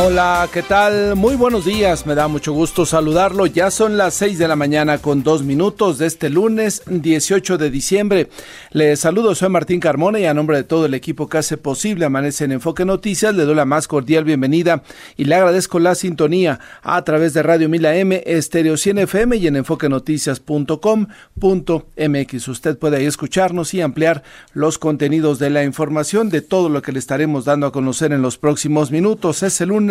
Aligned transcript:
Hola, 0.00 0.48
¿qué 0.52 0.62
tal? 0.62 1.16
Muy 1.16 1.34
buenos 1.34 1.64
días, 1.64 2.06
me 2.06 2.14
da 2.14 2.28
mucho 2.28 2.52
gusto 2.52 2.86
saludarlo. 2.86 3.46
Ya 3.46 3.72
son 3.72 3.96
las 3.96 4.14
6 4.14 4.38
de 4.38 4.46
la 4.46 4.54
mañana 4.54 4.98
con 4.98 5.24
dos 5.24 5.42
minutos 5.42 5.98
de 5.98 6.06
este 6.06 6.30
lunes 6.30 6.84
18 6.86 7.58
de 7.58 7.68
diciembre. 7.68 8.28
Le 8.70 8.94
saludo, 8.94 9.34
soy 9.34 9.48
Martín 9.48 9.80
Carmona 9.80 10.20
y 10.20 10.26
a 10.26 10.34
nombre 10.34 10.56
de 10.56 10.62
todo 10.62 10.86
el 10.86 10.94
equipo 10.94 11.28
que 11.28 11.38
hace 11.38 11.56
posible 11.56 12.04
Amanece 12.04 12.44
en 12.44 12.52
Enfoque 12.52 12.84
Noticias, 12.84 13.34
le 13.34 13.42
doy 13.42 13.56
la 13.56 13.64
más 13.64 13.88
cordial 13.88 14.22
bienvenida 14.22 14.84
y 15.16 15.24
le 15.24 15.34
agradezco 15.34 15.80
la 15.80 15.96
sintonía 15.96 16.60
a 16.82 17.02
través 17.02 17.34
de 17.34 17.42
Radio 17.42 17.68
Mila 17.68 17.96
M, 17.96 18.22
Estéreo 18.24 18.76
100 18.76 18.98
FM 18.98 19.36
y 19.36 19.48
en 19.48 19.56
enfoquenoticias.com.mx. 19.56 22.48
Usted 22.48 22.78
puede 22.78 22.98
ahí 22.98 23.06
escucharnos 23.06 23.74
y 23.74 23.80
ampliar 23.80 24.22
los 24.52 24.78
contenidos 24.78 25.40
de 25.40 25.50
la 25.50 25.64
información 25.64 26.28
de 26.28 26.40
todo 26.40 26.68
lo 26.68 26.82
que 26.82 26.92
le 26.92 27.00
estaremos 27.00 27.44
dando 27.44 27.66
a 27.66 27.72
conocer 27.72 28.12
en 28.12 28.22
los 28.22 28.38
próximos 28.38 28.92
minutos. 28.92 29.42
Es 29.42 29.60
el 29.60 29.70
lunes 29.70 29.87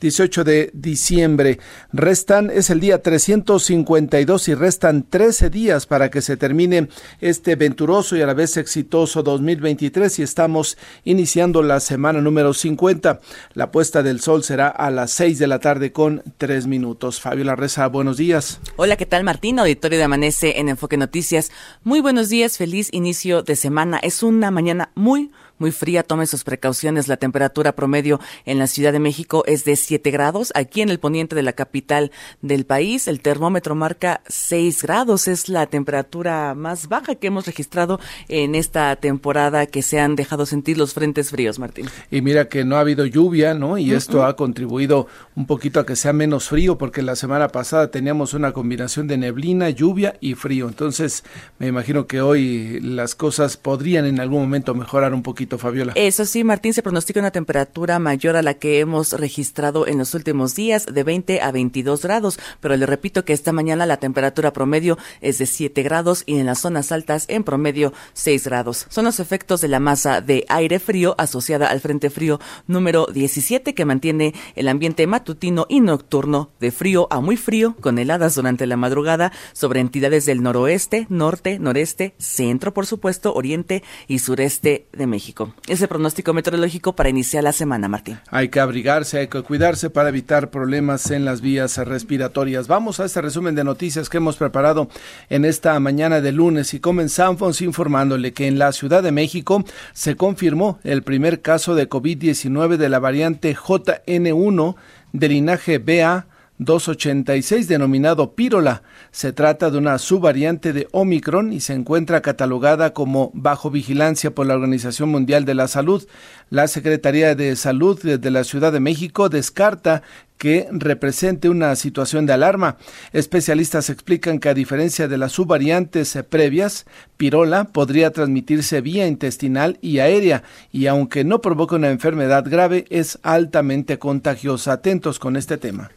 18 0.00 0.44
de 0.44 0.70
diciembre. 0.72 1.58
Restan, 1.92 2.50
es 2.50 2.70
el 2.70 2.80
día 2.80 3.02
352 3.02 4.48
y 4.48 4.54
restan 4.54 5.04
13 5.08 5.50
días 5.50 5.86
para 5.86 6.10
que 6.10 6.22
se 6.22 6.36
termine 6.36 6.88
este 7.20 7.56
venturoso 7.56 8.16
y 8.16 8.22
a 8.22 8.26
la 8.26 8.34
vez 8.34 8.56
exitoso 8.56 9.22
2023 9.22 10.18
y 10.18 10.22
estamos 10.22 10.76
iniciando 11.04 11.62
la 11.62 11.80
semana 11.80 12.20
número 12.20 12.54
50. 12.54 13.20
La 13.54 13.70
puesta 13.70 14.02
del 14.02 14.20
sol 14.20 14.42
será 14.42 14.68
a 14.68 14.90
las 14.90 15.10
6 15.12 15.38
de 15.38 15.46
la 15.46 15.58
tarde 15.58 15.92
con 15.92 16.22
3 16.38 16.66
minutos. 16.66 17.20
Fabio 17.20 17.44
Larreza, 17.44 17.86
buenos 17.88 18.16
días. 18.16 18.60
Hola, 18.76 18.96
¿qué 18.96 19.06
tal 19.06 19.24
Martín? 19.24 19.58
Auditorio 19.58 19.98
de 19.98 20.04
Amanece 20.04 20.58
en 20.58 20.68
Enfoque 20.68 20.96
Noticias. 20.96 21.50
Muy 21.82 22.00
buenos 22.00 22.28
días, 22.28 22.58
feliz 22.58 22.88
inicio 22.92 23.42
de 23.42 23.56
semana. 23.56 23.98
Es 23.98 24.22
una 24.22 24.50
mañana 24.50 24.90
muy, 24.94 25.30
muy 25.58 25.72
fría. 25.72 26.02
Tome 26.02 26.26
sus 26.26 26.44
precauciones. 26.44 27.08
La 27.08 27.16
temperatura 27.16 27.74
promedio 27.74 28.20
en 28.44 28.58
la 28.58 28.66
Ciudad 28.66 28.92
de 28.92 28.98
México 28.98 29.44
es 29.46 29.64
de 29.64 29.76
7 29.76 30.10
grados. 30.10 30.52
Aquí 30.54 30.80
en 30.80 30.88
el 30.88 30.98
poniente 30.98 31.34
de 31.36 31.42
la 31.42 31.52
capital 31.52 32.10
del 32.42 32.66
país, 32.66 33.08
el 33.08 33.20
termómetro 33.20 33.74
marca 33.74 34.22
6 34.26 34.82
grados. 34.82 35.28
Es 35.28 35.48
la 35.48 35.66
temperatura 35.66 36.54
más 36.54 36.88
baja 36.88 37.14
que 37.14 37.28
hemos 37.28 37.46
registrado 37.46 38.00
en 38.28 38.54
esta 38.54 38.96
temporada 38.96 39.66
que 39.66 39.82
se 39.82 40.00
han 40.00 40.16
dejado 40.16 40.46
sentir 40.46 40.78
los 40.78 40.94
frentes 40.94 41.30
fríos, 41.30 41.58
Martín. 41.58 41.86
Y 42.10 42.20
mira 42.20 42.48
que 42.48 42.64
no 42.64 42.76
ha 42.76 42.80
habido 42.80 43.06
lluvia, 43.06 43.54
¿no? 43.54 43.78
Y 43.78 43.92
esto 43.92 44.24
ha 44.24 44.36
contribuido 44.36 45.06
un 45.36 45.46
poquito 45.46 45.80
a 45.80 45.86
que 45.86 45.96
sea 45.96 46.12
menos 46.12 46.48
frío, 46.48 46.78
porque 46.78 47.02
la 47.02 47.16
semana 47.16 47.48
pasada 47.48 47.90
teníamos 47.90 48.34
una 48.34 48.52
combinación 48.52 49.06
de 49.06 49.18
neblina, 49.18 49.70
lluvia 49.70 50.16
y 50.20 50.34
frío. 50.34 50.68
Entonces, 50.68 51.24
me 51.58 51.66
imagino 51.66 52.06
que 52.06 52.20
hoy 52.20 52.80
las 52.80 53.14
cosas 53.14 53.56
podrían 53.56 54.06
en 54.06 54.20
algún 54.20 54.40
momento 54.42 54.74
mejorar 54.74 55.14
un 55.14 55.22
poquito 55.22 55.43
Fabiola. 55.58 55.92
Eso 55.94 56.24
sí, 56.24 56.44
Martín, 56.44 56.74
se 56.74 56.82
pronostica 56.82 57.20
una 57.20 57.30
temperatura 57.30 57.98
mayor 57.98 58.36
a 58.36 58.42
la 58.42 58.54
que 58.54 58.80
hemos 58.80 59.12
registrado 59.12 59.86
en 59.86 59.98
los 59.98 60.14
últimos 60.14 60.54
días, 60.54 60.86
de 60.86 61.04
20 61.04 61.40
a 61.40 61.52
22 61.52 62.02
grados, 62.02 62.38
pero 62.60 62.76
le 62.76 62.86
repito 62.86 63.24
que 63.24 63.32
esta 63.32 63.52
mañana 63.52 63.86
la 63.86 63.98
temperatura 63.98 64.52
promedio 64.52 64.98
es 65.20 65.38
de 65.38 65.46
7 65.46 65.82
grados 65.82 66.22
y 66.26 66.38
en 66.38 66.46
las 66.46 66.60
zonas 66.60 66.92
altas 66.92 67.26
en 67.28 67.44
promedio 67.44 67.92
6 68.14 68.44
grados. 68.44 68.86
Son 68.88 69.04
los 69.04 69.20
efectos 69.20 69.60
de 69.60 69.68
la 69.68 69.80
masa 69.80 70.20
de 70.20 70.44
aire 70.48 70.78
frío 70.78 71.14
asociada 71.18 71.68
al 71.68 71.80
Frente 71.80 72.10
Frío 72.10 72.40
número 72.66 73.06
17 73.06 73.74
que 73.74 73.84
mantiene 73.84 74.34
el 74.56 74.68
ambiente 74.68 75.06
matutino 75.06 75.66
y 75.68 75.80
nocturno 75.80 76.50
de 76.60 76.70
frío 76.70 77.06
a 77.10 77.20
muy 77.20 77.36
frío 77.36 77.76
con 77.80 77.98
heladas 77.98 78.34
durante 78.34 78.66
la 78.66 78.76
madrugada 78.76 79.32
sobre 79.52 79.80
entidades 79.80 80.26
del 80.26 80.42
noroeste, 80.42 81.06
norte, 81.08 81.58
noreste, 81.58 82.14
centro, 82.18 82.74
por 82.74 82.86
supuesto, 82.86 83.34
oriente 83.34 83.82
y 84.08 84.18
sureste 84.18 84.86
de 84.92 85.06
México. 85.06 85.33
Ese 85.66 85.88
pronóstico 85.88 86.32
meteorológico 86.32 86.94
para 86.94 87.08
iniciar 87.08 87.44
la 87.44 87.52
semana, 87.52 87.88
Martín. 87.88 88.18
Hay 88.30 88.48
que 88.48 88.60
abrigarse, 88.60 89.18
hay 89.18 89.28
que 89.28 89.42
cuidarse 89.42 89.90
para 89.90 90.08
evitar 90.08 90.50
problemas 90.50 91.10
en 91.10 91.24
las 91.24 91.40
vías 91.40 91.76
respiratorias. 91.78 92.68
Vamos 92.68 93.00
a 93.00 93.04
este 93.04 93.20
resumen 93.20 93.54
de 93.54 93.64
noticias 93.64 94.08
que 94.08 94.18
hemos 94.18 94.36
preparado 94.36 94.88
en 95.30 95.44
esta 95.44 95.78
mañana 95.80 96.20
de 96.20 96.32
lunes 96.32 96.74
y 96.74 96.80
comenzamos 96.80 97.60
informándole 97.62 98.32
que 98.32 98.46
en 98.46 98.58
la 98.58 98.72
Ciudad 98.72 99.02
de 99.02 99.12
México 99.12 99.64
se 99.92 100.16
confirmó 100.16 100.78
el 100.84 101.02
primer 101.02 101.42
caso 101.42 101.74
de 101.74 101.88
COVID-19 101.88 102.76
de 102.76 102.88
la 102.88 102.98
variante 102.98 103.56
JN1 103.56 104.76
de 105.12 105.28
linaje 105.28 105.78
BA 105.78 106.26
286 106.58 107.68
denominado 107.68 108.34
Pírola. 108.34 108.82
Se 109.14 109.32
trata 109.32 109.70
de 109.70 109.78
una 109.78 109.98
subvariante 109.98 110.72
de 110.72 110.88
Omicron 110.90 111.52
y 111.52 111.60
se 111.60 111.72
encuentra 111.72 112.20
catalogada 112.20 112.92
como 112.92 113.30
bajo 113.32 113.70
vigilancia 113.70 114.34
por 114.34 114.44
la 114.44 114.54
Organización 114.54 115.08
Mundial 115.08 115.44
de 115.44 115.54
la 115.54 115.68
Salud. 115.68 116.04
La 116.50 116.66
Secretaría 116.66 117.36
de 117.36 117.54
Salud 117.54 118.02
de 118.02 118.30
la 118.32 118.42
Ciudad 118.42 118.72
de 118.72 118.80
México 118.80 119.28
descarta 119.28 120.02
que 120.36 120.66
represente 120.72 121.48
una 121.48 121.76
situación 121.76 122.26
de 122.26 122.32
alarma. 122.32 122.76
Especialistas 123.12 123.88
explican 123.88 124.40
que 124.40 124.48
a 124.48 124.54
diferencia 124.54 125.06
de 125.06 125.16
las 125.16 125.30
subvariantes 125.30 126.18
previas, 126.28 126.84
pirola 127.16 127.66
podría 127.66 128.10
transmitirse 128.10 128.80
vía 128.80 129.06
intestinal 129.06 129.78
y 129.80 130.00
aérea 130.00 130.42
y 130.72 130.86
aunque 130.86 131.22
no 131.22 131.40
provoca 131.40 131.76
una 131.76 131.90
enfermedad 131.90 132.44
grave, 132.50 132.84
es 132.90 133.20
altamente 133.22 133.96
contagiosa. 134.00 134.72
Atentos 134.72 135.20
con 135.20 135.36
este 135.36 135.56
tema. 135.56 135.92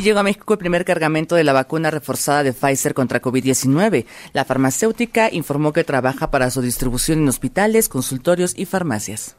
Y 0.00 0.02
llegó 0.02 0.20
a 0.20 0.22
México 0.22 0.54
el 0.54 0.58
primer 0.58 0.86
cargamento 0.86 1.34
de 1.36 1.44
la 1.44 1.52
vacuna 1.52 1.90
reforzada 1.90 2.42
de 2.42 2.54
Pfizer 2.54 2.94
contra 2.94 3.20
COVID-19. 3.20 4.06
La 4.32 4.46
farmacéutica 4.46 5.28
informó 5.30 5.74
que 5.74 5.84
trabaja 5.84 6.30
para 6.30 6.50
su 6.50 6.62
distribución 6.62 7.18
en 7.18 7.28
hospitales, 7.28 7.90
consultorios 7.90 8.54
y 8.56 8.64
farmacias 8.64 9.36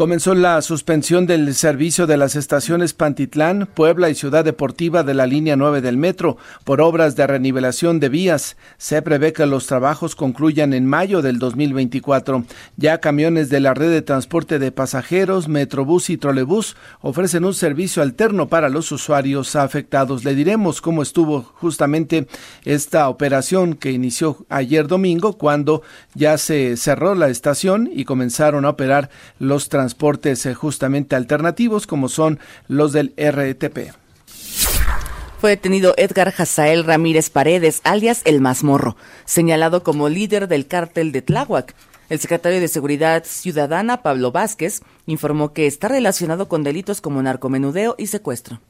comenzó 0.00 0.34
la 0.34 0.62
suspensión 0.62 1.26
del 1.26 1.54
servicio 1.54 2.06
de 2.06 2.16
las 2.16 2.34
estaciones 2.34 2.94
Pantitlán, 2.94 3.66
Puebla 3.66 4.08
y 4.08 4.14
Ciudad 4.14 4.46
Deportiva 4.46 5.02
de 5.02 5.12
la 5.12 5.26
línea 5.26 5.56
9 5.56 5.82
del 5.82 5.98
metro 5.98 6.38
por 6.64 6.80
obras 6.80 7.16
de 7.16 7.26
renivelación 7.26 8.00
de 8.00 8.08
vías. 8.08 8.56
Se 8.78 9.02
prevé 9.02 9.34
que 9.34 9.44
los 9.44 9.66
trabajos 9.66 10.16
concluyan 10.16 10.72
en 10.72 10.86
mayo 10.86 11.20
del 11.20 11.38
2024. 11.38 12.46
Ya 12.78 12.96
camiones 12.96 13.50
de 13.50 13.60
la 13.60 13.74
red 13.74 13.90
de 13.90 14.00
transporte 14.00 14.58
de 14.58 14.72
pasajeros, 14.72 15.48
Metrobús 15.48 16.08
y 16.08 16.16
Trolebús 16.16 16.76
ofrecen 17.02 17.44
un 17.44 17.52
servicio 17.52 18.02
alterno 18.02 18.48
para 18.48 18.70
los 18.70 18.92
usuarios 18.92 19.54
afectados. 19.54 20.24
Le 20.24 20.34
diremos 20.34 20.80
cómo 20.80 21.02
estuvo 21.02 21.42
justamente 21.42 22.26
esta 22.64 23.06
operación 23.10 23.74
que 23.74 23.92
inició 23.92 24.46
ayer 24.48 24.86
domingo 24.86 25.34
cuando 25.34 25.82
ya 26.14 26.38
se 26.38 26.78
cerró 26.78 27.14
la 27.14 27.28
estación 27.28 27.90
y 27.92 28.06
comenzaron 28.06 28.64
a 28.64 28.70
operar 28.70 29.10
los 29.38 29.68
transportes 29.68 29.89
transportes 29.90 30.46
eh, 30.46 30.54
justamente 30.54 31.16
alternativos 31.16 31.86
como 31.86 32.08
son 32.08 32.38
los 32.68 32.92
del 32.92 33.12
RTP. 33.16 33.92
Fue 35.40 35.50
detenido 35.50 35.94
Edgar 35.96 36.32
Hazael 36.36 36.84
Ramírez 36.84 37.30
Paredes, 37.30 37.80
alias 37.82 38.20
El 38.24 38.40
Mazmorro, 38.40 38.96
señalado 39.24 39.82
como 39.82 40.08
líder 40.08 40.48
del 40.48 40.66
cártel 40.66 41.12
de 41.12 41.22
Tláhuac. 41.22 41.74
El 42.08 42.20
secretario 42.20 42.60
de 42.60 42.68
Seguridad 42.68 43.24
Ciudadana, 43.24 44.02
Pablo 44.02 44.32
Vázquez, 44.32 44.82
informó 45.06 45.52
que 45.52 45.66
está 45.66 45.88
relacionado 45.88 46.48
con 46.48 46.62
delitos 46.62 47.00
como 47.00 47.22
narcomenudeo 47.22 47.94
y 47.98 48.06
secuestro. 48.08 48.60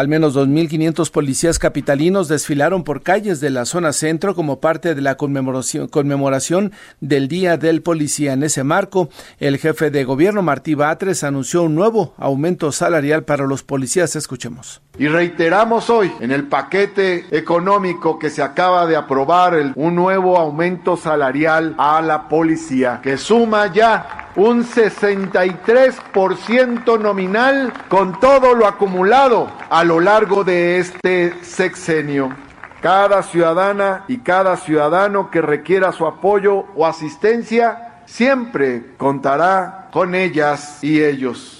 Al 0.00 0.08
menos 0.08 0.34
2.500 0.34 1.10
policías 1.10 1.58
capitalinos 1.58 2.26
desfilaron 2.26 2.84
por 2.84 3.02
calles 3.02 3.38
de 3.38 3.50
la 3.50 3.66
zona 3.66 3.92
centro 3.92 4.34
como 4.34 4.58
parte 4.58 4.94
de 4.94 5.02
la 5.02 5.18
conmemoración, 5.18 5.88
conmemoración 5.88 6.72
del 7.02 7.28
Día 7.28 7.58
del 7.58 7.82
Policía. 7.82 8.32
En 8.32 8.42
ese 8.42 8.64
marco, 8.64 9.10
el 9.40 9.58
jefe 9.58 9.90
de 9.90 10.04
gobierno, 10.04 10.40
Martí 10.40 10.72
Batres, 10.74 11.22
anunció 11.22 11.64
un 11.64 11.74
nuevo 11.74 12.14
aumento 12.16 12.72
salarial 12.72 13.24
para 13.24 13.44
los 13.44 13.62
policías. 13.62 14.16
Escuchemos. 14.16 14.80
Y 15.00 15.08
reiteramos 15.08 15.88
hoy 15.88 16.12
en 16.20 16.30
el 16.30 16.46
paquete 16.46 17.24
económico 17.30 18.18
que 18.18 18.28
se 18.28 18.42
acaba 18.42 18.84
de 18.84 18.96
aprobar 18.96 19.72
un 19.74 19.94
nuevo 19.94 20.36
aumento 20.36 20.98
salarial 20.98 21.74
a 21.78 22.02
la 22.02 22.28
policía 22.28 23.00
que 23.02 23.16
suma 23.16 23.72
ya 23.72 24.28
un 24.36 24.62
63% 24.62 27.00
nominal 27.00 27.72
con 27.88 28.20
todo 28.20 28.54
lo 28.54 28.66
acumulado 28.66 29.50
a 29.70 29.84
lo 29.84 30.00
largo 30.00 30.44
de 30.44 30.80
este 30.80 31.32
sexenio. 31.44 32.36
Cada 32.82 33.22
ciudadana 33.22 34.04
y 34.06 34.18
cada 34.18 34.58
ciudadano 34.58 35.30
que 35.30 35.40
requiera 35.40 35.92
su 35.92 36.06
apoyo 36.06 36.66
o 36.76 36.86
asistencia 36.86 38.02
siempre 38.04 38.96
contará 38.98 39.88
con 39.92 40.14
ellas 40.14 40.84
y 40.84 41.02
ellos. 41.02 41.59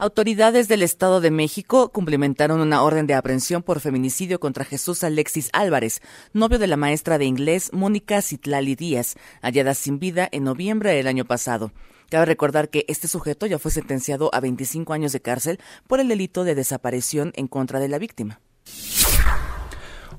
Autoridades 0.00 0.66
del 0.66 0.80
Estado 0.80 1.20
de 1.20 1.30
México 1.30 1.92
cumplimentaron 1.92 2.62
una 2.62 2.82
orden 2.82 3.06
de 3.06 3.12
aprehensión 3.12 3.62
por 3.62 3.80
feminicidio 3.80 4.40
contra 4.40 4.64
Jesús 4.64 5.04
Alexis 5.04 5.50
Álvarez, 5.52 6.00
novio 6.32 6.58
de 6.58 6.66
la 6.68 6.78
maestra 6.78 7.18
de 7.18 7.26
inglés 7.26 7.70
Mónica 7.74 8.22
Citlali 8.22 8.76
Díaz, 8.76 9.16
hallada 9.42 9.74
sin 9.74 9.98
vida 9.98 10.26
en 10.32 10.44
noviembre 10.44 10.94
del 10.94 11.06
año 11.06 11.26
pasado. 11.26 11.70
Cabe 12.08 12.24
recordar 12.24 12.70
que 12.70 12.86
este 12.88 13.08
sujeto 13.08 13.44
ya 13.44 13.58
fue 13.58 13.70
sentenciado 13.70 14.34
a 14.34 14.40
25 14.40 14.94
años 14.94 15.12
de 15.12 15.20
cárcel 15.20 15.60
por 15.86 16.00
el 16.00 16.08
delito 16.08 16.44
de 16.44 16.54
desaparición 16.54 17.32
en 17.36 17.46
contra 17.46 17.78
de 17.78 17.88
la 17.88 17.98
víctima. 17.98 18.40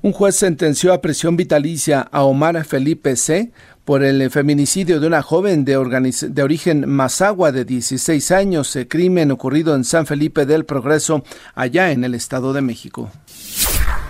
Un 0.04 0.10
juez 0.10 0.34
sentenció 0.34 0.92
a 0.92 1.00
prisión 1.00 1.36
vitalicia 1.36 2.00
a 2.00 2.24
Omar 2.24 2.64
Felipe 2.64 3.14
C 3.14 3.52
por 3.84 4.02
el 4.02 4.28
feminicidio 4.32 4.98
de 4.98 5.06
una 5.06 5.22
joven 5.22 5.64
de, 5.64 5.76
origen 5.76 6.88
mazagua 6.88 7.52
de 7.52 7.64
16 7.64 8.32
años, 8.32 8.76
crimen 8.88 9.30
ocurrido 9.30 9.76
en 9.76 9.84
San 9.84 10.06
Felipe 10.06 10.44
del 10.44 10.64
Progreso, 10.64 11.22
allá 11.54 11.92
en 11.92 12.02
el 12.02 12.16
Estado 12.16 12.52
de 12.52 12.62
México. 12.62 13.12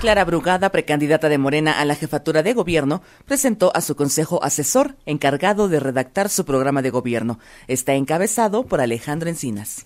Clara 0.00 0.24
Brugada, 0.24 0.70
precandidata 0.70 1.28
de 1.28 1.36
Morena 1.36 1.78
a 1.78 1.84
la 1.84 1.94
jefatura 1.94 2.42
de 2.42 2.54
gobierno, 2.54 3.02
presentó 3.26 3.70
a 3.74 3.82
su 3.82 3.94
consejo 3.94 4.42
asesor 4.42 4.96
encargado 5.04 5.68
de 5.68 5.78
redactar 5.78 6.30
su 6.30 6.46
programa 6.46 6.80
de 6.80 6.88
gobierno. 6.88 7.38
Está 7.68 7.92
encabezado 7.92 8.64
por 8.64 8.80
Alejandro 8.80 9.28
Encinas. 9.28 9.84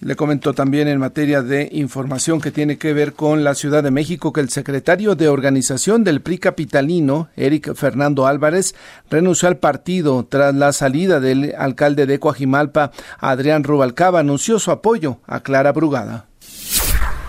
Le 0.00 0.14
comentó 0.14 0.54
también 0.54 0.86
en 0.86 1.00
materia 1.00 1.42
de 1.42 1.68
información 1.72 2.40
que 2.40 2.52
tiene 2.52 2.78
que 2.78 2.92
ver 2.92 3.14
con 3.14 3.42
la 3.42 3.56
Ciudad 3.56 3.82
de 3.82 3.90
México 3.90 4.32
que 4.32 4.40
el 4.40 4.48
secretario 4.48 5.16
de 5.16 5.26
organización 5.28 6.04
del 6.04 6.20
PRI 6.20 6.38
capitalino, 6.38 7.30
Eric 7.34 7.74
Fernando 7.74 8.28
Álvarez, 8.28 8.76
renunció 9.10 9.48
al 9.48 9.56
partido 9.56 10.24
tras 10.24 10.54
la 10.54 10.72
salida 10.72 11.18
del 11.18 11.52
alcalde 11.58 12.06
de 12.06 12.20
Coajimalpa, 12.20 12.92
Adrián 13.18 13.64
Rubalcaba, 13.64 14.20
anunció 14.20 14.60
su 14.60 14.70
apoyo 14.70 15.18
a 15.26 15.40
Clara 15.40 15.72
Brugada. 15.72 16.27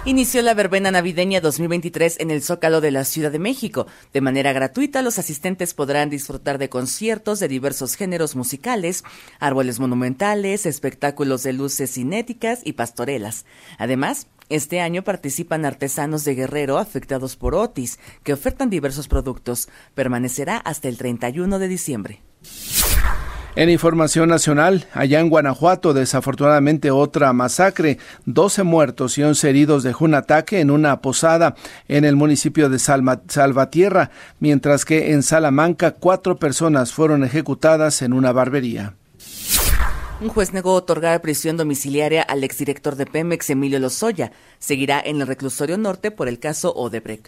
Inició 0.05 0.41
la 0.41 0.53
verbena 0.53 0.91
navideña 0.91 1.41
2023 1.41 2.21
en 2.21 2.31
el 2.31 2.41
Zócalo 2.41 2.79
de 2.79 2.89
la 2.89 3.03
Ciudad 3.03 3.33
de 3.33 3.37
México. 3.37 3.85
De 4.13 4.21
manera 4.21 4.53
gratuita, 4.53 5.01
los 5.01 5.19
asistentes 5.19 5.73
podrán 5.73 6.09
disfrutar 6.09 6.57
de 6.57 6.69
conciertos 6.69 7.41
de 7.41 7.49
diversos 7.49 7.95
géneros 7.95 8.37
musicales, 8.37 9.03
árboles 9.39 9.77
monumentales, 9.81 10.65
espectáculos 10.65 11.43
de 11.43 11.51
luces 11.51 11.93
cinéticas 11.93 12.61
y 12.63 12.73
pastorelas. 12.73 13.45
Además, 13.77 14.27
este 14.47 14.79
año 14.79 15.03
participan 15.03 15.65
artesanos 15.65 16.23
de 16.23 16.33
Guerrero 16.33 16.77
afectados 16.77 17.35
por 17.35 17.53
Otis, 17.53 17.99
que 18.23 18.31
ofertan 18.31 18.69
diversos 18.69 19.09
productos. 19.09 19.67
Permanecerá 19.95 20.57
hasta 20.57 20.87
el 20.87 20.97
31 20.97 21.59
de 21.59 21.67
diciembre. 21.67 22.21
En 23.59 23.69
información 23.69 24.29
nacional, 24.29 24.87
allá 24.93 25.19
en 25.19 25.29
Guanajuato, 25.29 25.93
desafortunadamente 25.93 26.91
otra 26.91 27.33
masacre, 27.33 27.97
12 28.25 28.63
muertos 28.63 29.17
y 29.17 29.23
11 29.23 29.49
heridos 29.49 29.83
dejó 29.83 30.05
un 30.05 30.13
ataque 30.13 30.61
en 30.61 30.71
una 30.71 31.01
posada 31.01 31.55
en 31.89 32.05
el 32.05 32.15
municipio 32.15 32.69
de 32.69 32.79
Salvatierra, 32.79 34.11
mientras 34.39 34.85
que 34.85 35.11
en 35.11 35.23
Salamanca 35.23 35.91
cuatro 35.91 36.37
personas 36.37 36.93
fueron 36.93 37.25
ejecutadas 37.25 38.01
en 38.01 38.13
una 38.13 38.31
barbería. 38.31 38.93
Un 40.21 40.29
juez 40.29 40.53
negó 40.53 40.71
otorgar 40.71 41.19
prisión 41.19 41.57
domiciliaria 41.57 42.21
al 42.21 42.45
exdirector 42.45 42.95
de 42.95 43.07
Pemex, 43.07 43.49
Emilio 43.49 43.79
Lozoya. 43.79 44.31
Seguirá 44.59 45.01
en 45.01 45.19
el 45.19 45.27
reclusorio 45.27 45.77
norte 45.77 46.11
por 46.11 46.29
el 46.29 46.39
caso 46.39 46.73
Odebrecht. 46.73 47.27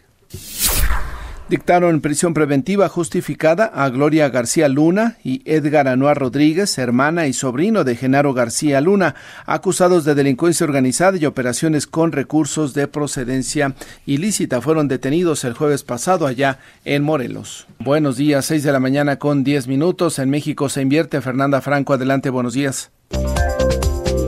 Dictaron 1.52 2.00
prisión 2.00 2.34
preventiva 2.34 2.88
justificada 2.88 3.66
a 3.66 3.90
Gloria 3.90 4.30
García 4.30 4.70
Luna 4.70 5.18
y 5.22 5.42
Edgar 5.44 5.90
Anuar 5.90 6.18
Rodríguez, 6.18 6.78
hermana 6.78 7.28
y 7.28 7.34
sobrino 7.34 7.84
de 7.84 7.98
Genaro 7.98 8.34
García 8.34 8.80
Luna, 8.80 9.16
acusados 9.46 10.06
de 10.06 10.16
delincuencia 10.16 10.64
organizada 10.64 11.18
y 11.18 11.26
operaciones 11.26 11.88
con 11.88 12.14
recursos 12.14 12.74
de 12.74 12.88
procedencia 12.88 13.76
ilícita. 14.06 14.62
Fueron 14.62 14.88
detenidos 14.88 15.44
el 15.44 15.54
jueves 15.54 15.84
pasado 15.84 16.26
allá 16.26 16.60
en 16.86 17.04
Morelos. 17.04 17.68
Buenos 17.80 18.16
días, 18.16 18.46
6 18.46 18.64
de 18.64 18.72
la 18.72 18.80
mañana 18.80 19.20
con 19.20 19.44
10 19.44 19.68
minutos. 19.68 20.20
En 20.20 20.30
México 20.30 20.70
se 20.70 20.82
invierte. 20.82 21.20
Fernanda 21.20 21.60
Franco, 21.60 21.92
adelante, 21.92 22.30
buenos 22.30 22.54
días. 22.54 22.92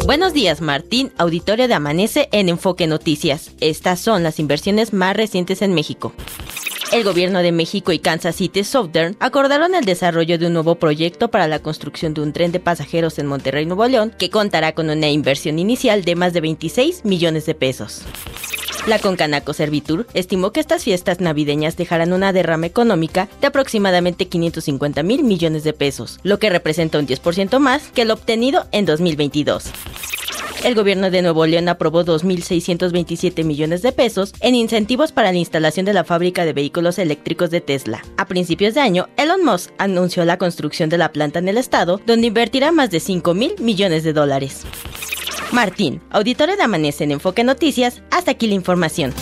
Buenos 0.05 0.33
días, 0.33 0.59
Martín, 0.59 1.13
auditorio 1.17 1.69
de 1.69 1.73
Amanece 1.73 2.27
en 2.33 2.49
Enfoque 2.49 2.85
Noticias. 2.85 3.51
Estas 3.61 4.01
son 4.01 4.23
las 4.23 4.39
inversiones 4.39 4.91
más 4.91 5.15
recientes 5.15 5.61
en 5.61 5.73
México. 5.73 6.11
El 6.93 7.03
gobierno 7.03 7.41
de 7.41 7.51
México 7.51 7.91
y 7.91 7.97
Kansas 7.97 8.35
City 8.35 8.63
Southern 8.63 9.17
acordaron 9.19 9.73
el 9.73 9.83
desarrollo 9.83 10.37
de 10.37 10.45
un 10.45 10.53
nuevo 10.53 10.75
proyecto 10.75 11.29
para 11.29 11.47
la 11.47 11.57
construcción 11.57 12.13
de 12.13 12.21
un 12.21 12.33
tren 12.33 12.51
de 12.51 12.59
pasajeros 12.59 13.17
en 13.17 13.25
Monterrey, 13.25 13.65
Nuevo 13.65 13.87
León, 13.87 14.13
que 14.15 14.29
contará 14.29 14.73
con 14.73 14.91
una 14.91 15.09
inversión 15.09 15.57
inicial 15.57 16.03
de 16.03 16.13
más 16.13 16.33
de 16.33 16.41
26 16.41 17.03
millones 17.03 17.47
de 17.47 17.55
pesos. 17.55 18.03
La 18.85 18.99
Concanaco 18.99 19.53
Servitur 19.53 20.05
estimó 20.13 20.51
que 20.51 20.59
estas 20.59 20.83
fiestas 20.83 21.19
navideñas 21.19 21.77
dejarán 21.77 22.13
una 22.13 22.31
derrama 22.31 22.67
económica 22.67 23.27
de 23.41 23.47
aproximadamente 23.47 24.27
550 24.27 25.01
mil 25.01 25.23
millones 25.23 25.63
de 25.63 25.73
pesos, 25.73 26.19
lo 26.21 26.37
que 26.37 26.51
representa 26.51 26.99
un 26.99 27.07
10% 27.07 27.57
más 27.57 27.87
que 27.87 28.03
el 28.03 28.11
obtenido 28.11 28.67
en 28.71 28.85
2022 28.85 29.63
el 30.63 30.75
gobierno 30.75 31.11
de 31.11 31.21
Nuevo 31.21 31.45
León 31.45 31.67
aprobó 31.67 32.05
2.627 32.05 33.43
millones 33.43 33.81
de 33.81 33.91
pesos 33.91 34.33
en 34.39 34.55
incentivos 34.55 35.11
para 35.11 35.31
la 35.31 35.37
instalación 35.37 35.85
de 35.85 35.93
la 35.93 36.05
fábrica 36.05 36.45
de 36.45 36.53
vehículos 36.53 36.97
eléctricos 36.99 37.51
de 37.51 37.61
Tesla. 37.61 38.01
A 38.17 38.25
principios 38.25 38.73
de 38.73 38.79
año, 38.79 39.09
Elon 39.17 39.43
Musk 39.43 39.71
anunció 39.77 40.23
la 40.23 40.37
construcción 40.37 40.89
de 40.89 40.97
la 40.97 41.11
planta 41.11 41.39
en 41.39 41.49
el 41.49 41.57
estado, 41.57 41.99
donde 42.05 42.27
invertirá 42.27 42.71
más 42.71 42.89
de 42.91 43.01
5 43.01 43.33
mil 43.33 43.55
millones 43.59 44.03
de 44.03 44.13
dólares. 44.13 44.63
Martín, 45.51 46.01
auditorio 46.09 46.55
de 46.55 46.63
Amanece 46.63 47.03
en 47.03 47.11
Enfoque 47.11 47.43
Noticias, 47.43 48.01
hasta 48.09 48.31
aquí 48.31 48.47
la 48.47 48.55
información. 48.55 49.13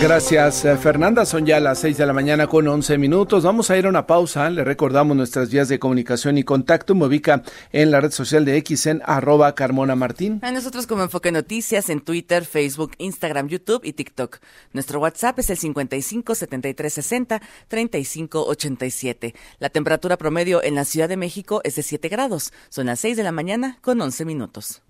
Gracias, 0.00 0.64
eh, 0.64 0.76
Fernanda. 0.76 1.26
Son 1.26 1.44
ya 1.44 1.58
las 1.58 1.80
6 1.80 1.96
de 1.98 2.06
la 2.06 2.12
mañana 2.12 2.46
con 2.46 2.68
11 2.68 2.98
minutos. 2.98 3.42
Vamos 3.42 3.68
a 3.70 3.76
ir 3.76 3.86
a 3.86 3.88
una 3.88 4.06
pausa. 4.06 4.48
Le 4.48 4.62
recordamos 4.62 5.16
nuestras 5.16 5.50
vías 5.50 5.68
de 5.68 5.80
comunicación 5.80 6.38
y 6.38 6.44
contacto. 6.44 6.94
Me 6.94 7.06
ubica 7.06 7.42
en 7.72 7.90
la 7.90 8.00
red 8.00 8.12
social 8.12 8.44
de 8.44 8.56
X 8.58 8.86
en 8.86 9.02
arroba 9.04 9.56
Carmona 9.56 9.96
Martín. 9.96 10.38
A 10.42 10.52
nosotros 10.52 10.86
como 10.86 11.02
Enfoque 11.02 11.32
Noticias 11.32 11.90
en 11.90 12.00
Twitter, 12.00 12.44
Facebook, 12.44 12.92
Instagram, 12.98 13.48
YouTube 13.48 13.80
y 13.84 13.92
TikTok. 13.92 14.38
Nuestro 14.72 15.00
WhatsApp 15.00 15.40
es 15.40 15.50
el 15.50 15.58
55 15.58 16.34
73 16.36 16.92
60 16.92 17.42
35 17.66 18.46
87. 18.46 19.34
La 19.58 19.68
temperatura 19.68 20.16
promedio 20.16 20.62
en 20.62 20.76
la 20.76 20.84
Ciudad 20.84 21.08
de 21.08 21.16
México 21.16 21.60
es 21.64 21.74
de 21.74 21.82
7 21.82 22.08
grados. 22.08 22.52
Son 22.68 22.86
las 22.86 23.00
6 23.00 23.16
de 23.16 23.24
la 23.24 23.32
mañana 23.32 23.78
con 23.80 24.00
11 24.00 24.24
minutos. 24.24 24.82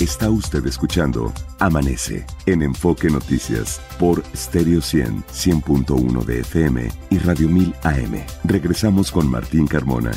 Está 0.00 0.28
usted 0.28 0.66
escuchando 0.66 1.32
Amanece 1.60 2.26
en 2.46 2.62
Enfoque 2.62 3.08
Noticias 3.08 3.80
por 3.96 4.24
Stereo 4.34 4.80
100, 4.82 5.22
100.1 5.26 6.24
de 6.24 6.40
FM 6.40 6.88
y 7.10 7.18
Radio 7.18 7.48
1000 7.48 7.74
AM. 7.84 8.24
Regresamos 8.42 9.12
con 9.12 9.30
Martín 9.30 9.68
Carmona. 9.68 10.10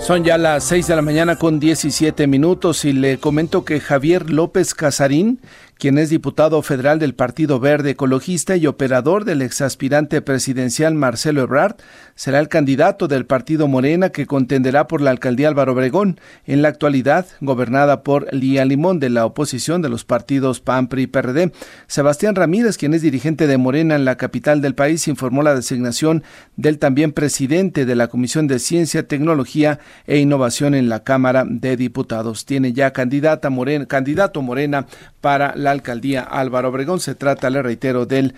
Son 0.00 0.24
ya 0.24 0.36
las 0.36 0.64
6 0.64 0.88
de 0.88 0.96
la 0.96 1.02
mañana 1.02 1.36
con 1.36 1.60
17 1.60 2.26
minutos 2.26 2.84
y 2.84 2.92
le 2.92 3.18
comento 3.18 3.64
que 3.64 3.78
Javier 3.78 4.28
López 4.28 4.74
Casarín 4.74 5.38
quien 5.78 5.98
es 5.98 6.10
diputado 6.10 6.62
federal 6.62 6.98
del 6.98 7.14
Partido 7.14 7.58
Verde 7.58 7.90
Ecologista 7.90 8.56
y 8.56 8.66
operador 8.66 9.24
del 9.24 9.42
exaspirante 9.42 10.22
presidencial 10.22 10.94
Marcelo 10.94 11.42
Ebrard, 11.42 11.76
será 12.14 12.38
el 12.38 12.48
candidato 12.48 13.08
del 13.08 13.26
Partido 13.26 13.66
Morena 13.68 14.10
que 14.10 14.26
contenderá 14.26 14.86
por 14.86 15.00
la 15.00 15.10
alcaldía 15.10 15.48
Álvaro 15.48 15.72
Obregón, 15.72 16.20
en 16.46 16.62
la 16.62 16.68
actualidad 16.68 17.26
gobernada 17.40 18.02
por 18.02 18.32
Lía 18.32 18.64
Limón 18.64 19.00
de 19.00 19.10
la 19.10 19.26
oposición 19.26 19.82
de 19.82 19.88
los 19.88 20.04
partidos 20.04 20.60
PAN, 20.60 20.88
PRI 20.88 21.02
y 21.02 21.06
PRD. 21.06 21.52
Sebastián 21.86 22.34
Ramírez, 22.34 22.76
quien 22.76 22.94
es 22.94 23.02
dirigente 23.02 23.46
de 23.46 23.58
Morena 23.58 23.94
en 23.94 24.04
la 24.04 24.16
capital 24.16 24.60
del 24.60 24.74
país, 24.74 25.08
informó 25.08 25.42
la 25.42 25.54
designación 25.54 26.22
del 26.56 26.78
también 26.78 27.12
presidente 27.12 27.86
de 27.86 27.96
la 27.96 28.08
Comisión 28.08 28.46
de 28.46 28.58
Ciencia, 28.58 29.08
Tecnología 29.08 29.80
e 30.06 30.18
Innovación 30.18 30.74
en 30.74 30.88
la 30.88 31.02
Cámara 31.02 31.44
de 31.48 31.76
Diputados. 31.76 32.44
Tiene 32.44 32.72
ya 32.72 32.92
candidata 32.92 33.50
Morena, 33.50 33.86
candidato 33.86 34.42
Morena 34.42 34.86
para 35.20 35.54
la 35.62 35.70
alcaldía 35.70 36.22
Álvaro 36.22 36.68
Obregón. 36.68 37.00
Se 37.00 37.14
trata, 37.14 37.50
le 37.50 37.62
reitero, 37.62 38.06
del 38.06 38.34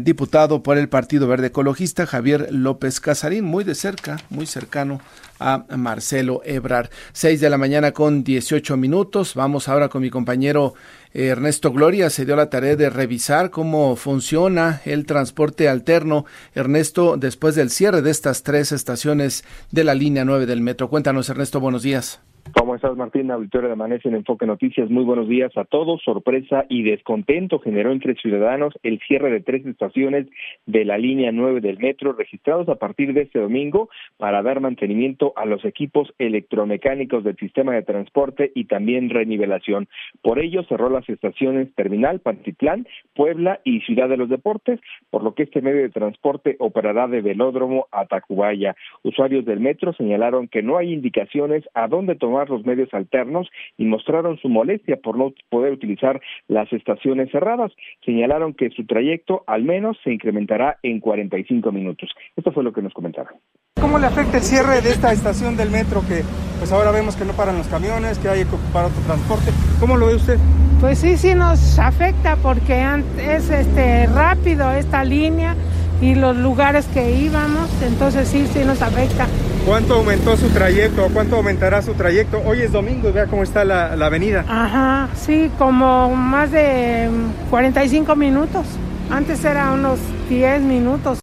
diputado 0.00 0.62
por 0.62 0.78
el 0.78 0.88
Partido 0.88 1.26
Verde 1.26 1.48
Ecologista, 1.48 2.06
Javier 2.06 2.48
López 2.50 3.00
Casarín, 3.00 3.44
muy 3.44 3.64
de 3.64 3.74
cerca, 3.74 4.18
muy 4.30 4.46
cercano 4.46 5.00
a 5.40 5.64
Marcelo 5.76 6.42
Ebrar. 6.44 6.90
Seis 7.12 7.40
de 7.40 7.50
la 7.50 7.58
mañana 7.58 7.92
con 7.92 8.22
18 8.22 8.76
minutos. 8.76 9.34
Vamos 9.34 9.68
ahora 9.68 9.88
con 9.88 10.02
mi 10.02 10.10
compañero 10.10 10.74
eh, 11.12 11.26
Ernesto 11.26 11.72
Gloria. 11.72 12.10
Se 12.10 12.24
dio 12.24 12.36
la 12.36 12.50
tarea 12.50 12.76
de 12.76 12.90
revisar 12.90 13.50
cómo 13.50 13.96
funciona 13.96 14.82
el 14.84 15.06
transporte 15.06 15.68
alterno. 15.68 16.26
Ernesto, 16.54 17.16
después 17.16 17.54
del 17.54 17.70
cierre 17.70 18.02
de 18.02 18.10
estas 18.10 18.42
tres 18.42 18.70
estaciones 18.70 19.44
de 19.70 19.84
la 19.84 19.94
línea 19.94 20.24
9 20.24 20.46
del 20.46 20.60
metro. 20.60 20.88
Cuéntanos, 20.88 21.28
Ernesto, 21.28 21.58
buenos 21.58 21.82
días. 21.82 22.20
¿Cómo 22.52 22.74
estás, 22.74 22.96
Martín? 22.96 23.30
Auditorio 23.30 23.68
de 23.68 23.74
Amanece 23.74 24.08
en 24.08 24.14
Enfoque 24.14 24.46
Noticias. 24.46 24.90
Muy 24.90 25.04
buenos 25.04 25.28
días 25.28 25.56
a 25.56 25.64
todos. 25.64 26.02
Sorpresa 26.02 26.64
y 26.68 26.82
descontento 26.82 27.58
generó 27.58 27.92
entre 27.92 28.14
ciudadanos 28.14 28.74
el 28.82 28.98
cierre 29.06 29.30
de 29.30 29.40
tres 29.40 29.64
estaciones 29.66 30.26
de 30.66 30.84
la 30.84 30.98
línea 30.98 31.32
9 31.32 31.60
del 31.60 31.78
metro 31.78 32.12
registrados 32.12 32.68
a 32.68 32.76
partir 32.76 33.12
de 33.12 33.22
este 33.22 33.38
domingo 33.38 33.88
para 34.16 34.42
dar 34.42 34.60
mantenimiento 34.60 35.32
a 35.36 35.44
los 35.44 35.64
equipos 35.64 36.12
electromecánicos 36.18 37.24
del 37.24 37.36
sistema 37.36 37.74
de 37.74 37.82
transporte 37.82 38.50
y 38.54 38.64
también 38.64 39.10
renivelación. 39.10 39.88
Por 40.22 40.38
ello, 40.38 40.64
cerró 40.64 40.90
las 40.90 41.08
estaciones 41.08 41.72
Terminal, 41.74 42.20
Pantitlán, 42.20 42.86
Puebla 43.14 43.60
y 43.64 43.80
Ciudad 43.80 44.08
de 44.08 44.16
los 44.16 44.28
Deportes, 44.28 44.80
por 45.10 45.22
lo 45.22 45.34
que 45.34 45.42
este 45.42 45.62
medio 45.62 45.82
de 45.82 45.90
transporte 45.90 46.56
operará 46.58 47.06
de 47.06 47.20
velódromo 47.20 47.86
a 47.92 48.06
Tacubaya. 48.06 48.74
Usuarios 49.02 49.44
del 49.44 49.60
metro 49.60 49.92
señalaron 49.92 50.48
que 50.48 50.62
no 50.62 50.78
hay 50.78 50.92
indicaciones 50.92 51.64
a 51.74 51.86
dónde 51.86 52.14
tomar 52.14 52.39
los 52.48 52.64
medios 52.64 52.92
alternos 52.94 53.48
y 53.76 53.84
mostraron 53.84 54.38
su 54.38 54.48
molestia 54.48 54.96
por 54.96 55.18
no 55.18 55.32
poder 55.48 55.72
utilizar 55.72 56.20
las 56.48 56.72
estaciones 56.72 57.30
cerradas. 57.30 57.72
Señalaron 58.04 58.54
que 58.54 58.70
su 58.70 58.86
trayecto 58.86 59.44
al 59.46 59.64
menos 59.64 59.98
se 60.04 60.12
incrementará 60.12 60.78
en 60.82 61.00
45 61.00 61.72
minutos. 61.72 62.10
Esto 62.36 62.52
fue 62.52 62.64
lo 62.64 62.72
que 62.72 62.82
nos 62.82 62.94
comentaron. 62.94 63.34
¿Cómo 63.80 63.98
le 63.98 64.06
afecta 64.06 64.36
el 64.36 64.42
cierre 64.42 64.80
de 64.80 64.90
esta 64.90 65.12
estación 65.12 65.56
del 65.56 65.70
metro 65.70 66.00
que 66.06 66.22
pues 66.58 66.70
ahora 66.72 66.90
vemos 66.90 67.16
que 67.16 67.24
no 67.24 67.32
paran 67.32 67.56
los 67.56 67.66
camiones, 67.68 68.18
que 68.18 68.28
hay 68.28 68.44
que 68.44 68.54
ocupar 68.54 68.86
otro 68.86 69.00
transporte? 69.02 69.50
¿Cómo 69.80 69.96
lo 69.96 70.06
ve 70.06 70.14
usted? 70.14 70.38
Pues 70.80 70.98
sí, 70.98 71.16
sí 71.16 71.34
nos 71.34 71.78
afecta 71.78 72.36
porque 72.36 72.84
es 73.18 73.50
este 73.50 74.06
rápido 74.06 74.70
esta 74.72 75.04
línea 75.04 75.54
y 76.00 76.14
los 76.14 76.36
lugares 76.36 76.86
que 76.88 77.12
íbamos, 77.12 77.70
entonces 77.82 78.28
sí, 78.28 78.46
sí 78.46 78.60
nos 78.64 78.80
afecta. 78.80 79.26
¿Cuánto 79.66 79.94
aumentó 79.94 80.36
su 80.36 80.52
trayecto 80.52 81.06
o 81.06 81.12
cuánto 81.12 81.36
aumentará 81.36 81.82
su 81.82 81.94
trayecto? 81.94 82.38
Hoy 82.46 82.60
es 82.60 82.72
domingo 82.72 83.10
y 83.10 83.12
vea 83.12 83.26
cómo 83.26 83.42
está 83.42 83.64
la, 83.64 83.94
la 83.94 84.06
avenida. 84.06 84.44
Ajá, 84.48 85.08
sí, 85.14 85.50
como 85.58 86.14
más 86.16 86.50
de 86.50 87.08
45 87.50 88.16
minutos. 88.16 88.78
Antes 89.10 89.44
era 89.44 89.72
unos 89.72 90.00
10 90.28 90.62
minutos. 90.62 91.20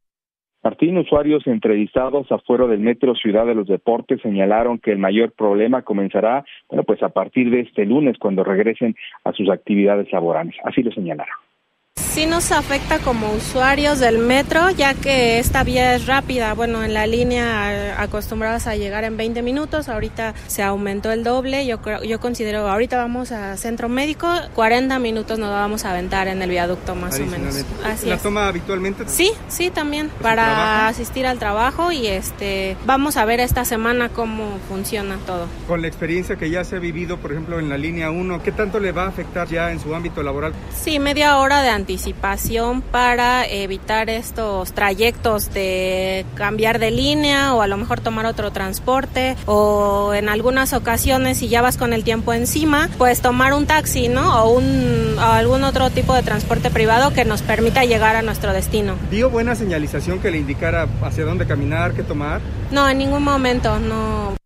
Martín, 0.64 0.98
usuarios 0.98 1.48
entrevistados 1.48 2.32
afuera 2.32 2.68
del 2.68 2.80
Metro 2.80 3.16
Ciudad 3.16 3.46
de 3.46 3.56
los 3.56 3.68
Deportes 3.68 4.22
señalaron 4.22 4.80
que 4.80 4.92
el 4.92 4.98
mayor 4.98 5.32
problema 5.32 5.82
comenzará, 5.82 6.46
bueno, 6.70 6.84
pues 6.84 7.02
a 7.02 7.10
partir 7.10 7.50
de 7.50 7.62
este 7.62 7.86
lunes 7.86 8.18
cuando 8.20 8.44
regresen 8.44 8.96
a 9.24 9.32
sus 9.32 9.50
actividades 9.50 10.12
laborales. 10.12 10.56
Así 10.64 10.84
lo 10.84 10.92
señalaron. 10.92 11.36
Sí 12.18 12.26
nos 12.26 12.52
afecta 12.52 12.98
como 12.98 13.32
usuarios 13.32 14.00
del 14.00 14.18
metro, 14.18 14.72
ya 14.72 14.96
que 14.96 15.38
esta 15.38 15.64
vía 15.64 15.94
es 15.94 16.08
rápida. 16.08 16.56
Bueno, 16.56 16.84
en 16.84 16.96
la 16.96 17.06
línea 17.06 18.02
acostumbradas 18.02 18.66
a 18.66 18.76
llegar 18.76 19.04
en 19.04 19.18
20 19.18 19.44
minutos, 19.44 19.88
ahorita 19.88 20.34
se 20.48 20.64
aumentó 20.64 21.12
el 21.12 21.24
doble. 21.24 21.68
Yo 21.68 21.80
creo, 21.80 22.04
yo 22.04 22.20
considero, 22.20 22.68
ahorita 22.68 22.98
vamos 22.98 23.32
a 23.32 23.56
centro 23.56 23.88
médico, 23.88 24.28
40 24.56 24.98
minutos 24.98 25.38
nos 25.38 25.52
vamos 25.52 25.86
a 25.86 25.92
aventar 25.92 26.28
en 26.28 26.42
el 26.42 26.50
viaducto 26.50 26.96
más 26.96 27.20
o 27.20 27.26
menos. 27.28 27.64
Así 27.86 28.08
¿La 28.08 28.18
toma 28.18 28.48
habitualmente? 28.48 29.04
Sí, 29.06 29.30
sí, 29.48 29.70
también, 29.70 30.10
para 30.20 30.88
asistir 30.88 31.28
al 31.28 31.38
trabajo 31.38 31.92
y 31.92 32.08
este 32.08 32.78
vamos 32.88 33.16
a 33.18 33.26
ver 33.26 33.42
esta 33.42 33.64
semana 33.64 34.10
cómo 34.10 34.58
funciona 34.68 35.20
todo. 35.28 35.46
Con 35.68 35.84
la 35.84 35.88
experiencia 35.88 36.36
que 36.36 36.50
ya 36.50 36.64
se 36.64 36.78
ha 36.78 36.80
vivido, 36.80 37.18
por 37.18 37.32
ejemplo, 37.32 37.60
en 37.60 37.70
la 37.70 37.78
línea 37.78 38.10
1, 38.10 38.42
¿qué 38.42 38.52
tanto 38.52 38.80
le 38.80 38.92
va 38.92 39.04
a 39.04 39.10
afectar 39.10 39.48
ya 39.48 39.72
en 39.72 39.80
su 39.80 39.94
ámbito 39.94 40.24
laboral? 40.24 40.54
Sí, 40.76 40.98
media 40.98 41.38
hora 41.38 41.62
de 41.62 41.70
anticipación 41.70 42.07
participación 42.14 42.82
para 42.82 43.46
evitar 43.46 44.10
estos 44.10 44.72
trayectos 44.74 45.54
de 45.54 46.26
cambiar 46.36 46.80
de 46.80 46.92
línea 46.92 47.54
o 47.54 47.62
a 47.62 47.68
lo 47.68 47.78
mejor 47.78 48.00
tomar 48.00 48.26
otro 48.26 48.52
transporte 48.52 49.36
o 49.46 50.14
en 50.14 50.30
algunas 50.30 50.74
ocasiones 50.74 51.40
si 51.40 51.48
ya 51.48 51.62
vas 51.62 51.78
con 51.78 51.94
el 51.94 52.04
tiempo 52.04 52.34
encima, 52.34 52.90
pues 52.98 53.22
tomar 53.22 53.54
un 53.54 53.66
taxi, 53.66 54.08
¿no? 54.08 54.44
O, 54.44 54.58
un, 54.58 55.18
o 55.18 55.22
algún 55.22 55.64
otro 55.64 55.90
tipo 55.90 56.14
de 56.14 56.24
transporte 56.24 56.70
privado 56.70 57.12
que 57.12 57.26
nos 57.26 57.42
permita 57.42 57.84
llegar 57.84 58.16
a 58.16 58.22
nuestro 58.22 58.54
destino. 58.54 58.96
¿Dio 59.12 59.30
buena 59.30 59.56
señalización 59.56 60.20
que 60.20 60.32
le 60.32 60.38
indicara 60.38 60.88
hacia 61.02 61.26
dónde 61.26 61.46
caminar, 61.46 61.94
qué 61.94 62.04
tomar? 62.04 62.42
No, 62.72 62.88
en 62.88 62.98
ningún 62.98 63.24
momento, 63.24 63.80
no. 63.80 64.37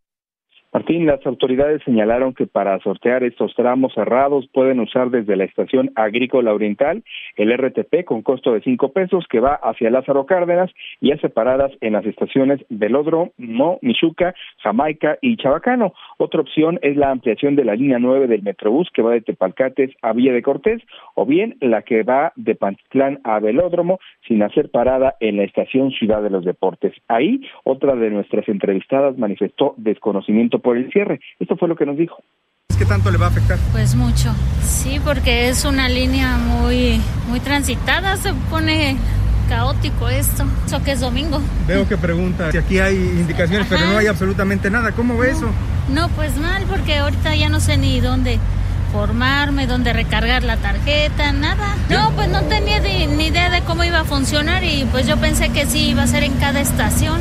Martín, 0.73 1.05
las 1.05 1.25
autoridades 1.25 1.81
señalaron 1.83 2.33
que 2.33 2.47
para 2.47 2.79
sortear 2.79 3.25
estos 3.25 3.53
tramos 3.55 3.93
cerrados 3.93 4.47
pueden 4.53 4.79
usar 4.79 5.09
desde 5.09 5.35
la 5.35 5.43
estación 5.43 5.91
agrícola 5.95 6.53
oriental 6.53 7.03
el 7.35 7.51
RTP 7.51 8.05
con 8.05 8.21
costo 8.21 8.53
de 8.53 8.61
cinco 8.61 8.93
pesos 8.93 9.25
que 9.29 9.41
va 9.41 9.55
hacia 9.55 9.89
Lázaro 9.89 10.25
Cárdenas 10.25 10.71
y 11.01 11.11
a 11.11 11.17
separadas 11.17 11.73
en 11.81 11.91
las 11.91 12.05
estaciones 12.05 12.61
Velódromo, 12.69 13.33
Michuca, 13.81 14.33
Jamaica 14.59 15.17
y 15.21 15.35
Chabacano. 15.35 15.91
Otra 16.17 16.39
opción 16.39 16.79
es 16.81 16.95
la 16.95 17.11
ampliación 17.11 17.57
de 17.57 17.65
la 17.65 17.75
línea 17.75 17.99
9 17.99 18.27
del 18.27 18.41
Metrobús 18.41 18.89
que 18.93 19.01
va 19.01 19.11
de 19.11 19.19
Tepalcates 19.19 19.91
a 20.01 20.13
Villa 20.13 20.31
de 20.31 20.41
Cortés 20.41 20.81
o 21.15 21.25
bien 21.25 21.57
la 21.59 21.81
que 21.81 22.03
va 22.03 22.31
de 22.37 22.55
Pantitlán 22.55 23.19
a 23.25 23.41
Velódromo 23.41 23.99
sin 24.25 24.41
hacer 24.41 24.71
parada 24.71 25.15
en 25.19 25.35
la 25.35 25.43
estación 25.43 25.91
Ciudad 25.91 26.23
de 26.23 26.29
los 26.29 26.45
Deportes. 26.45 26.93
Ahí 27.09 27.41
otra 27.65 27.93
de 27.95 28.09
nuestras 28.09 28.47
entrevistadas 28.47 29.17
manifestó 29.17 29.73
desconocimiento 29.75 30.60
por 30.61 30.77
el 30.77 30.91
cierre. 30.91 31.19
Esto 31.39 31.55
fue 31.57 31.67
lo 31.67 31.75
que 31.75 31.85
nos 31.85 31.97
dijo. 31.97 32.17
¿Qué 32.77 32.85
tanto 32.85 33.11
le 33.11 33.17
va 33.17 33.27
a 33.27 33.29
afectar? 33.29 33.59
Pues 33.71 33.95
mucho. 33.95 34.33
Sí, 34.63 34.99
porque 35.03 35.49
es 35.49 35.65
una 35.65 35.89
línea 35.89 36.37
muy, 36.37 37.01
muy 37.27 37.39
transitada. 37.39 38.17
Se 38.17 38.33
pone 38.49 38.97
caótico 39.49 40.09
esto. 40.09 40.45
Eso 40.65 40.83
que 40.83 40.93
es 40.93 40.99
domingo. 40.99 41.41
Veo 41.67 41.87
que 41.87 41.97
pregunta 41.97 42.51
si 42.51 42.57
aquí 42.57 42.79
hay 42.79 42.95
indicaciones, 42.95 43.67
pero 43.69 43.85
no 43.85 43.97
hay 43.97 44.07
absolutamente 44.07 44.69
nada. 44.69 44.93
¿Cómo 44.93 45.17
ve 45.17 45.31
eso? 45.31 45.51
No, 45.89 46.07
pues 46.09 46.37
mal, 46.37 46.63
porque 46.69 46.97
ahorita 46.97 47.35
ya 47.35 47.49
no 47.49 47.59
sé 47.59 47.77
ni 47.77 47.99
dónde 47.99 48.39
formarme, 48.91 49.67
dónde 49.67 49.93
recargar 49.93 50.43
la 50.43 50.57
tarjeta, 50.57 51.31
nada. 51.31 51.75
No, 51.89 52.11
pues 52.11 52.29
no 52.29 52.41
tenía 52.43 52.79
ni 52.79 53.27
idea 53.27 53.49
de 53.49 53.61
cómo 53.61 53.83
iba 53.83 53.99
a 53.99 54.03
funcionar 54.05 54.63
y 54.63 54.87
pues 54.91 55.07
yo 55.07 55.17
pensé 55.17 55.49
que 55.49 55.65
sí 55.65 55.89
iba 55.89 56.03
a 56.03 56.07
ser 56.07 56.23
en 56.23 56.33
cada 56.33 56.61
estación. 56.61 57.19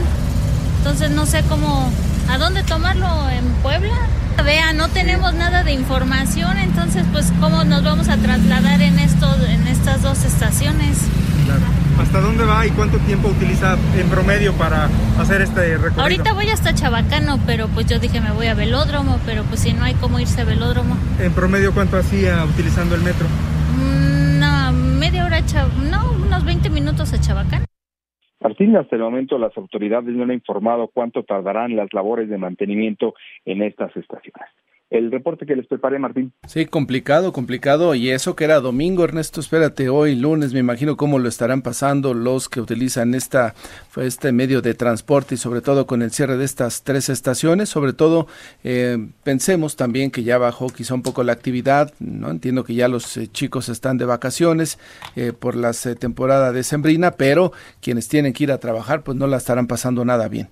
Entonces 0.78 1.10
no 1.10 1.26
sé 1.26 1.42
cómo 1.48 1.90
¿A 2.30 2.38
dónde 2.38 2.62
tomarlo? 2.62 3.28
¿En 3.28 3.44
Puebla? 3.62 3.96
Vea, 4.44 4.72
no 4.72 4.88
tenemos 4.88 5.34
nada 5.34 5.64
de 5.64 5.72
información, 5.72 6.56
entonces 6.58 7.04
pues 7.12 7.32
cómo 7.40 7.64
nos 7.64 7.82
vamos 7.82 8.08
a 8.08 8.16
trasladar 8.16 8.80
en 8.80 9.00
estos, 9.00 9.36
en 9.48 9.66
estas 9.66 10.02
dos 10.02 10.24
estaciones. 10.24 10.96
Claro. 11.44 11.62
¿Hasta 12.00 12.20
dónde 12.20 12.44
va 12.44 12.64
y 12.66 12.70
cuánto 12.70 12.98
tiempo 12.98 13.28
utiliza 13.28 13.76
en 13.98 14.08
promedio 14.08 14.54
para 14.54 14.88
hacer 15.18 15.42
este 15.42 15.76
recorrido? 15.76 16.02
Ahorita 16.02 16.32
voy 16.32 16.48
hasta 16.50 16.72
Chabacano, 16.72 17.40
pero 17.46 17.66
pues 17.68 17.86
yo 17.86 17.98
dije 17.98 18.20
me 18.20 18.30
voy 18.30 18.46
a 18.46 18.54
Velódromo, 18.54 19.18
pero 19.26 19.42
pues 19.44 19.60
si 19.60 19.72
no 19.72 19.82
hay 19.82 19.94
cómo 19.94 20.20
irse 20.20 20.40
a 20.40 20.44
Velódromo. 20.44 20.96
¿En 21.18 21.32
promedio 21.32 21.74
cuánto 21.74 21.98
hacía 21.98 22.44
utilizando 22.44 22.94
el 22.94 23.02
metro? 23.02 23.26
Mm, 23.76 24.38
no, 24.38 24.72
media 24.72 25.24
hora, 25.24 25.42
no, 25.90 26.12
unos 26.12 26.44
20 26.44 26.70
minutos 26.70 27.12
a 27.12 27.20
Chabacano. 27.20 27.69
Martín, 28.40 28.76
hasta 28.76 28.96
el 28.96 29.02
momento 29.02 29.38
las 29.38 29.56
autoridades 29.56 30.14
no 30.14 30.22
han 30.22 30.32
informado 30.32 30.88
cuánto 30.88 31.22
tardarán 31.22 31.76
las 31.76 31.92
labores 31.92 32.28
de 32.28 32.38
mantenimiento 32.38 33.14
en 33.44 33.62
estas 33.62 33.94
estaciones 33.96 34.48
el 34.90 35.12
reporte 35.12 35.46
que 35.46 35.54
les 35.54 35.66
preparé, 35.66 35.98
Martín. 35.98 36.32
Sí, 36.46 36.66
complicado, 36.66 37.32
complicado. 37.32 37.94
Y 37.94 38.10
eso 38.10 38.34
que 38.34 38.44
era 38.44 38.60
domingo, 38.60 39.04
Ernesto, 39.04 39.40
espérate, 39.40 39.88
hoy 39.88 40.16
lunes, 40.16 40.52
me 40.52 40.58
imagino 40.58 40.96
cómo 40.96 41.20
lo 41.20 41.28
estarán 41.28 41.62
pasando 41.62 42.12
los 42.12 42.48
que 42.48 42.60
utilizan 42.60 43.14
esta, 43.14 43.54
este 43.96 44.32
medio 44.32 44.62
de 44.62 44.74
transporte 44.74 45.36
y 45.36 45.38
sobre 45.38 45.60
todo 45.60 45.86
con 45.86 46.02
el 46.02 46.10
cierre 46.10 46.36
de 46.36 46.44
estas 46.44 46.82
tres 46.82 47.08
estaciones. 47.08 47.68
Sobre 47.68 47.92
todo, 47.92 48.26
eh, 48.64 48.98
pensemos 49.22 49.76
también 49.76 50.10
que 50.10 50.24
ya 50.24 50.38
bajó 50.38 50.66
quizá 50.66 50.94
un 50.94 51.02
poco 51.02 51.22
la 51.22 51.32
actividad, 51.32 51.94
¿no? 52.00 52.30
Entiendo 52.30 52.64
que 52.64 52.74
ya 52.74 52.88
los 52.88 53.16
eh, 53.16 53.28
chicos 53.28 53.68
están 53.68 53.96
de 53.96 54.06
vacaciones 54.06 54.78
eh, 55.14 55.32
por 55.32 55.54
la 55.54 55.72
temporada 55.98 56.52
de 56.52 56.64
sembrina, 56.64 57.12
pero 57.12 57.52
quienes 57.80 58.08
tienen 58.08 58.32
que 58.32 58.42
ir 58.44 58.52
a 58.52 58.58
trabajar, 58.58 59.02
pues 59.02 59.16
no 59.16 59.28
la 59.28 59.36
estarán 59.36 59.68
pasando 59.68 60.04
nada 60.04 60.28
bien. 60.28 60.48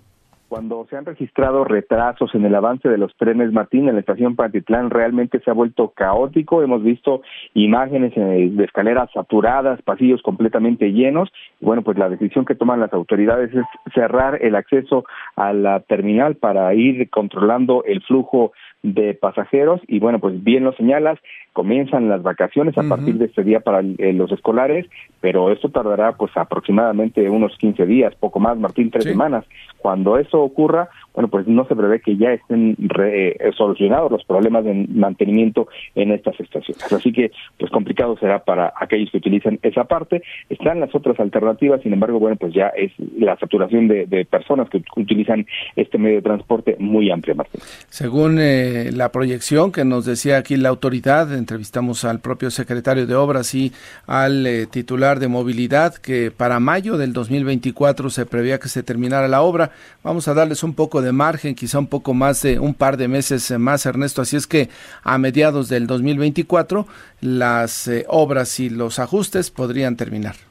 Cuando 0.49 0.87
se 0.89 0.97
han 0.97 1.05
registrado 1.05 1.65
retrasos 1.65 2.35
en 2.35 2.43
el 2.47 2.55
avance 2.55 2.89
de 2.89 2.97
los 2.97 3.15
trenes 3.17 3.53
Martín 3.53 3.87
en 3.87 3.97
la 3.97 4.01
estación 4.01 4.35
Pantitlán, 4.35 4.89
realmente 4.89 5.41
se 5.41 5.51
ha 5.51 5.55
vuelto 5.55 5.91
caótico. 5.91 6.63
Hemos 6.63 6.83
visto 6.83 7.21
imágenes 7.53 8.15
de 8.15 8.65
escaleras 8.65 9.11
saturadas, 9.13 9.83
pasillos 9.83 10.23
completamente 10.23 10.91
llenos. 10.93 11.31
Bueno, 11.61 11.83
pues 11.83 11.99
la 11.99 12.09
decisión 12.09 12.47
que 12.47 12.55
toman 12.55 12.81
las 12.81 12.95
autoridades 12.95 13.55
es 13.55 13.65
cerrar 13.95 14.39
el 14.43 14.55
acceso 14.55 15.05
a 15.37 15.53
la 15.53 15.81
terminal 15.81 16.37
para 16.37 16.73
ir 16.73 17.11
controlando 17.11 17.85
el 17.85 18.01
flujo 18.03 18.53
de 18.83 19.15
pasajeros 19.15 19.81
y 19.89 19.99
bueno, 19.99 20.21
pues 20.21 20.43
bien 20.43 20.65
lo 20.65 20.73
señalas, 20.73 21.19
comienzan 21.53 22.09
las 22.09 22.23
vacaciones 22.23 22.79
a 22.79 22.85
partir 22.89 23.17
de 23.17 23.25
este 23.25 23.43
día 23.43 23.61
para 23.61 23.81
eh, 23.81 24.13
los 24.13 24.31
escolares, 24.31 24.87
pero 25.21 25.51
esto 25.51 25.71
tardará 25.71 26.13
pues 26.13 26.31
aproximadamente 26.37 27.29
unos 27.29 27.57
15 27.59 27.85
días, 27.87 28.15
poco 28.15 28.39
más, 28.39 28.57
Martín, 28.57 28.91
tres 28.91 29.05
semanas. 29.05 29.45
Cuando 29.79 30.19
eso 30.19 30.41
ocurra, 30.41 30.89
bueno, 31.15 31.29
pues 31.29 31.49
no 31.49 31.67
se 31.67 31.75
prevé 31.75 32.01
que 32.01 32.17
ya 32.17 32.33
estén 32.33 32.77
eh, 33.03 33.37
solucionados 33.57 34.13
los 34.13 34.25
problemas 34.25 34.65
de 34.65 34.87
mantenimiento 34.89 35.67
en 35.97 36.13
estas 36.13 36.39
estaciones. 36.39 36.93
Así 36.93 37.13
que, 37.13 37.33
pues 37.59 37.73
complicado 37.73 38.17
será 38.19 38.45
para 38.45 38.73
aquellos 38.77 39.11
que 39.11 39.19
utilizan 39.19 39.59
esa 39.63 39.85
parte. 39.85 40.23
Están 40.49 40.79
las 40.79 40.95
otras 40.95 41.19
alternativas, 41.19 41.83
sin 41.83 41.93
embargo, 41.93 42.21
bueno, 42.21 42.37
pues 42.37 42.55
ya 42.55 42.69
es 42.69 42.93
la 43.17 43.37
saturación 43.39 43.89
de, 43.89 44.07
personas 44.31 44.69
que 44.71 44.83
utilizan 44.97 45.47
este 45.75 45.99
medio 45.99 46.17
de 46.17 46.23
transporte 46.23 46.77
muy 46.79 47.11
amplia, 47.11 47.35
Martín. 47.35 47.61
Según 47.89 48.39
eh, 48.39 48.68
eh, 48.69 48.93
la 48.93 49.11
proyección 49.13 49.73
que 49.73 49.85
nos 49.87 50.05
decía 50.05 50.37
aquí 50.37 50.57
la 50.59 50.69
autoridad, 50.69 51.33
entrevistamos 51.33 52.05
al 52.05 52.21
propio 52.21 52.51
secretario 52.51 53.07
de 53.07 53.15
Obras 53.15 53.55
y 53.55 53.73
al 54.07 54.47
eh, 54.47 54.67
titular 54.67 55.21
de 55.21 55.29
Movilidad, 55.29 55.95
que 55.95 56.31
para 56.31 56.61
mayo 56.61 56.99
del 56.99 57.15
2024 57.15 58.11
se 58.11 58.27
prevía 58.27 58.59
que 58.59 58.69
se 58.69 58.83
terminara 58.83 59.27
la 59.27 59.41
obra. 59.41 59.71
Vamos 60.05 60.29
a 60.29 60.35
darles 60.35 60.63
un 60.63 60.75
poco 60.75 61.01
de 61.01 61.13
margen, 61.13 61.55
quizá 61.55 61.79
un 61.79 61.87
poco 61.87 62.13
más 62.13 62.43
de 62.43 62.59
un 62.59 62.75
par 62.75 62.99
de 62.99 63.09
meses 63.09 63.51
más, 63.59 63.87
Ernesto. 63.87 64.21
Así 64.21 64.37
es 64.37 64.47
que 64.47 64.69
a 65.03 65.17
mediados 65.17 65.71
del 65.71 65.87
2024 65.87 66.87
las 67.23 67.91
obras 68.07 68.61
y 68.61 68.69
los 68.69 68.99
ajustes 68.99 69.51
podrían 69.51 69.97
terminar. 69.97 70.48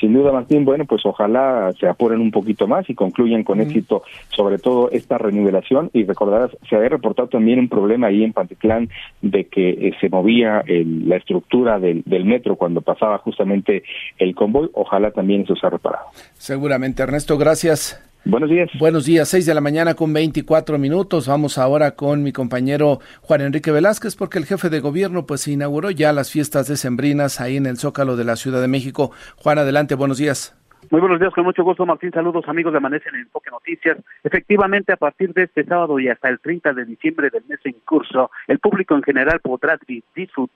Sin 0.00 0.12
duda, 0.12 0.32
Martín, 0.32 0.64
bueno, 0.64 0.84
pues 0.84 1.04
ojalá 1.06 1.72
se 1.78 1.86
apuren 1.86 2.20
un 2.20 2.30
poquito 2.30 2.66
más 2.66 2.88
y 2.90 2.94
concluyan 2.94 3.44
con 3.44 3.60
éxito, 3.60 4.02
sobre 4.34 4.58
todo 4.58 4.90
esta 4.90 5.18
renivelación. 5.18 5.90
Y 5.92 6.04
recordarás, 6.04 6.50
se 6.68 6.76
había 6.76 6.88
reportado 6.88 7.28
también 7.28 7.58
un 7.58 7.68
problema 7.68 8.08
ahí 8.08 8.24
en 8.24 8.32
Pantitlán 8.32 8.88
de 9.22 9.44
que 9.44 9.70
eh, 9.70 9.92
se 10.00 10.08
movía 10.08 10.62
la 10.66 11.16
estructura 11.16 11.78
del, 11.78 12.02
del 12.06 12.24
metro 12.24 12.56
cuando 12.56 12.80
pasaba 12.80 13.18
justamente 13.18 13.84
el 14.18 14.34
convoy. 14.34 14.70
Ojalá 14.74 15.10
también 15.10 15.42
eso 15.42 15.54
se 15.56 15.66
ha 15.66 15.70
reparado. 15.70 16.06
Seguramente, 16.34 17.02
Ernesto, 17.02 17.38
gracias. 17.38 18.13
Buenos 18.26 18.48
días. 18.48 18.70
Buenos 18.78 19.04
días, 19.04 19.28
seis 19.28 19.44
de 19.44 19.52
la 19.52 19.60
mañana 19.60 19.94
con 19.94 20.12
24 20.14 20.78
minutos. 20.78 21.28
Vamos 21.28 21.58
ahora 21.58 21.90
con 21.94 22.22
mi 22.22 22.32
compañero 22.32 23.00
Juan 23.20 23.42
Enrique 23.42 23.70
Velázquez 23.70 24.16
porque 24.16 24.38
el 24.38 24.46
jefe 24.46 24.70
de 24.70 24.80
gobierno 24.80 25.26
pues 25.26 25.46
inauguró 25.46 25.90
ya 25.90 26.10
las 26.14 26.32
fiestas 26.32 26.66
decembrinas 26.66 27.42
ahí 27.42 27.58
en 27.58 27.66
el 27.66 27.76
Zócalo 27.76 28.16
de 28.16 28.24
la 28.24 28.36
Ciudad 28.36 28.62
de 28.62 28.68
México. 28.68 29.10
Juan, 29.36 29.58
adelante, 29.58 29.94
buenos 29.94 30.16
días. 30.16 30.56
Muy 30.90 31.00
buenos 31.00 31.20
días, 31.20 31.34
con 31.34 31.44
mucho 31.44 31.64
gusto, 31.64 31.84
Martín. 31.84 32.12
Saludos, 32.12 32.44
amigos 32.48 32.72
de 32.72 32.78
Amanece 32.78 33.08
en 33.10 33.16
Enfoque 33.16 33.50
Noticias. 33.50 33.98
Efectivamente, 34.22 34.92
a 34.92 34.96
partir 34.96 35.32
de 35.34 35.44
este 35.44 35.64
sábado 35.64 35.98
y 35.98 36.08
hasta 36.08 36.28
el 36.28 36.40
30 36.40 36.72
de 36.72 36.84
diciembre 36.86 37.30
del 37.30 37.44
mes 37.46 37.60
en 37.64 37.74
curso, 37.86 38.30
el 38.46 38.58
público 38.58 38.94
en 38.94 39.02
general 39.02 39.40
podrá 39.40 39.78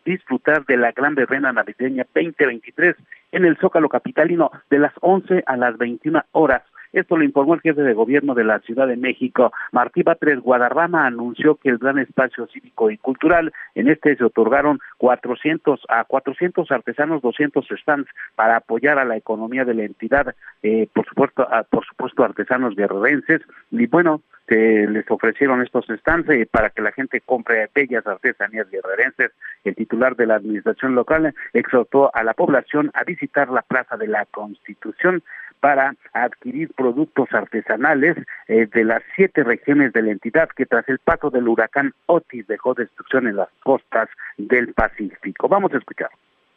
disfrutar 0.04 0.64
de 0.64 0.76
la 0.76 0.92
gran 0.92 1.14
verbena 1.14 1.52
navideña 1.52 2.06
2023 2.14 2.96
en 3.32 3.44
el 3.44 3.56
Zócalo 3.58 3.88
Capitalino 3.88 4.50
de 4.70 4.78
las 4.78 4.92
11 5.00 5.44
a 5.46 5.56
las 5.56 5.76
21 5.76 6.22
horas 6.32 6.62
esto 6.92 7.16
lo 7.16 7.24
informó 7.24 7.54
el 7.54 7.60
jefe 7.60 7.82
de 7.82 7.94
gobierno 7.94 8.34
de 8.34 8.44
la 8.44 8.60
Ciudad 8.60 8.86
de 8.86 8.96
México, 8.96 9.52
Martí 9.72 10.02
Batres 10.02 10.40
Guadarrama, 10.40 11.06
anunció 11.06 11.56
que 11.56 11.68
el 11.68 11.78
gran 11.78 11.98
espacio 11.98 12.46
cívico 12.48 12.90
y 12.90 12.98
cultural, 12.98 13.52
en 13.74 13.88
este 13.88 14.16
se 14.16 14.24
otorgaron 14.24 14.78
400 14.98 15.80
a 15.88 16.04
400 16.04 16.70
artesanos, 16.70 17.22
200 17.22 17.66
stands 17.80 18.08
para 18.34 18.56
apoyar 18.56 18.98
a 18.98 19.04
la 19.04 19.16
economía 19.16 19.64
de 19.64 19.74
la 19.74 19.84
entidad, 19.84 20.34
eh, 20.62 20.88
por 20.92 21.06
supuesto, 21.06 21.46
por 21.70 21.84
supuesto 21.86 22.24
artesanos 22.24 22.74
guerrerenses, 22.74 23.42
y 23.70 23.86
bueno, 23.86 24.22
les 24.56 25.10
ofrecieron 25.10 25.62
estos 25.62 25.86
stands 25.86 26.28
para 26.50 26.70
que 26.70 26.82
la 26.82 26.92
gente 26.92 27.20
compre 27.20 27.68
bellas 27.74 28.06
artesanías 28.06 28.68
guerrerenses. 28.70 29.32
El 29.64 29.74
titular 29.74 30.16
de 30.16 30.26
la 30.26 30.36
administración 30.36 30.94
local 30.94 31.34
exhortó 31.52 32.14
a 32.14 32.22
la 32.22 32.34
población 32.34 32.90
a 32.94 33.04
visitar 33.04 33.50
la 33.50 33.62
Plaza 33.62 33.96
de 33.96 34.08
la 34.08 34.24
Constitución 34.26 35.22
para 35.60 35.94
adquirir 36.12 36.70
productos 36.74 37.28
artesanales 37.32 38.16
eh, 38.46 38.66
de 38.72 38.84
las 38.84 39.02
siete 39.16 39.42
regiones 39.42 39.92
de 39.92 40.02
la 40.02 40.12
entidad 40.12 40.48
que 40.50 40.66
tras 40.66 40.88
el 40.88 40.98
paso 40.98 41.30
del 41.30 41.48
huracán 41.48 41.92
Otis 42.06 42.46
dejó 42.46 42.74
destrucción 42.74 43.26
en 43.26 43.36
las 43.36 43.48
costas 43.62 44.08
del 44.36 44.72
Pacífico. 44.72 45.48
Vamos 45.48 45.74
a 45.74 45.78
escuchar. 45.78 46.10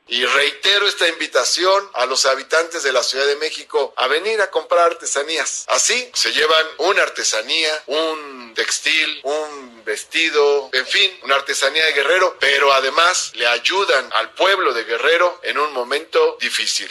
Y 0.07 0.25
reitero 0.25 0.87
esta 0.87 1.07
invitación 1.07 1.83
a 1.93 2.05
los 2.05 2.25
habitantes 2.25 2.83
de 2.83 2.91
la 2.91 3.01
Ciudad 3.01 3.25
de 3.27 3.37
México 3.37 3.93
a 3.95 4.07
venir 4.07 4.41
a 4.41 4.49
comprar 4.49 4.91
artesanías. 4.91 5.65
Así 5.69 6.09
se 6.13 6.31
llevan 6.33 6.65
una 6.79 7.03
artesanía, 7.03 7.71
un 7.87 8.53
textil, 8.53 9.21
un 9.23 9.83
vestido, 9.85 10.69
en 10.73 10.85
fin, 10.85 11.11
una 11.23 11.35
artesanía 11.35 11.85
de 11.85 11.93
Guerrero, 11.93 12.35
pero 12.39 12.73
además 12.73 13.31
le 13.35 13.47
ayudan 13.47 14.05
al 14.13 14.31
pueblo 14.31 14.73
de 14.73 14.83
Guerrero 14.83 15.39
en 15.43 15.57
un 15.57 15.73
momento 15.73 16.37
difícil. 16.41 16.89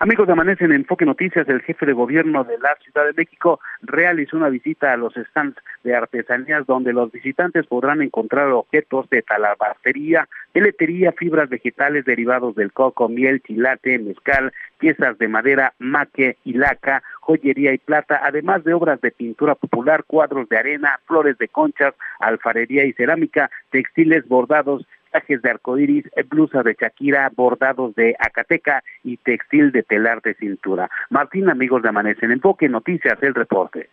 Amigos 0.00 0.26
de 0.26 0.32
Amanece 0.32 0.64
en 0.64 0.72
Enfoque 0.72 1.04
Noticias, 1.04 1.48
el 1.48 1.62
jefe 1.62 1.86
de 1.86 1.92
gobierno 1.92 2.42
de 2.42 2.58
la 2.58 2.76
Ciudad 2.82 3.06
de 3.06 3.12
México 3.12 3.60
realizó 3.80 4.36
una 4.36 4.48
visita 4.48 4.92
a 4.92 4.96
los 4.96 5.14
stands 5.30 5.56
de 5.84 5.94
artesanías 5.94 6.66
donde 6.66 6.92
los 6.92 7.12
visitantes 7.12 7.66
podrán 7.66 8.02
encontrar 8.02 8.48
objetos 8.48 9.08
de 9.10 9.22
talabartería, 9.22 10.28
peletería, 10.52 11.12
fibras 11.12 11.48
vegetales 11.48 12.04
derivados 12.04 12.56
del 12.56 12.72
coco, 12.72 13.08
miel, 13.08 13.40
chilate, 13.42 13.98
mezcal, 13.98 14.52
piezas 14.78 15.16
de 15.18 15.28
madera, 15.28 15.74
maque 15.78 16.38
y 16.44 16.54
laca, 16.54 17.02
joyería 17.20 17.72
y 17.72 17.78
plata, 17.78 18.20
además 18.22 18.64
de 18.64 18.74
obras 18.74 19.00
de 19.00 19.12
pintura 19.12 19.54
popular, 19.54 20.04
cuadros 20.04 20.48
de 20.48 20.58
arena, 20.58 20.98
flores 21.06 21.38
de 21.38 21.48
conchas, 21.48 21.94
alfarería 22.18 22.84
y 22.84 22.92
cerámica, 22.92 23.50
textiles 23.70 24.26
bordados, 24.26 24.86
trajes 25.10 25.42
de 25.42 25.50
arcoíris, 25.50 26.04
blusas 26.28 26.64
de 26.64 26.76
Shakira, 26.80 27.30
bordados 27.34 27.94
de 27.94 28.16
Acateca 28.18 28.82
y 29.04 29.16
textil 29.18 29.70
de 29.70 29.84
telar 29.84 30.20
de 30.22 30.34
cintura. 30.34 30.90
Martín, 31.10 31.48
amigos 31.48 31.82
de 31.82 31.90
Amanece 31.90 32.26
en 32.26 32.32
Enfoque, 32.32 32.68
Noticias, 32.68 33.22
el 33.22 33.34
reporte. 33.34 33.88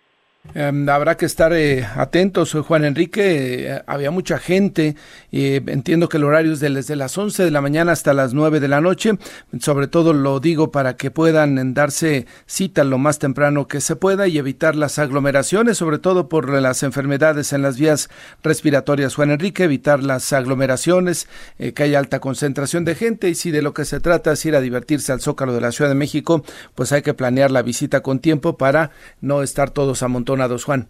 Em, 0.55 0.89
habrá 0.89 1.15
que 1.17 1.27
estar 1.27 1.53
eh, 1.53 1.85
atentos, 1.95 2.53
Juan 2.53 2.83
Enrique. 2.83 3.69
Eh, 3.69 3.83
había 3.85 4.09
mucha 4.09 4.39
gente. 4.39 4.95
Eh, 5.31 5.61
entiendo 5.67 6.09
que 6.09 6.17
el 6.17 6.23
horario 6.23 6.51
es 6.51 6.59
desde 6.59 6.95
las 6.95 7.15
11 7.15 7.43
de 7.43 7.51
la 7.51 7.61
mañana 7.61 7.91
hasta 7.91 8.13
las 8.13 8.33
9 8.33 8.59
de 8.59 8.67
la 8.67 8.81
noche. 8.81 9.17
Sobre 9.59 9.87
todo 9.87 10.13
lo 10.13 10.39
digo 10.39 10.71
para 10.71 10.97
que 10.97 11.11
puedan 11.11 11.73
darse 11.75 12.25
cita 12.47 12.83
lo 12.83 12.97
más 12.97 13.19
temprano 13.19 13.67
que 13.67 13.81
se 13.81 13.95
pueda 13.95 14.27
y 14.27 14.39
evitar 14.39 14.75
las 14.75 14.97
aglomeraciones, 14.97 15.77
sobre 15.77 15.99
todo 15.99 16.27
por 16.27 16.49
las 16.49 16.81
enfermedades 16.81 17.53
en 17.53 17.61
las 17.61 17.77
vías 17.77 18.09
respiratorias. 18.43 19.15
Juan 19.15 19.31
Enrique, 19.31 19.63
evitar 19.63 20.01
las 20.03 20.33
aglomeraciones, 20.33 21.27
que 21.57 21.83
haya 21.83 21.99
alta 21.99 22.19
concentración 22.19 22.83
de 22.83 22.95
gente 22.95 23.29
y 23.29 23.35
si 23.35 23.51
de 23.51 23.61
lo 23.61 23.73
que 23.73 23.85
se 23.85 23.99
trata 23.99 24.31
es 24.31 24.45
ir 24.45 24.55
a 24.55 24.61
divertirse 24.61 25.11
al 25.11 25.21
Zócalo 25.21 25.53
de 25.53 25.61
la 25.61 25.71
Ciudad 25.71 25.89
de 25.89 25.95
México, 25.95 26.43
pues 26.73 26.91
hay 26.91 27.03
que 27.03 27.13
planear 27.13 27.51
la 27.51 27.61
visita 27.61 28.01
con 28.01 28.19
tiempo 28.19 28.57
para 28.57 28.91
no 29.21 29.43
estar 29.43 29.69
todos 29.69 30.01
amontonados 30.01 30.30
Juan. 30.65 30.87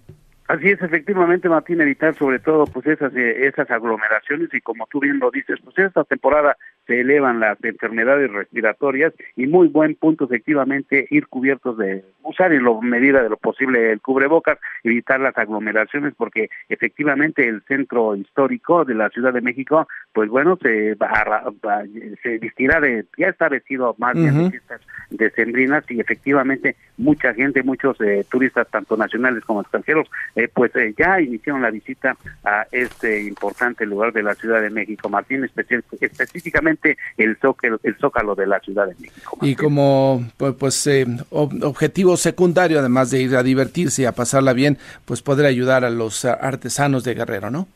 Así 0.47 0.67
es, 0.67 0.81
efectivamente, 0.81 1.47
Martín, 1.47 1.79
evitar 1.79 2.13
sobre 2.15 2.39
todo 2.39 2.65
pues 2.65 2.85
esas, 2.85 3.15
eh, 3.15 3.47
esas 3.47 3.71
aglomeraciones 3.71 4.53
y 4.53 4.59
como 4.59 4.85
tú 4.87 4.99
bien 4.99 5.17
lo 5.19 5.31
dices, 5.31 5.59
pues 5.63 5.77
esta 5.79 6.03
temporada 6.03 6.57
se 6.87 7.01
elevan 7.01 7.39
las 7.39 7.63
enfermedades 7.63 8.31
respiratorias 8.31 9.13
y 9.35 9.47
muy 9.47 9.67
buen 9.67 9.95
punto 9.95 10.25
efectivamente 10.25 11.07
ir 11.09 11.27
cubiertos 11.27 11.77
de 11.77 12.03
usar 12.23 12.53
en 12.53 12.63
lo 12.63 12.81
medida 12.81 13.21
de 13.21 13.29
lo 13.29 13.37
posible 13.37 13.91
el 13.91 14.01
cubrebocas, 14.01 14.57
evitar 14.83 15.19
las 15.19 15.37
aglomeraciones 15.37 16.13
porque 16.15 16.49
efectivamente 16.69 17.47
el 17.47 17.61
centro 17.63 18.15
histórico 18.15 18.85
de 18.85 18.95
la 18.95 19.09
Ciudad 19.09 19.33
de 19.33 19.41
México, 19.41 19.87
pues 20.13 20.29
bueno, 20.29 20.57
se 20.61 20.95
va, 20.95 21.83
se 22.23 22.37
vestirá 22.37 22.79
de 22.79 23.05
ya 23.17 23.27
está 23.27 23.49
vestido 23.49 23.95
más 23.97 24.13
bien 24.15 24.37
de 24.37 24.49
fiestas 24.51 24.81
decembrinas 25.09 25.83
y 25.89 25.99
efectivamente 25.99 26.75
mucha 26.97 27.33
gente, 27.33 27.63
muchos 27.63 27.99
eh, 28.01 28.25
turistas 28.29 28.67
tanto 28.69 28.95
nacionales 28.97 29.43
como 29.43 29.61
extranjeros 29.61 30.09
eh, 30.35 30.47
pues 30.53 30.75
eh, 30.75 30.93
ya 30.97 31.19
iniciaron 31.19 31.61
la 31.61 31.71
visita 31.71 32.15
a 32.43 32.65
este 32.71 33.23
importante 33.23 33.85
lugar 33.85 34.13
de 34.13 34.23
la 34.23 34.35
Ciudad 34.35 34.61
de 34.61 34.69
México, 34.69 35.09
Martín, 35.09 35.43
específicamente 35.43 36.70
el 37.17 37.37
zócalo, 37.41 37.79
el 37.83 37.97
zócalo 37.97 38.35
de 38.35 38.47
la 38.47 38.59
Ciudad 38.59 38.87
de 38.87 38.95
México. 38.99 39.37
Y 39.41 39.55
como 39.55 40.23
pues, 40.37 40.55
pues 40.55 40.87
eh, 40.87 41.05
objetivo 41.29 42.17
secundario, 42.17 42.79
además 42.79 43.11
de 43.11 43.21
ir 43.21 43.35
a 43.35 43.43
divertirse 43.43 44.03
y 44.03 44.05
a 44.05 44.11
pasarla 44.11 44.53
bien, 44.53 44.77
pues 45.05 45.21
poder 45.21 45.45
ayudar 45.45 45.85
a 45.85 45.89
los 45.89 46.25
artesanos 46.25 47.03
de 47.03 47.15
Guerrero, 47.15 47.49
¿no? 47.49 47.67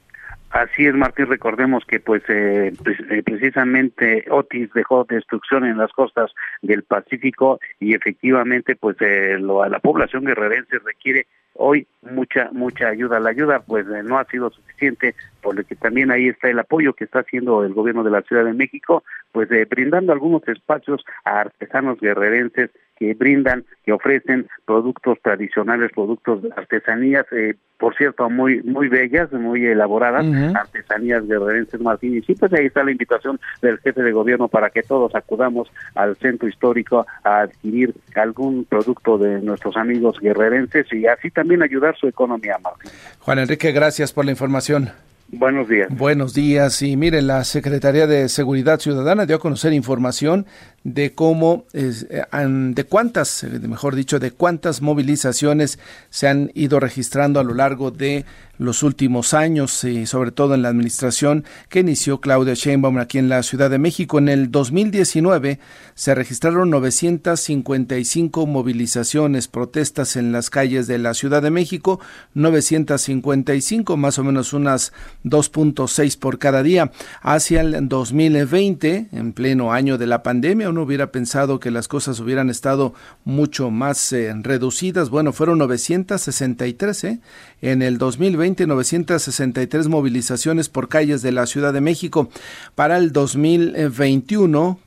Así 0.56 0.86
es, 0.86 0.94
Martín, 0.96 1.28
recordemos 1.28 1.84
que 1.84 2.00
pues, 2.00 2.24
pues 2.24 2.98
precisamente 3.26 4.24
Otis 4.30 4.72
dejó 4.74 5.04
destrucción 5.04 5.66
en 5.66 5.78
las 5.78 5.92
costas 5.92 6.32
del 6.62 6.84
Pacífico 6.84 7.60
y 7.78 7.94
efectivamente 7.94 8.78
pues 8.78 8.96
lo, 9.42 9.64
a 9.64 9.68
la 9.68 9.80
población 9.80 10.24
guerrerense 10.24 10.80
requiere 10.80 11.28
hoy 11.56 11.86
mucha 12.04 12.50
mucha 12.54 12.88
ayuda. 12.88 13.20
La 13.20 13.32
ayuda 13.32 13.60
pues 13.68 13.86
eh, 13.88 14.02
no 14.02 14.18
ha 14.18 14.24
sido 14.28 14.50
suficiente, 14.50 15.14
por 15.42 15.58
lo 15.58 15.64
que 15.66 15.76
también 15.76 16.10
ahí 16.10 16.30
está 16.30 16.50
el 16.50 16.60
apoyo 16.60 16.94
que 16.94 17.04
está 17.04 17.20
haciendo 17.20 17.66
el 17.66 17.74
gobierno 17.74 18.06
de 18.06 18.12
la 18.12 18.22
Ciudad 18.22 18.46
de 18.46 18.54
México, 18.54 19.04
pues 19.34 19.52
eh, 19.52 19.68
brindando 19.70 20.14
algunos 20.14 20.48
espacios 20.48 21.04
a 21.26 21.42
artesanos 21.42 22.00
guerrerenses 22.00 22.72
que 22.98 23.14
brindan, 23.14 23.66
que 23.84 23.92
ofrecen 23.92 24.48
productos 24.66 25.18
tradicionales, 25.22 25.92
productos 25.94 26.42
de 26.42 26.50
artesanías, 26.56 27.26
eh, 27.32 27.56
por 27.78 27.96
cierto, 27.96 28.30
muy 28.30 28.64
muy 28.64 28.88
bellas, 28.88 29.32
muy 29.34 29.66
elaboradas, 29.66 30.26
artesanías 30.56 31.28
guerrerenses 31.28 31.82
Martín. 31.82 32.16
Y 32.16 32.22
sí, 32.22 32.34
pues 32.36 32.54
ahí 32.54 32.68
está 32.68 32.84
la 32.84 32.92
invitación 32.92 33.40
del 33.62 33.80
jefe 33.80 34.02
de 34.02 34.12
gobierno 34.12 34.48
para 34.48 34.70
que 34.70 34.82
todos 34.82 35.14
acudamos 35.14 35.70
al 35.94 36.16
centro 36.18 36.48
histórico 36.48 37.06
a 37.24 37.42
adquirir 37.42 37.94
algún 38.16 38.64
producto 38.66 39.18
de 39.18 39.42
nuestros 39.42 39.76
amigos 39.76 40.20
guerrerenses 40.20 40.92
y 40.94 41.06
así 41.06 41.32
también 41.32 41.62
ayudar 41.64 41.98
su 41.98 42.08
economía, 42.08 42.58
Martín. 42.64 42.92
Juan 43.20 43.40
Enrique, 43.40 43.72
gracias 43.74 44.14
por 44.14 44.24
la 44.24 44.32
información. 44.32 44.90
Buenos 45.28 45.68
días. 45.68 45.88
Buenos 45.90 46.34
días. 46.34 46.82
Y 46.82 46.96
mire, 46.98 47.22
la 47.22 47.44
Secretaría 47.44 48.08
de 48.08 48.30
Seguridad 48.30 48.80
Ciudadana 48.80 49.26
dio 49.26 49.38
a 49.38 49.40
conocer 49.40 49.74
información 49.74 50.46
de 50.86 51.14
cómo, 51.14 51.66
eh, 51.74 51.92
de 52.32 52.84
cuántas, 52.84 53.44
eh, 53.44 53.60
mejor 53.68 53.96
dicho, 53.96 54.20
de 54.20 54.30
cuántas 54.30 54.84
movilizaciones 54.84 55.80
se 56.12 56.28
han 56.28 56.52
ido 56.54 56.80
registrando 56.80 57.40
a 57.40 57.44
lo 57.44 57.56
largo 57.56 57.90
de 57.90 58.24
los 58.58 58.84
últimos 58.84 59.34
años 59.34 59.84
y 59.84 60.06
sobre 60.06 60.32
todo 60.32 60.54
en 60.54 60.62
la 60.62 60.70
administración 60.70 61.44
que 61.70 61.82
inició 61.82 62.22
Claudia 62.22 62.54
Sheinbaum 62.54 63.00
aquí 63.00 63.18
en 63.18 63.30
la 63.30 63.44
Ciudad 63.44 63.70
de 63.70 63.80
México. 63.80 64.18
En 64.18 64.30
el 64.30 64.52
2019 64.52 65.60
se 65.94 66.16
registraron 66.16 66.70
955 66.70 68.46
movilizaciones, 68.46 69.48
protestas 69.48 70.16
en 70.16 70.32
las 70.32 70.50
calles 70.50 70.88
de 70.88 71.00
la 71.00 71.14
Ciudad 71.14 71.42
de 71.42 71.52
México, 71.52 72.00
955, 72.36 73.98
más 73.98 74.20
o 74.20 74.24
menos 74.24 74.54
unas 74.54 74.94
2.6 75.24 76.18
por 76.18 76.40
cada 76.40 76.64
día. 76.64 76.92
Hacia 77.22 77.62
el 77.62 77.90
2020, 77.90 79.10
en 79.12 79.34
pleno 79.34 79.74
año 79.74 79.98
de 79.98 80.08
la 80.08 80.24
pandemia, 80.24 80.70
uno 80.76 80.84
hubiera 80.84 81.10
pensado 81.10 81.62
que 81.62 81.72
las 81.72 81.88
cosas 81.88 82.20
hubieran 82.20 82.50
estado 82.50 82.94
mucho 83.24 83.72
más 83.72 84.12
eh, 84.12 84.34
reducidas. 84.42 85.10
Bueno, 85.10 85.32
fueron 85.32 85.58
963 85.60 87.04
¿eh? 87.06 87.20
en 87.62 87.82
el 87.82 87.98
2020 87.98 88.68
963 88.68 89.88
movilizaciones 89.88 90.68
por 90.68 90.90
calles 90.90 91.22
de 91.22 91.32
la 91.32 91.46
Ciudad 91.46 91.72
de 91.72 91.80
México. 91.80 92.30
Para 92.76 92.98
el 92.98 93.14
2021 93.14 94.80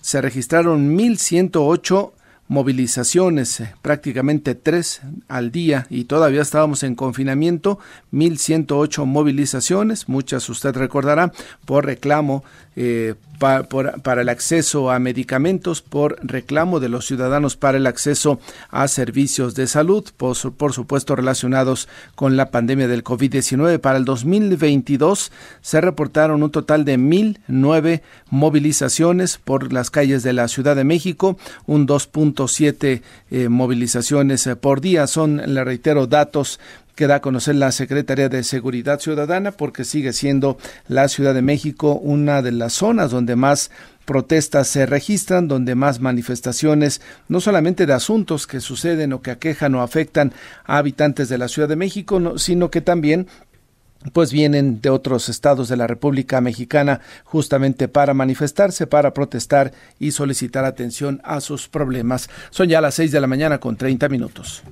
se 0.00 0.22
registraron 0.22 0.96
1.108 0.96 2.12
movilizaciones, 2.48 3.60
eh, 3.60 3.74
prácticamente 3.82 4.54
tres 4.54 5.00
al 5.28 5.50
día 5.50 5.86
y 5.90 6.04
todavía 6.04 6.42
estábamos 6.42 6.82
en 6.82 6.94
confinamiento, 6.94 7.78
1.108 8.12 9.04
movilizaciones, 9.04 10.08
muchas 10.08 10.48
usted 10.48 10.74
recordará, 10.76 11.32
por 11.64 11.86
reclamo 11.86 12.44
eh, 12.76 13.14
para 13.38 14.22
el 14.22 14.28
acceso 14.28 14.90
a 14.90 14.98
medicamentos, 14.98 15.82
por 15.82 16.18
reclamo 16.22 16.80
de 16.80 16.88
los 16.88 17.06
ciudadanos 17.06 17.56
para 17.56 17.78
el 17.78 17.86
acceso 17.86 18.40
a 18.70 18.88
servicios 18.88 19.54
de 19.54 19.66
salud, 19.66 20.04
por, 20.16 20.36
por 20.54 20.72
supuesto 20.72 21.16
relacionados 21.16 21.88
con 22.14 22.36
la 22.36 22.50
pandemia 22.50 22.88
del 22.88 23.04
COVID-19. 23.04 23.78
Para 23.78 23.98
el 23.98 24.04
2022 24.04 25.32
se 25.60 25.80
reportaron 25.80 26.42
un 26.42 26.50
total 26.50 26.84
de 26.84 26.98
1.009 26.98 28.02
movilizaciones 28.30 29.38
por 29.38 29.72
las 29.72 29.90
calles 29.90 30.22
de 30.22 30.32
la 30.32 30.48
Ciudad 30.48 30.76
de 30.76 30.84
México, 30.84 31.38
un 31.66 31.86
2.7 31.86 33.02
eh, 33.30 33.48
movilizaciones 33.48 34.46
eh, 34.46 34.56
por 34.56 34.80
día. 34.80 35.06
Son, 35.06 35.42
le 35.54 35.64
reitero, 35.64 36.06
datos 36.06 36.58
que 36.96 37.06
da 37.06 37.16
a 37.16 37.20
conocer 37.20 37.54
la 37.54 37.70
Secretaría 37.70 38.28
de 38.28 38.42
Seguridad 38.42 38.98
Ciudadana 38.98 39.52
porque 39.52 39.84
sigue 39.84 40.12
siendo 40.12 40.58
la 40.88 41.06
Ciudad 41.08 41.34
de 41.34 41.42
México 41.42 41.92
una 41.92 42.42
de 42.42 42.52
las 42.52 42.72
zonas 42.72 43.12
donde 43.12 43.36
más 43.36 43.70
protestas 44.06 44.68
se 44.68 44.86
registran, 44.86 45.46
donde 45.46 45.74
más 45.74 46.00
manifestaciones, 46.00 47.02
no 47.28 47.40
solamente 47.40 47.86
de 47.86 47.92
asuntos 47.92 48.46
que 48.46 48.60
suceden 48.60 49.12
o 49.12 49.20
que 49.20 49.30
aquejan 49.30 49.74
o 49.74 49.82
afectan 49.82 50.32
a 50.64 50.78
habitantes 50.78 51.28
de 51.28 51.38
la 51.38 51.48
Ciudad 51.48 51.68
de 51.68 51.76
México, 51.76 52.38
sino 52.38 52.70
que 52.70 52.80
también 52.80 53.26
pues 54.12 54.32
vienen 54.32 54.80
de 54.80 54.90
otros 54.90 55.28
estados 55.28 55.68
de 55.68 55.76
la 55.76 55.86
República 55.86 56.40
Mexicana 56.40 57.00
justamente 57.24 57.88
para 57.88 58.14
manifestarse, 58.14 58.86
para 58.86 59.12
protestar 59.12 59.72
y 59.98 60.12
solicitar 60.12 60.64
atención 60.64 61.20
a 61.24 61.40
sus 61.40 61.68
problemas. 61.68 62.30
Son 62.50 62.68
ya 62.68 62.80
las 62.80 62.94
seis 62.94 63.10
de 63.10 63.20
la 63.20 63.26
mañana 63.26 63.58
con 63.58 63.76
30 63.76 64.08
minutos. 64.08 64.62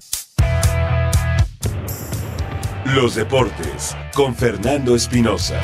Los 2.94 3.16
deportes 3.16 3.96
con 4.14 4.36
Fernando 4.36 4.94
Espinosa. 4.94 5.60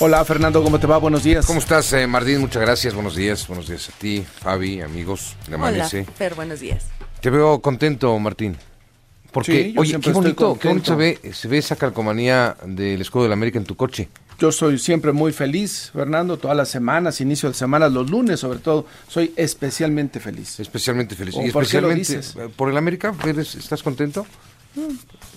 Hola 0.00 0.22
Fernando, 0.26 0.62
¿cómo 0.62 0.78
te 0.78 0.86
va? 0.86 0.98
Buenos 0.98 1.24
días. 1.24 1.46
¿Cómo 1.46 1.60
estás, 1.60 1.90
eh, 1.94 2.06
Martín? 2.06 2.40
Muchas 2.40 2.60
gracias, 2.60 2.92
buenos 2.92 3.16
días. 3.16 3.48
Buenos 3.48 3.68
días 3.68 3.88
a 3.88 3.92
ti, 3.92 4.22
Fabi, 4.40 4.82
amigos 4.82 5.34
de 5.48 5.54
Amanece. 5.54 6.00
Hola, 6.00 6.12
Fer, 6.12 6.34
buenos 6.34 6.60
días. 6.60 6.84
Te 7.22 7.30
veo 7.30 7.62
contento, 7.62 8.18
Martín. 8.18 8.58
Porque, 9.32 9.72
oye, 9.78 9.98
qué 9.98 10.12
bonito, 10.12 10.58
qué 10.58 10.68
bonito 10.68 10.92
se 10.92 10.94
ve, 10.94 11.32
se 11.32 11.48
ve 11.48 11.56
esa 11.56 11.76
calcomanía 11.76 12.54
del 12.66 13.00
escudo 13.00 13.22
de 13.22 13.30
la 13.30 13.34
América 13.34 13.58
en 13.58 13.64
tu 13.64 13.76
coche. 13.76 14.10
Yo 14.38 14.52
soy 14.52 14.78
siempre 14.78 15.12
muy 15.12 15.32
feliz, 15.32 15.90
Fernando, 15.94 16.36
todas 16.36 16.56
las 16.56 16.68
semanas, 16.68 17.22
inicio 17.22 17.48
de 17.48 17.54
semana, 17.54 17.88
los 17.88 18.10
lunes 18.10 18.40
sobre 18.40 18.58
todo, 18.58 18.84
soy 19.08 19.32
especialmente 19.36 20.20
feliz. 20.20 20.60
Especialmente 20.60 21.14
feliz. 21.14 21.34
¿Y 21.36 21.46
especialmente 21.46 22.20
por 22.56 22.68
el 22.68 22.76
América? 22.76 23.14
¿Estás 23.38 23.82
contento? 23.82 24.26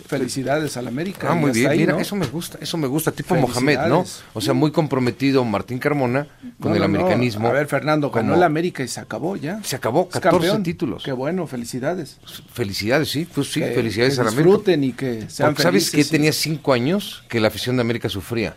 Felicidades 0.07 0.77
al 0.77 0.87
América. 0.87 1.27
Ah, 1.31 1.33
muy 1.33 1.51
bien. 1.51 1.71
Mira, 1.75 1.99
eso 1.99 2.15
me 2.15 2.27
gusta, 2.27 2.59
eso 2.61 2.77
me 2.77 2.87
gusta. 2.87 3.11
Tipo 3.11 3.35
Mohamed, 3.35 3.79
¿no? 3.87 4.05
O 4.33 4.41
sea, 4.41 4.53
muy 4.53 4.71
comprometido 4.71 5.43
Martín 5.43 5.79
Carmona 5.79 6.27
con 6.59 6.75
el 6.75 6.83
americanismo. 6.83 7.47
A 7.47 7.51
ver, 7.51 7.67
Fernando, 7.67 8.11
ganó 8.11 8.35
el 8.35 8.43
América 8.43 8.83
y 8.83 8.87
se 8.87 8.99
acabó 8.99 9.35
ya. 9.35 9.61
Se 9.63 9.75
acabó, 9.75 10.07
14 10.07 10.59
títulos. 10.59 11.03
Qué 11.03 11.11
bueno, 11.11 11.47
felicidades. 11.47 12.19
Felicidades, 12.53 13.09
sí, 13.09 13.25
pues 13.25 13.51
sí, 13.51 13.61
felicidades 13.61 14.19
al 14.19 14.27
América. 14.27 14.43
disfruten 14.43 14.83
y 14.83 14.93
que 14.93 15.29
sean 15.29 15.55
¿Sabes 15.57 15.89
que 15.89 16.03
tenía 16.05 16.33
cinco 16.33 16.73
años 16.73 17.23
que 17.29 17.39
la 17.39 17.47
afición 17.47 17.77
de 17.77 17.81
América 17.81 18.09
sufría? 18.09 18.55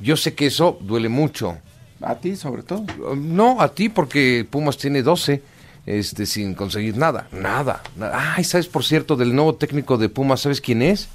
Yo 0.00 0.16
sé 0.16 0.34
que 0.34 0.46
eso 0.46 0.78
duele 0.80 1.08
mucho. 1.08 1.58
A 2.00 2.16
ti, 2.16 2.34
sobre 2.34 2.64
todo. 2.64 2.84
No, 3.14 3.60
a 3.60 3.72
ti, 3.72 3.88
porque 3.88 4.44
Pumas 4.48 4.76
tiene 4.76 5.02
12 5.02 5.42
este, 5.86 6.26
sin 6.26 6.54
conseguir 6.54 6.96
nada, 6.96 7.28
nada, 7.32 7.82
nada. 7.96 8.34
Ay, 8.36 8.44
¿sabes, 8.44 8.68
por 8.68 8.84
cierto, 8.84 9.16
del 9.16 9.34
nuevo 9.34 9.54
técnico 9.54 9.98
de 9.98 10.08
Pumas, 10.08 10.40
¿sabes 10.40 10.60
quién 10.60 10.82
es? 10.82 11.08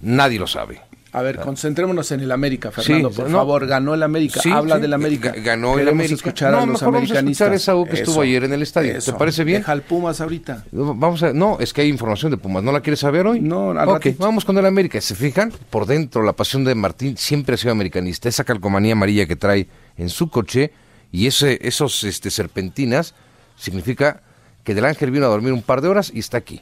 Nadie 0.00 0.38
lo 0.38 0.46
sabe. 0.46 0.80
A 1.14 1.20
ver, 1.20 1.40
concentrémonos 1.40 2.10
en 2.12 2.20
el 2.20 2.32
América, 2.32 2.70
Fernando, 2.70 3.10
por 3.10 3.30
favor. 3.30 3.66
Ganó 3.66 3.92
el 3.92 4.02
América, 4.02 4.40
habla 4.50 4.78
del 4.78 4.94
América. 4.94 5.34
Ganó 5.36 5.78
el 5.78 5.86
América. 5.86 6.14
escuchar 6.14 6.54
a 6.54 6.64
los 6.64 6.82
americanistas. 6.82 6.86
Vamos 6.86 7.10
a 7.10 7.18
escuchar 7.18 7.54
esa 7.54 7.90
que 7.90 8.00
estuvo 8.00 8.22
ayer 8.22 8.44
en 8.44 8.54
el 8.54 8.62
estadio. 8.62 8.98
¿Te 8.98 9.12
parece 9.12 9.44
bien? 9.44 9.60
Deja 9.60 9.72
al 9.72 9.82
Pumas 9.82 10.22
ahorita. 10.22 10.64
Vamos 10.72 11.22
a, 11.22 11.34
no, 11.34 11.58
es 11.60 11.74
que 11.74 11.82
hay 11.82 11.88
información 11.88 12.30
de 12.30 12.38
Pumas. 12.38 12.62
¿No 12.62 12.72
la 12.72 12.80
quieres 12.80 13.00
saber 13.00 13.26
hoy? 13.26 13.40
No, 13.40 13.72
al 13.72 13.90
Ok, 13.90 14.06
vamos 14.16 14.46
con 14.46 14.56
el 14.56 14.64
América. 14.64 15.02
¿Se 15.02 15.14
fijan? 15.14 15.52
Por 15.68 15.84
dentro, 15.84 16.22
la 16.22 16.32
pasión 16.32 16.64
de 16.64 16.74
Martín 16.74 17.18
siempre 17.18 17.56
ha 17.56 17.58
sido 17.58 17.72
americanista. 17.72 18.30
Esa 18.30 18.44
calcomanía 18.44 18.92
amarilla 18.92 19.26
que 19.26 19.36
trae 19.36 19.68
en 19.98 20.08
su 20.08 20.30
coche 20.30 20.72
y 21.10 21.26
ese, 21.26 21.58
esos 21.60 22.04
este, 22.04 22.30
serpentinas 22.30 23.14
significa 23.56 24.20
que 24.64 24.74
Del 24.74 24.84
Ángel 24.84 25.10
vino 25.10 25.26
a 25.26 25.28
dormir 25.28 25.52
un 25.52 25.62
par 25.62 25.80
de 25.80 25.88
horas 25.88 26.12
y 26.14 26.20
está 26.20 26.38
aquí. 26.38 26.60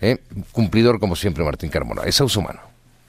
¿eh? 0.00 0.18
Cumplidor 0.52 0.98
como 0.98 1.16
siempre 1.16 1.44
Martín 1.44 1.70
Carmona, 1.70 2.02
es 2.04 2.20
humano. 2.36 2.60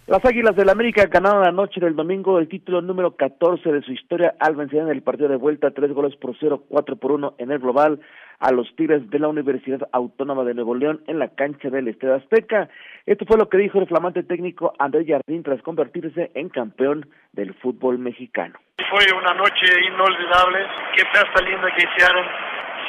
Las 0.07 0.23
Águilas 0.23 0.55
del 0.55 0.69
América 0.69 1.05
ganaron 1.07 1.43
la 1.43 1.51
noche 1.51 1.81
del 1.81 1.93
domingo 1.93 2.39
el 2.39 2.47
título 2.47 2.81
número 2.81 3.17
14 3.17 3.69
de 3.73 3.81
su 3.81 3.91
historia 3.91 4.35
al 4.39 4.55
vencer 4.55 4.79
en 4.79 4.87
el 4.87 5.01
partido 5.01 5.27
de 5.27 5.35
vuelta 5.35 5.71
tres 5.71 5.91
goles 5.91 6.15
por 6.15 6.33
cero, 6.39 6.63
cuatro 6.69 6.95
por 6.95 7.11
uno 7.11 7.33
en 7.39 7.51
el 7.51 7.59
global 7.59 7.99
a 8.39 8.53
los 8.53 8.73
Tigres 8.77 9.09
de 9.09 9.19
la 9.19 9.27
Universidad 9.27 9.81
Autónoma 9.91 10.45
de 10.45 10.53
Nuevo 10.53 10.75
León 10.75 11.01
en 11.07 11.19
la 11.19 11.27
cancha 11.27 11.69
del 11.69 11.89
Estadio 11.89 12.15
Azteca. 12.15 12.69
Esto 13.05 13.25
fue 13.25 13.37
lo 13.37 13.49
que 13.49 13.57
dijo 13.57 13.79
el 13.79 13.87
flamante 13.87 14.23
técnico 14.23 14.71
Andrés 14.79 15.07
Jardín 15.09 15.43
tras 15.43 15.61
convertirse 15.61 16.31
en 16.35 16.47
campeón 16.47 17.09
del 17.33 17.53
fútbol 17.55 17.99
mexicano. 17.99 18.57
Fue 18.89 19.05
una 19.11 19.33
noche 19.33 19.67
inolvidable, 19.87 20.59
qué 20.95 21.03
fiesta 21.11 21.41
linda 21.43 21.67
que 21.75 21.83
hicieron 21.83 22.25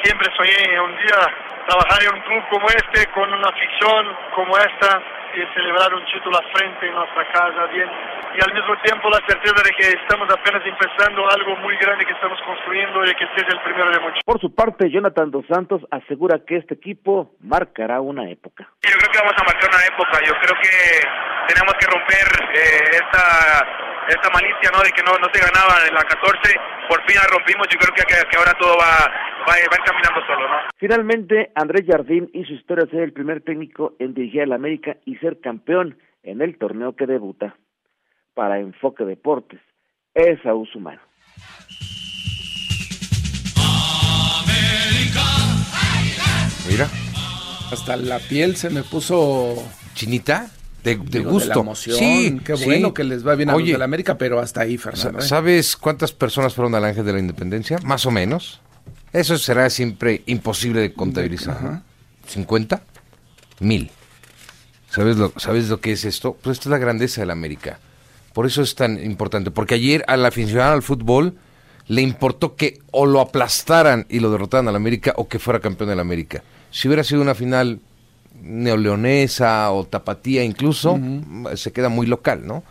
siempre 0.03 0.29
soñé 0.35 0.79
un 0.79 0.95
día 0.97 1.19
trabajar 1.67 2.03
en 2.03 2.13
un 2.15 2.21
club 2.21 2.43
como 2.49 2.67
este, 2.69 3.05
con 3.11 3.31
una 3.31 3.49
afición 3.49 4.17
como 4.35 4.57
esta, 4.57 5.01
y 5.35 5.45
celebrar 5.53 5.93
un 5.93 6.05
título 6.05 6.37
a 6.37 6.43
frente 6.53 6.87
en 6.87 6.95
nuestra 6.95 7.31
casa, 7.31 7.65
bien, 7.67 7.89
y 8.35 8.43
al 8.43 8.53
mismo 8.53 8.75
tiempo 8.83 9.09
la 9.09 9.21
certeza 9.27 9.61
de 9.63 9.71
que 9.71 9.87
estamos 10.01 10.27
apenas 10.29 10.61
empezando 10.65 11.29
algo 11.29 11.55
muy 11.57 11.75
grande 11.77 12.05
que 12.05 12.13
estamos 12.13 12.39
construyendo 12.45 13.03
y 13.03 13.13
que 13.15 13.23
este 13.23 13.41
es 13.41 13.53
el 13.53 13.59
primero 13.61 13.91
de 13.91 13.99
muchos. 13.99 14.21
Por 14.25 14.39
su 14.39 14.53
parte, 14.53 14.89
Jonathan 14.89 15.31
Dos 15.31 15.45
Santos 15.47 15.81
asegura 15.91 16.39
que 16.45 16.57
este 16.57 16.75
equipo 16.75 17.31
marcará 17.41 18.01
una 18.01 18.29
época. 18.29 18.67
Yo 18.81 18.91
creo 18.97 19.11
que 19.11 19.19
vamos 19.19 19.35
a 19.37 19.43
marcar 19.43 19.69
una 19.69 19.85
época, 19.85 20.19
yo 20.25 20.33
creo 20.41 20.55
que 20.61 21.53
tenemos 21.53 21.73
que 21.75 21.85
romper 21.87 22.27
eh, 22.53 23.01
esta 23.03 23.89
esta 24.09 24.29
malicia 24.33 24.71
¿no? 24.73 24.81
de 24.81 24.91
que 24.91 25.03
no, 25.03 25.13
no 25.17 25.29
se 25.31 25.39
ganaba 25.39 25.85
en 25.87 25.93
la 25.93 26.03
14, 26.03 26.57
por 26.89 27.01
fin 27.05 27.15
la 27.15 27.29
rompimos, 27.29 27.67
yo 27.69 27.77
creo 27.77 27.93
que, 27.93 28.03
que, 28.03 28.37
ahora 28.37 28.53
todo 28.57 28.75
va, 28.77 29.05
va, 29.45 29.53
va 29.53 29.77
encaminando 29.77 30.25
solo. 30.25 30.49
¿no? 30.49 30.57
Finalmente, 30.77 31.51
Andrés 31.55 31.85
Jardín 31.87 32.29
hizo 32.33 32.53
historia 32.53 32.89
ser 32.89 33.01
el 33.01 33.13
primer 33.13 33.41
técnico 33.41 33.93
en 33.99 34.13
dirigir 34.13 34.41
al 34.41 34.53
América 34.53 34.97
y 35.05 35.15
ser 35.19 35.39
campeón 35.39 35.97
en 36.23 36.41
el 36.41 36.57
torneo 36.57 36.95
que 36.95 37.05
debuta. 37.05 37.55
Para 38.33 38.59
Enfoque 38.59 39.05
Deportes, 39.05 39.59
es 40.13 40.45
a 40.45 40.53
Humano. 40.53 41.01
Mira. 46.69 46.87
Hasta 47.71 47.97
la 47.97 48.19
piel 48.19 48.55
se 48.55 48.69
me 48.69 48.83
puso... 48.83 49.55
¿Chinita? 49.93 50.47
de, 50.83 50.95
gusto. 51.19 51.75
sí, 51.75 52.39
qué 52.43 52.53
bueno 52.53 52.93
que 52.93 53.03
les 53.03 53.25
va 53.25 53.35
bien 53.35 53.49
a 53.49 53.55
Oye, 53.55 53.65
los 53.65 53.73
de 53.73 53.77
la 53.79 53.85
América, 53.85 54.17
pero 54.17 54.39
hasta 54.39 54.61
ahí, 54.61 54.77
Fernando. 54.77 55.19
¿eh? 55.19 55.21
¿Sabes 55.21 55.75
cuántas 55.75 56.11
personas 56.11 56.53
fueron 56.53 56.75
al 56.75 56.85
Ángel 56.85 57.05
de 57.05 57.13
la 57.13 57.19
Independencia? 57.19 57.77
Más 57.83 58.05
o 58.05 58.11
menos. 58.11 58.61
Eso 59.11 59.37
será 59.37 59.69
siempre 59.69 60.23
imposible 60.27 60.81
de 60.81 60.93
contabilizar. 60.93 61.81
¿50? 62.31 62.79
Mil. 63.59 63.91
¿Sabes 64.89 65.17
lo, 65.17 65.33
¿Sabes 65.37 65.69
lo 65.69 65.79
que 65.79 65.91
es 65.91 66.05
esto? 66.05 66.37
Pues 66.41 66.57
esto 66.57 66.69
es 66.69 66.71
la 66.71 66.77
grandeza 66.77 67.21
de 67.21 67.27
la 67.27 67.33
América. 67.33 67.79
Por 68.33 68.45
eso 68.45 68.61
es 68.61 68.75
tan 68.75 69.03
importante. 69.03 69.51
Porque 69.51 69.75
ayer 69.75 70.03
al 70.07 70.25
aficionado 70.25 70.73
al 70.73 70.81
fútbol 70.81 71.35
le 71.87 72.01
importó 72.01 72.55
que 72.55 72.79
o 72.91 73.05
lo 73.05 73.19
aplastaran 73.19 74.05
y 74.09 74.19
lo 74.19 74.31
derrotaran 74.31 74.67
al 74.67 74.75
América 74.75 75.13
o 75.17 75.27
que 75.27 75.39
fuera 75.39 75.59
campeón 75.59 75.89
del 75.89 75.99
América. 75.99 76.43
Si 76.71 76.87
hubiera 76.87 77.03
sido 77.03 77.21
una 77.21 77.35
final 77.35 77.79
neoleonesa 78.41 79.71
o 79.71 79.85
tapatía 79.85 80.43
incluso, 80.43 80.99
se 81.55 81.71
queda 81.71 81.89
muy 81.89 82.07
local, 82.07 82.45
¿no? 82.45 82.63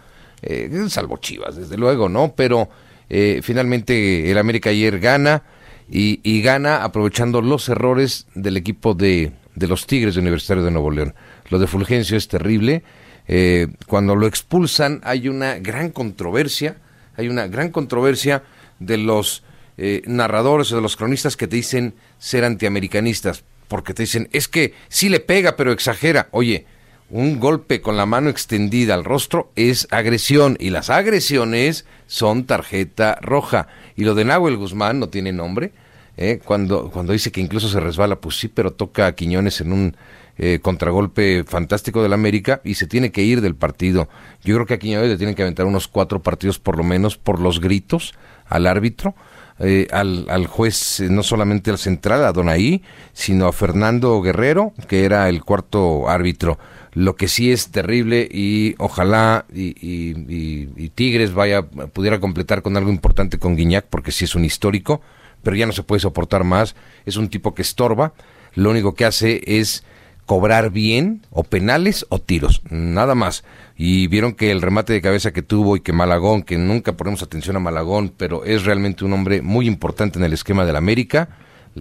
Eh, 0.43 0.71
salvo 0.89 1.19
Chivas, 1.19 1.57
desde 1.57 1.77
luego, 1.77 2.09
¿no? 2.09 2.33
Pero 2.35 2.69
eh, 3.11 3.41
finalmente 3.43 4.31
el 4.31 4.39
América 4.39 4.71
ayer 4.71 5.01
gana 5.01 5.43
y, 5.91 6.43
gana 6.43 6.85
aprovechando 6.85 7.41
los 7.41 7.69
errores 7.69 8.27
del 8.35 8.57
equipo 8.57 8.95
de, 8.95 9.33
de 9.59 9.67
los 9.67 9.87
Tigres 9.87 10.15
de 10.15 10.21
Universitario 10.21 10.65
de 10.65 10.71
Nuevo 10.71 10.91
León. 10.91 11.15
Lo 11.51 11.59
de 11.59 11.67
Fulgencio 11.67 12.17
es 12.17 12.29
terrible. 12.29 12.83
Eh, 13.27 13.69
cuando 13.87 14.17
lo 14.17 14.27
expulsan 14.27 15.01
hay 15.05 15.29
una 15.29 15.59
gran 15.59 15.91
controversia, 15.91 16.77
hay 17.17 17.29
una 17.29 17.47
gran 17.47 17.71
controversia 17.71 18.43
de 18.79 18.97
los 18.97 19.43
eh, 19.77 20.03
narradores 20.07 20.73
o 20.73 20.77
de 20.77 20.83
los 20.83 20.97
cronistas 20.97 21.37
que 21.37 21.47
te 21.47 21.57
dicen 21.57 21.95
ser 22.19 22.45
antiamericanistas, 22.45 23.45
porque 23.69 23.95
te 23.95 24.05
dicen, 24.05 24.29
es 24.33 24.49
que 24.49 24.75
sí 24.89 25.09
le 25.09 25.21
pega, 25.21 25.57
pero 25.57 25.73
exagera. 25.73 26.29
Oye, 26.31 26.67
un 27.11 27.41
golpe 27.41 27.81
con 27.81 27.97
la 27.97 28.07
mano 28.07 28.29
extendida 28.29 28.95
al 28.95 29.05
rostro 29.05 29.51
es 29.57 29.89
agresión 29.91 30.57
y 30.61 30.71
las 30.71 30.91
agresiones 30.91 31.87
son 32.07 32.45
tarjeta 32.45 33.19
roja. 33.21 33.69
Y 33.97 34.05
lo 34.05 34.15
de 34.15 34.25
Nahuel 34.25 34.57
Guzmán 34.57 35.01
no 35.01 35.09
tiene 35.09 35.33
nombre. 35.33 35.73
¿Eh? 36.19 36.41
Cuando, 36.45 36.91
cuando 36.91 37.13
dice 37.13 37.33
que 37.33 37.41
incluso 37.41 37.69
se 37.69 37.81
resbala, 37.81 38.21
pues 38.21 38.39
sí, 38.39 38.49
pero 38.49 38.73
toca 38.73 39.07
a 39.07 39.15
Quiñones 39.15 39.61
en 39.61 39.73
un 39.73 39.97
eh, 40.37 40.59
contragolpe 40.61 41.45
fantástico 41.45 42.03
del 42.03 42.13
América 42.13 42.61
y 42.65 42.75
se 42.75 42.87
tiene 42.87 43.11
que 43.11 43.23
ir 43.23 43.41
del 43.41 43.55
partido. 43.55 44.09
Yo 44.45 44.55
creo 44.55 44.67
que 44.67 44.75
a 44.75 44.79
Quiñones 44.79 45.09
le 45.09 45.17
tienen 45.17 45.35
que 45.35 45.43
aventar 45.43 45.67
unos 45.67 45.89
cuatro 45.89 46.23
partidos 46.23 46.59
por 46.59 46.77
lo 46.77 46.85
menos 46.85 47.17
por 47.17 47.41
los 47.41 47.61
gritos 47.61 48.15
al 48.47 48.67
árbitro. 48.67 49.15
Eh, 49.61 49.89
al, 49.91 50.27
al, 50.29 50.47
juez, 50.47 51.01
no 51.11 51.25
solamente 51.25 51.73
al 51.73 51.79
central, 51.79 52.25
a 52.25 52.33
Donaí, 52.33 52.81
sino 53.13 53.49
a 53.49 53.53
Fernando 53.53 54.23
Guerrero, 54.23 54.73
que 54.87 55.05
era 55.05 55.29
el 55.29 55.43
cuarto 55.43 56.09
árbitro. 56.09 56.61
Lo 56.93 57.17
que 57.17 57.29
sí 57.29 57.53
es 57.53 57.71
terrible 57.71 58.29
y 58.31 58.75
ojalá 58.79 59.47
y, 59.53 60.89
Tigres 60.91 61.35
vaya 61.35 61.63
pudiera 61.63 62.19
completar 62.19 62.63
con 62.63 62.77
algo 62.77 62.91
importante 62.91 63.39
con 63.39 63.57
Guiñac 63.57 63.87
porque 63.87 64.11
sí 64.11 64.25
es 64.25 64.35
un 64.35 64.45
histórico, 64.45 65.01
pero 65.43 65.57
ya 65.57 65.67
no 65.67 65.73
se 65.73 65.83
puede 65.83 66.01
soportar 66.01 66.45
más. 66.45 66.75
Es 67.07 67.17
un 67.17 67.29
tipo 67.29 67.55
que 67.55 67.63
estorba. 67.63 68.13
Lo 68.55 68.71
único 68.71 68.95
que 68.95 69.05
hace 69.05 69.43
es 69.47 69.85
cobrar 70.27 70.71
bien 70.71 71.23
o 71.31 71.43
penales 71.43 72.05
o 72.11 72.19
tiros, 72.19 72.61
nada 72.69 73.15
más. 73.15 73.45
Y 73.77 74.09
vieron 74.09 74.35
que 74.35 74.51
el 74.51 74.61
remate 74.61 74.93
de 74.93 75.01
cabeza 75.01 75.33
que 75.33 75.43
tuvo 75.43 75.77
y 75.77 75.81
que 75.81 75.95
Malagón, 75.95 76.43
que 76.43 76.59
nunca 76.59 76.93
ponemos 76.99 77.23
atención 77.23 77.57
a 77.57 77.61
Malagón, 77.61 78.13
pero 78.15 78.45
es 78.45 78.65
realmente 78.65 79.05
un 79.05 79.15
hombre 79.15 79.41
muy 79.41 79.67
importante 79.67 80.19
en 80.19 80.25
el 80.25 80.35
esquema 80.35 80.67
del 80.67 80.77
América, 80.77 81.31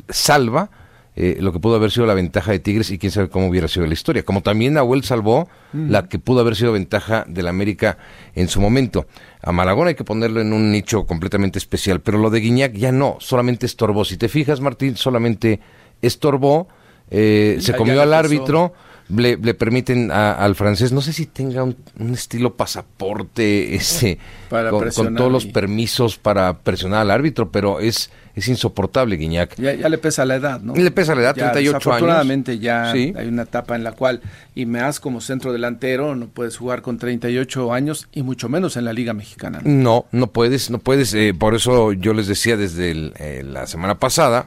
salva 0.08 0.70
eh, 1.20 1.38
lo 1.40 1.52
que 1.52 1.58
pudo 1.58 1.78
haber 1.78 1.90
sido 1.90 2.06
la 2.06 2.14
ventaja 2.14 2.52
de 2.52 2.60
Tigres 2.60 2.92
y 2.92 3.00
quién 3.00 3.12
sabe 3.12 3.28
cómo 3.28 3.48
hubiera 3.48 3.68
sido 3.68 3.88
la 3.88 3.94
historia. 3.94 4.22
Como 4.22 4.44
también 4.44 4.76
Nahuel 4.76 5.04
salvó 5.04 5.50
la 5.74 6.08
que 6.08 6.20
pudo 6.20 6.42
haber 6.42 6.56
sido 6.56 6.74
ventaja 6.74 7.26
del 7.28 7.48
América 7.48 7.98
en 8.36 8.48
su 8.50 8.62
momento. 8.62 9.08
A 9.42 9.52
Malagón 9.52 9.88
hay 9.88 9.96
que 9.96 10.04
ponerlo 10.04 10.42
en 10.42 10.54
un 10.54 10.72
nicho 10.72 11.08
completamente 11.08 11.58
especial, 11.58 12.02
pero 12.02 12.20
lo 12.20 12.30
de 12.30 12.42
Guiñac 12.42 12.74
ya 12.74 12.92
no, 12.92 13.18
solamente 13.20 13.66
estorbó. 13.66 14.06
Si 14.06 14.18
te 14.18 14.30
fijas, 14.30 14.62
Martín, 14.62 14.96
solamente 14.96 15.60
estorbó, 16.04 16.68
eh, 17.10 17.58
se 17.62 17.74
comió 17.74 18.00
al 18.04 18.14
árbitro 18.14 18.74
le, 19.10 19.54
permiten 19.54 20.12
al 20.12 20.56
francés, 20.56 20.92
no 20.92 21.02
sé 21.02 21.14
si 21.14 21.28
tenga 21.28 21.64
un, 21.64 21.76
estilo 22.14 22.56
pasaporte 22.56 23.76
ese, 23.76 24.18
con, 24.50 25.16
todos 25.16 25.32
los 25.32 25.46
permisos 25.46 26.18
para 26.18 26.60
presionar 26.60 27.02
al 27.02 27.12
árbitro, 27.12 27.52
pero 27.52 27.80
es, 27.80 28.12
es 28.38 28.48
insoportable, 28.48 29.18
Guiñac. 29.18 29.56
Ya, 29.56 29.90
le 29.90 29.98
pesa 29.98 30.24
la 30.24 30.36
edad, 30.36 30.62
¿no? 30.62 30.76
Le 30.76 30.92
pesa 30.92 31.16
la 31.16 31.22
edad, 31.22 31.34
38 31.34 31.70
años. 31.70 31.88
Afortunadamente 31.88 32.60
ya 32.60 32.92
hay 32.92 33.28
una 33.28 33.42
etapa 33.42 33.76
en 33.76 33.84
la 33.84 33.94
cual, 33.94 34.22
y 34.54 34.68
me 34.68 34.80
has 34.80 35.00
como 35.00 35.22
centro 35.22 35.52
delantero, 35.52 36.16
no 36.16 36.28
puedes 36.28 36.56
jugar 36.56 36.84
con 36.84 37.00
38 37.00 37.74
años 37.74 38.08
y 38.12 38.22
mucho 38.22 38.48
menos 38.48 38.78
en 38.78 38.86
la 38.86 38.94
Liga 38.94 39.14
Mexicana. 39.14 39.62
No, 39.64 40.06
no, 40.12 40.28
puedes, 40.28 40.70
no 40.70 40.78
puedes. 40.78 41.16
Eh, 41.16 41.34
por 41.34 41.56
eso 41.56 41.94
yo 41.94 42.14
les 42.14 42.28
decía 42.28 42.58
desde 42.58 43.12
eh, 43.18 43.44
la 43.44 43.66
semana 43.66 43.96
pasada, 43.96 44.46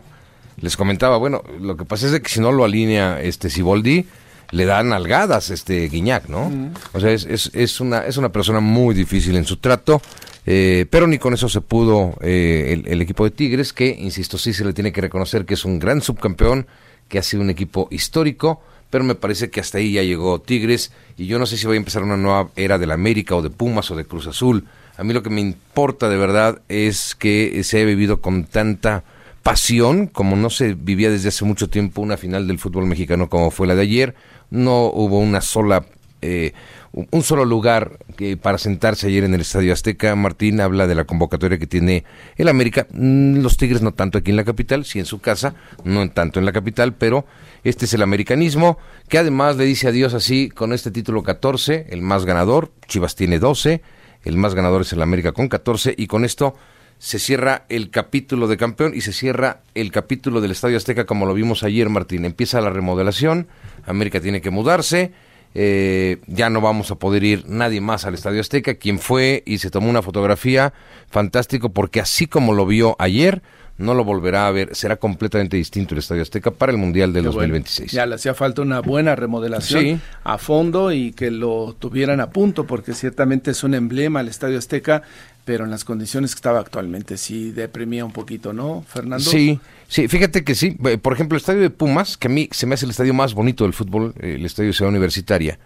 les 0.60 0.76
comentaba, 0.76 1.16
bueno, 1.16 1.42
lo 1.60 1.76
que 1.76 1.84
pasa 1.84 2.06
es 2.06 2.20
que 2.20 2.28
si 2.28 2.38
no 2.38 2.52
lo 2.52 2.64
alinea 2.64 3.20
este 3.20 3.50
Siboldi, 3.50 4.06
le 4.52 4.66
dan 4.66 4.90
nalgadas 4.90 5.50
este 5.50 5.88
Guiñac, 5.88 6.28
¿no? 6.28 6.52
O 6.92 7.00
sea, 7.00 7.10
es, 7.10 7.24
es, 7.24 7.50
es, 7.54 7.80
una, 7.80 8.06
es 8.06 8.16
una 8.16 8.30
persona 8.30 8.60
muy 8.60 8.94
difícil 8.94 9.34
en 9.34 9.46
su 9.46 9.56
trato, 9.56 10.00
eh, 10.46 10.86
pero 10.90 11.06
ni 11.06 11.18
con 11.18 11.34
eso 11.34 11.48
se 11.48 11.60
pudo 11.60 12.16
eh, 12.22 12.82
el, 12.86 13.02
equipo 13.02 13.24
de 13.24 13.30
Tigres, 13.30 13.72
que, 13.72 13.88
insisto, 13.88 14.38
sí 14.38 14.52
se 14.52 14.64
le 14.64 14.72
tiene 14.72 14.92
que 14.92 15.00
reconocer 15.00 15.44
que 15.44 15.54
es 15.54 15.64
un 15.64 15.78
gran 15.78 16.00
subcampeón, 16.00 16.66
que 17.08 17.18
ha 17.18 17.22
sido 17.22 17.42
un 17.42 17.50
equipo 17.50 17.88
histórico, 17.90 18.62
pero 18.88 19.04
me 19.04 19.14
parece 19.14 19.50
que 19.50 19.60
hasta 19.60 19.78
ahí 19.78 19.92
ya 19.92 20.02
llegó 20.02 20.40
Tigres, 20.40 20.92
y 21.16 21.26
yo 21.26 21.38
no 21.38 21.46
sé 21.46 21.56
si 21.56 21.66
voy 21.66 21.76
a 21.76 21.78
empezar 21.78 22.02
una 22.02 22.16
nueva 22.16 22.50
era 22.56 22.78
de 22.78 22.86
la 22.86 22.94
América 22.94 23.36
o 23.36 23.42
de 23.42 23.50
Pumas 23.50 23.90
o 23.90 23.96
de 23.96 24.04
Cruz 24.04 24.26
Azul. 24.26 24.66
A 24.96 25.04
mí 25.04 25.14
lo 25.14 25.22
que 25.22 25.30
me 25.30 25.40
importa 25.40 26.08
de 26.08 26.16
verdad 26.16 26.60
es 26.68 27.14
que 27.14 27.62
se 27.64 27.78
haya 27.78 27.86
vivido 27.86 28.20
con 28.20 28.44
tanta 28.44 29.04
pasión, 29.42 30.06
como 30.06 30.36
no 30.36 30.50
se 30.50 30.74
vivía 30.74 31.10
desde 31.10 31.28
hace 31.28 31.44
mucho 31.44 31.68
tiempo 31.68 32.02
una 32.02 32.16
final 32.16 32.46
del 32.46 32.58
fútbol 32.58 32.86
mexicano 32.86 33.30
como 33.30 33.50
fue 33.50 33.66
la 33.66 33.74
de 33.74 33.82
ayer, 33.82 34.14
no 34.50 34.86
hubo 34.86 35.18
una 35.18 35.40
sola 35.40 35.86
eh, 36.22 36.52
un 36.92 37.22
solo 37.22 37.44
lugar 37.44 37.98
que 38.16 38.36
para 38.36 38.58
sentarse 38.58 39.06
ayer 39.06 39.24
en 39.24 39.34
el 39.34 39.42
Estadio 39.42 39.72
Azteca. 39.72 40.14
Martín 40.16 40.60
habla 40.60 40.86
de 40.86 40.94
la 40.94 41.04
convocatoria 41.04 41.58
que 41.58 41.66
tiene 41.66 42.04
el 42.36 42.48
América. 42.48 42.86
Mm, 42.92 43.38
los 43.42 43.56
Tigres 43.56 43.82
no 43.82 43.92
tanto 43.92 44.18
aquí 44.18 44.30
en 44.30 44.36
la 44.36 44.44
capital, 44.44 44.84
sí 44.84 44.98
en 44.98 45.06
su 45.06 45.20
casa, 45.20 45.54
no 45.84 46.08
tanto 46.10 46.40
en 46.40 46.46
la 46.46 46.52
capital, 46.52 46.94
pero 46.94 47.24
este 47.62 47.84
es 47.84 47.94
el 47.94 48.02
americanismo 48.02 48.78
que 49.08 49.18
además 49.18 49.56
le 49.56 49.64
dice 49.64 49.88
adiós 49.88 50.14
así 50.14 50.48
con 50.48 50.72
este 50.72 50.90
título 50.90 51.22
14, 51.22 51.86
el 51.90 52.02
más 52.02 52.24
ganador. 52.24 52.72
Chivas 52.88 53.14
tiene 53.14 53.38
12, 53.38 53.82
el 54.24 54.36
más 54.36 54.54
ganador 54.54 54.82
es 54.82 54.92
el 54.92 55.02
América 55.02 55.32
con 55.32 55.48
14 55.48 55.94
y 55.96 56.08
con 56.08 56.24
esto 56.24 56.56
se 56.98 57.18
cierra 57.18 57.64
el 57.70 57.90
capítulo 57.90 58.46
de 58.46 58.58
campeón 58.58 58.92
y 58.94 59.00
se 59.00 59.14
cierra 59.14 59.62
el 59.74 59.90
capítulo 59.90 60.42
del 60.42 60.50
Estadio 60.50 60.76
Azteca 60.76 61.06
como 61.06 61.24
lo 61.24 61.34
vimos 61.34 61.62
ayer, 61.62 61.88
Martín. 61.88 62.24
Empieza 62.26 62.60
la 62.60 62.68
remodelación, 62.68 63.48
América 63.86 64.20
tiene 64.20 64.42
que 64.42 64.50
mudarse, 64.50 65.12
eh, 65.54 66.18
ya 66.26 66.50
no 66.50 66.60
vamos 66.60 66.90
a 66.90 66.94
poder 66.94 67.24
ir 67.24 67.44
nadie 67.48 67.80
más 67.80 68.04
al 68.04 68.14
Estadio 68.14 68.40
Azteca. 68.40 68.74
Quien 68.74 68.98
fue 68.98 69.42
y 69.46 69.58
se 69.58 69.70
tomó 69.70 69.90
una 69.90 70.02
fotografía, 70.02 70.72
fantástico, 71.08 71.70
porque 71.70 72.00
así 72.00 72.26
como 72.26 72.54
lo 72.54 72.66
vio 72.66 72.96
ayer, 72.98 73.42
no 73.78 73.94
lo 73.94 74.04
volverá 74.04 74.46
a 74.46 74.50
ver. 74.50 74.74
Será 74.76 74.96
completamente 74.96 75.56
distinto 75.56 75.94
el 75.94 75.98
Estadio 75.98 76.22
Azteca 76.22 76.50
para 76.50 76.72
el 76.72 76.78
Mundial 76.78 77.12
del 77.12 77.24
2026. 77.24 77.92
Ya 77.92 78.06
le 78.06 78.14
hacía 78.14 78.34
falta 78.34 78.62
una 78.62 78.80
buena 78.80 79.16
remodelación 79.16 80.00
a 80.22 80.38
fondo 80.38 80.92
y 80.92 81.12
que 81.12 81.30
lo 81.30 81.74
tuvieran 81.78 82.20
a 82.20 82.30
punto, 82.30 82.66
porque 82.66 82.94
ciertamente 82.94 83.50
es 83.50 83.64
un 83.64 83.74
emblema 83.74 84.20
el 84.20 84.28
Estadio 84.28 84.58
Azteca 84.58 85.02
pero 85.44 85.64
en 85.64 85.70
las 85.70 85.84
condiciones 85.84 86.32
que 86.32 86.38
estaba 86.38 86.60
actualmente 86.60 87.16
sí 87.16 87.50
deprimía 87.50 88.04
un 88.04 88.12
poquito, 88.12 88.52
¿no, 88.52 88.84
Fernando? 88.86 89.24
Sí, 89.24 89.58
sí, 89.90 90.08
fíjate 90.08 90.44
que 90.44 90.54
sí. 90.54 90.78
Eh, 90.86 90.96
por 90.96 91.12
ejemplo, 91.12 91.36
el 91.36 91.40
estadio 91.40 91.60
de 91.60 91.68
Pumas, 91.68 92.16
que 92.16 92.28
a 92.28 92.30
mí 92.30 92.48
se 92.52 92.66
me 92.66 92.74
hace 92.74 92.86
el 92.86 92.92
estadio 92.92 93.12
más 93.12 93.34
bonito 93.34 93.64
del 93.64 93.74
fútbol, 93.74 94.14
eh, 94.20 94.36
el 94.36 94.46
estadio 94.46 94.68
de 94.68 94.74
Ciudad 94.74 94.88
Universitaria, 94.88 95.58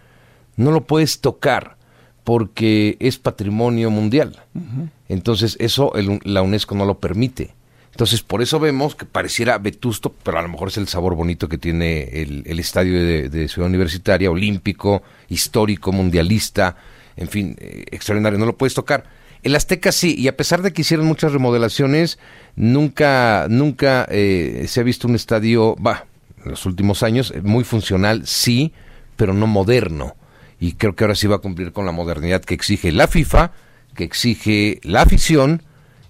no 0.57 0.71
lo 0.71 0.85
puedes 0.85 1.21
tocar 1.21 1.77
porque 2.25 2.97
es 2.99 3.19
patrimonio 3.19 3.91
mundial. 3.91 4.41
Entonces, 5.07 5.55
eso 5.59 5.93
la 6.23 6.41
UNESCO 6.41 6.73
no 6.73 6.85
lo 6.85 6.99
permite. 6.99 7.53
Entonces, 7.91 8.23
por 8.23 8.41
eso 8.41 8.59
vemos 8.59 8.95
que 8.95 9.05
pareciera 9.05 9.57
vetusto, 9.57 10.13
pero 10.23 10.39
a 10.39 10.41
lo 10.41 10.49
mejor 10.49 10.67
es 10.67 10.77
el 10.77 10.87
sabor 10.87 11.15
bonito 11.15 11.47
que 11.47 11.57
tiene 11.57 12.01
el, 12.21 12.59
estadio 12.59 13.01
de, 13.29 13.47
Ciudad 13.47 13.69
Universitaria, 13.69 14.29
olímpico, 14.29 15.03
histórico, 15.29 15.91
mundialista, 15.93 16.75
en 17.15 17.29
fin, 17.29 17.55
eh, 17.59 17.85
extraordinario. 17.91 18.39
No 18.39 18.47
lo 18.47 18.57
puedes 18.57 18.73
tocar 18.73 19.05
el 19.45 19.55
Azteca 19.55 19.91
sí, 19.91 20.15
y 20.17 20.27
a 20.27 20.35
pesar 20.35 20.63
de 20.63 20.73
que 20.73 20.81
hicieron 20.81 21.05
muchas 21.05 21.31
remodelaciones, 21.31 22.17
nunca, 22.55 23.45
nunca 23.47 24.07
eh, 24.09 24.65
se 24.67 24.79
ha 24.79 24.83
visto 24.83 25.07
un 25.07 25.13
estadio, 25.13 25.75
va, 25.75 26.07
en 26.43 26.49
los 26.49 26.65
últimos 26.65 27.03
años, 27.03 27.31
eh, 27.33 27.41
muy 27.43 27.63
funcional, 27.63 28.25
sí, 28.25 28.73
pero 29.15 29.33
no 29.33 29.45
moderno. 29.45 30.15
Y 30.59 30.73
creo 30.73 30.95
que 30.95 31.03
ahora 31.03 31.13
sí 31.13 31.27
va 31.27 31.35
a 31.35 31.39
cumplir 31.39 31.73
con 31.73 31.85
la 31.85 31.91
modernidad 31.91 32.41
que 32.41 32.55
exige 32.55 32.91
la 32.91 33.07
FIFA, 33.07 33.51
que 33.93 34.03
exige 34.03 34.79
la 34.81 35.03
afición 35.03 35.61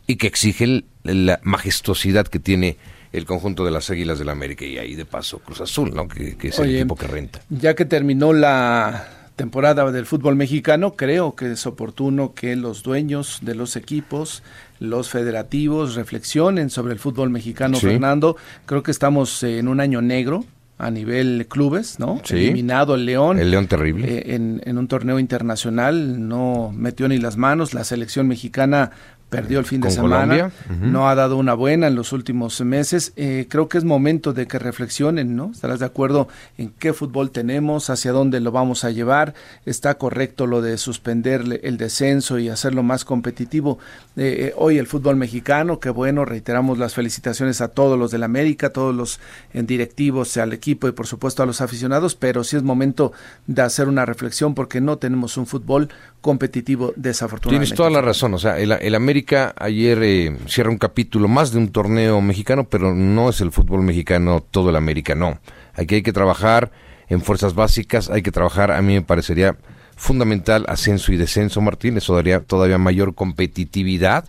y 0.07 0.15
que 0.15 0.27
exige 0.27 0.85
la 1.03 1.41
majestuosidad 1.43 2.27
que 2.27 2.39
tiene 2.39 2.77
el 3.11 3.25
conjunto 3.25 3.65
de 3.65 3.71
las 3.71 3.89
Águilas 3.89 4.17
del 4.17 4.27
la 4.27 4.31
América 4.31 4.63
y 4.63 4.77
ahí 4.77 4.95
de 4.95 5.03
paso 5.03 5.39
Cruz 5.39 5.59
Azul, 5.59 5.93
¿no? 5.93 6.07
que, 6.07 6.37
es 6.41 6.59
el 6.59 6.73
equipo 6.73 6.95
que 6.95 7.07
renta. 7.07 7.41
Ya 7.49 7.75
que 7.75 7.83
terminó 7.83 8.31
la 8.31 9.09
temporada 9.35 9.91
del 9.91 10.05
fútbol 10.05 10.35
mexicano, 10.35 10.95
creo 10.95 11.35
que 11.35 11.51
es 11.51 11.65
oportuno 11.65 12.33
que 12.33 12.55
los 12.55 12.83
dueños 12.83 13.39
de 13.41 13.55
los 13.55 13.75
equipos, 13.75 14.43
los 14.79 15.09
federativos, 15.09 15.95
reflexionen 15.95 16.69
sobre 16.69 16.93
el 16.93 16.99
fútbol 16.99 17.29
mexicano, 17.29 17.77
Fernando. 17.77 18.37
Creo 18.65 18.83
que 18.83 18.91
estamos 18.91 19.43
en 19.43 19.67
un 19.67 19.79
año 19.79 20.01
negro 20.01 20.45
a 20.77 20.91
nivel 20.91 21.47
clubes, 21.49 21.99
¿no? 21.99 22.21
Eliminado 22.29 22.95
el 22.95 23.05
León. 23.05 23.39
El 23.39 23.51
León 23.51 23.67
terrible. 23.67 24.17
Eh, 24.17 24.35
en, 24.35 24.61
en 24.65 24.77
un 24.77 24.87
torneo 24.87 25.19
internacional 25.19 26.27
no 26.27 26.73
metió 26.75 27.07
ni 27.07 27.17
las 27.17 27.37
manos. 27.37 27.73
La 27.73 27.83
selección 27.83 28.27
mexicana 28.27 28.91
perdió 29.35 29.59
el 29.59 29.65
fin 29.65 29.81
de 29.81 29.91
semana, 29.91 30.51
no 30.81 31.09
ha 31.09 31.15
dado 31.15 31.37
una 31.37 31.53
buena 31.53 31.87
en 31.87 31.95
los 31.95 32.13
últimos 32.13 32.61
meses. 32.61 33.13
Eh, 33.15 33.47
creo 33.49 33.67
que 33.67 33.77
es 33.77 33.83
momento 33.83 34.33
de 34.33 34.47
que 34.47 34.59
reflexionen, 34.59 35.35
¿no? 35.35 35.51
Estarás 35.51 35.79
de 35.79 35.85
acuerdo 35.85 36.27
en 36.57 36.71
qué 36.77 36.93
fútbol 36.93 37.31
tenemos, 37.31 37.89
hacia 37.89 38.11
dónde 38.11 38.39
lo 38.39 38.51
vamos 38.51 38.83
a 38.83 38.91
llevar. 38.91 39.33
Está 39.65 39.95
correcto 39.95 40.47
lo 40.47 40.61
de 40.61 40.77
suspender 40.77 41.61
el 41.63 41.77
descenso 41.77 42.39
y 42.39 42.49
hacerlo 42.49 42.83
más 42.83 43.05
competitivo. 43.05 43.79
Eh, 44.15 44.47
eh, 44.47 44.53
hoy 44.57 44.77
el 44.77 44.87
fútbol 44.87 45.15
mexicano, 45.15 45.79
que 45.79 45.89
bueno, 45.89 46.25
reiteramos 46.25 46.77
las 46.77 46.93
felicitaciones 46.93 47.61
a 47.61 47.69
todos 47.69 47.97
los 47.97 48.11
del 48.11 48.23
América, 48.23 48.69
todos 48.69 48.95
los 48.95 49.19
directivos, 49.53 50.37
al 50.37 50.53
equipo 50.53 50.87
y 50.87 50.91
por 50.91 51.07
supuesto 51.07 51.43
a 51.43 51.45
los 51.45 51.61
aficionados, 51.61 52.15
pero 52.15 52.43
sí 52.43 52.55
es 52.55 52.63
momento 52.63 53.11
de 53.47 53.61
hacer 53.61 53.87
una 53.87 54.05
reflexión 54.05 54.53
porque 54.53 54.81
no 54.81 54.97
tenemos 54.97 55.37
un 55.37 55.45
fútbol 55.45 55.89
competitivo 56.21 56.93
desafortunadamente. 56.95 57.67
Tienes 57.67 57.77
toda 57.77 57.89
la 57.89 58.01
razón, 58.01 58.33
o 58.33 58.39
sea, 58.39 58.57
el, 58.59 58.71
el 58.71 58.95
América 58.95 59.24
ayer 59.33 60.03
eh, 60.03 60.37
cierra 60.47 60.69
un 60.69 60.77
capítulo 60.77 61.27
más 61.27 61.51
de 61.51 61.57
un 61.57 61.69
torneo 61.69 62.21
mexicano, 62.21 62.67
pero 62.69 62.93
no 62.93 63.29
es 63.29 63.41
el 63.41 63.51
fútbol 63.51 63.81
mexicano 63.81 64.43
todo 64.51 64.69
el 64.69 64.75
América, 64.75 65.15
no. 65.15 65.39
Aquí 65.73 65.95
hay 65.95 66.01
que 66.01 66.13
trabajar 66.13 66.71
en 67.09 67.21
fuerzas 67.21 67.55
básicas, 67.55 68.09
hay 68.09 68.21
que 68.21 68.31
trabajar, 68.31 68.71
a 68.71 68.81
mí 68.81 68.93
me 68.93 69.01
parecería 69.01 69.57
fundamental 69.95 70.65
ascenso 70.67 71.13
y 71.13 71.17
descenso, 71.17 71.61
Martín, 71.61 71.97
eso 71.97 72.15
daría 72.15 72.41
todavía 72.41 72.77
mayor 72.77 73.15
competitividad, 73.15 74.25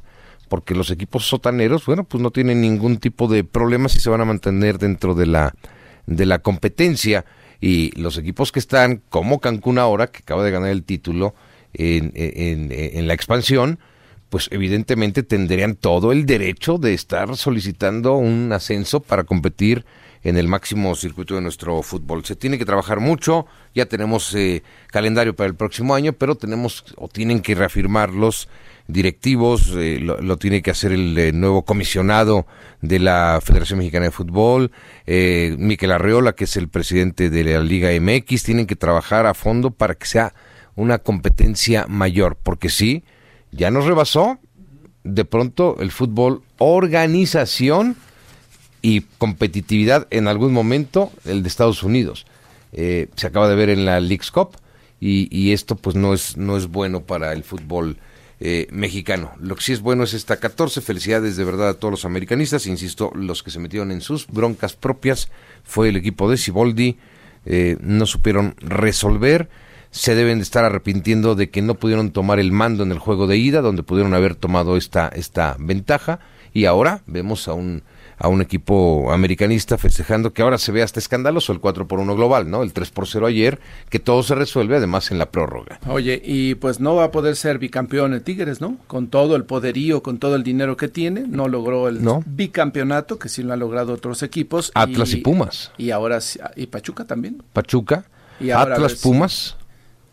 porque 0.49 0.75
los 0.75 0.91
equipos 0.91 1.27
sotaneros, 1.27 1.85
bueno, 1.87 2.05
pues 2.05 2.23
no 2.23 2.31
tienen 2.31 2.61
ningún 2.61 2.99
tipo 2.99 3.29
de 3.29 3.45
problemas 3.45 3.95
y 3.97 4.01
se 4.01 4.11
van 4.11 4.21
a 4.21 4.25
mantener 4.25 4.79
dentro 4.79 5.15
de 5.15 5.27
la, 5.27 5.55
de 6.07 6.27
la 6.27 6.39
competencia. 6.39 7.25
Y 7.61 7.99
los 7.99 8.17
equipos 8.19 8.53
que 8.53 8.61
están, 8.61 9.03
como 9.09 9.41
Cancún 9.41 9.79
ahora, 9.79 10.07
que 10.07 10.19
acaba 10.19 10.45
de 10.45 10.51
ganar 10.53 10.71
el 10.71 10.85
título 10.85 11.35
en, 11.73 12.13
en 12.15 13.09
la 13.09 13.15
expansión, 13.15 13.81
pues 14.29 14.49
evidentemente 14.51 15.23
tendrían 15.23 15.77
todo 15.77 16.13
el 16.13 16.27
derecho 16.27 16.79
de 16.79 16.95
estar 16.95 17.37
solicitando 17.37 18.15
un 18.15 18.53
ascenso 18.53 19.01
para 19.01 19.25
competir 19.25 19.85
en 20.23 20.37
el 20.37 20.49
máximo 20.49 20.95
circuito 20.97 21.35
de 21.37 21.41
nuestro 21.41 21.83
fútbol. 21.83 22.25
Se 22.25 22.35
tiene 22.35 22.59
que 22.59 22.65
trabajar 22.65 23.01
mucho, 23.01 23.47
ya 23.75 23.87
tenemos 23.87 24.35
eh, 24.35 24.63
calendario 24.89 25.37
para 25.37 25.49
el 25.49 25.55
próximo 25.55 25.95
año, 25.95 26.13
pero 26.13 26.35
tenemos 26.35 26.85
o 26.97 27.09
tienen 27.09 27.41
que 27.41 27.55
reafirmar 27.55 28.11
los 28.11 28.49
directivos, 28.89 29.73
eh, 29.77 29.99
lo, 30.01 30.37
tiene 30.37 30.63
que 30.63 30.71
hacer 30.71 30.93
el 30.93 31.17
eh, 31.19 31.33
nuevo 31.33 31.65
comisionado 31.65 32.47
de 32.83 32.99
la 32.99 33.41
Federación 33.43 33.79
Mexicana 33.79 34.07
de 34.07 34.11
Fútbol, 34.11 34.71
eh, 35.07 35.57
Miquel 35.59 35.93
Arreola, 35.93 36.35
que 36.35 36.45
es 36.45 36.57
el 36.57 36.69
presidente 36.69 37.31
de 37.31 37.45
la 37.45 37.61
Liga 37.61 37.91
MX, 38.01 38.45
tienen 38.45 38.67
que 38.67 38.77
trabajar 38.77 39.27
a 39.27 39.35
fondo 39.35 39.71
para 39.71 39.95
que 39.95 40.07
sea 40.07 40.35
una 40.77 40.99
competencia 40.99 41.87
mayor, 41.89 42.37
porque 42.41 42.69
sí, 42.69 43.05
ya 43.53 43.71
nos 43.71 43.85
rebasó 43.85 44.39
de 45.05 45.25
pronto 45.25 45.77
el 45.81 45.91
fútbol 45.91 46.43
organización 46.59 47.97
y 48.83 49.03
competitividad 49.19 50.07
en 50.11 50.29
algún 50.29 50.53
momento 50.53 51.11
el 51.25 51.43
de 51.43 51.49
Estados 51.49 51.83
Unidos. 51.83 52.27
Eh, 52.73 53.09
se 53.17 53.27
acaba 53.27 53.49
de 53.49 53.55
ver 53.55 53.71
en 53.71 53.85
la 53.85 54.01
League's 54.01 54.31
Cup 54.31 54.57
y, 55.01 55.53
esto 55.53 55.77
pues 55.77 55.95
no 55.95 56.15
es, 56.15 56.37
no 56.37 56.57
es 56.57 56.69
bueno 56.69 57.03
para 57.03 57.33
el 57.33 57.45
fútbol 57.45 57.99
eh, 58.41 58.67
mexicano. 58.71 59.33
Lo 59.41 59.55
que 59.57 59.63
sí 59.63 59.73
es 59.73 59.81
bueno 59.81 60.05
es 60.05 60.15
esta 60.15 60.39
14. 60.39 60.81
Felicidades 60.81 61.37
de 61.37 61.45
verdad 61.45 61.69
a 61.69 61.75
todos 61.75 61.93
los 61.93 62.05
americanistas. 62.05 62.67
Insisto, 62.67 63.11
los 63.15 63.43
que 63.43 63.51
se 63.51 63.59
metieron 63.59 63.93
en 63.93 64.01
sus 64.01 64.27
broncas 64.27 64.75
propias 64.75 65.29
fue 65.65 65.91
el 65.91 65.97
equipo 65.97 66.31
de 66.31 66.37
Ciboldi. 66.37 66.97
Eh, 67.45 67.77
no 67.81 68.07
supieron 68.07 68.55
resolver. 68.59 69.49
Se 69.97 70.15
deben 70.15 70.39
de 70.39 70.43
estar 70.43 70.65
arrepintiendo 70.65 71.35
de 71.35 71.51
que 71.51 71.63
no 71.63 71.75
pudieron 71.75 72.11
tomar 72.11 72.39
el 72.39 72.53
mando 72.53 72.83
en 72.83 72.93
el 72.93 72.99
juego 72.99 73.27
de 73.27 73.37
ida, 73.37 73.61
donde 73.61 73.83
pudieron 73.83 74.15
haber 74.15 74.35
tomado 74.35 74.77
esta, 74.77 75.09
esta 75.09 75.57
ventaja. 75.59 76.21
Y 76.53 76.67
ahora 76.67 77.03
vemos 77.07 77.49
a 77.49 77.55
un 77.55 77.83
a 78.19 78.29
un 78.29 78.41
equipo 78.41 79.13
americanista 79.13 79.77
festejando 79.77 80.33
que 80.33 80.43
ahora 80.43 80.59
se 80.59 80.73
ve 80.73 80.83
hasta 80.83 80.99
escandaloso 80.99 81.53
el 81.53 81.61
4 81.61 81.87
por 81.87 82.01
1 82.01 82.17
global, 82.17 82.51
¿no? 82.51 82.63
El 82.63 82.73
3 82.73 82.91
por 82.91 83.07
0 83.07 83.27
ayer, 83.27 83.61
que 83.91 83.99
todo 83.99 84.23
se 84.23 84.35
resuelve 84.35 84.77
además 84.77 85.11
en 85.11 85.19
la 85.19 85.31
prórroga. 85.31 85.79
Oye, 85.87 86.21
y 86.25 86.55
pues 86.55 86.81
no 86.81 86.95
va 86.95 87.05
a 87.05 87.11
poder 87.11 87.37
ser 87.37 87.59
bicampeón 87.59 88.15
en 88.15 88.23
Tigres, 88.23 88.61
¿no? 88.61 88.79
Con 88.87 89.09
todo 89.09 89.37
el 89.37 89.45
poderío, 89.45 90.03
con 90.03 90.19
todo 90.19 90.37
el 90.37 90.43
dinero 90.43 90.77
que 90.77 90.89
tiene, 90.89 91.25
no 91.29 91.49
logró 91.49 91.89
el 91.89 92.01
bicampeonato, 92.25 93.19
que 93.19 93.29
sí 93.29 93.43
lo 93.43 93.53
han 93.53 93.61
logrado 93.61 93.93
otros 93.93 94.23
equipos. 94.23 94.73
Atlas 94.75 95.13
y, 95.13 95.17
Pumas. 95.17 95.73
Y 95.77 95.91
ahora, 95.91 96.19
y 96.57 96.67
Pachuca 96.67 97.05
también. 97.05 97.43
Pachuca, 97.53 98.07
y 98.41 98.51
Atlas, 98.51 98.95
Pumas. 98.97 99.57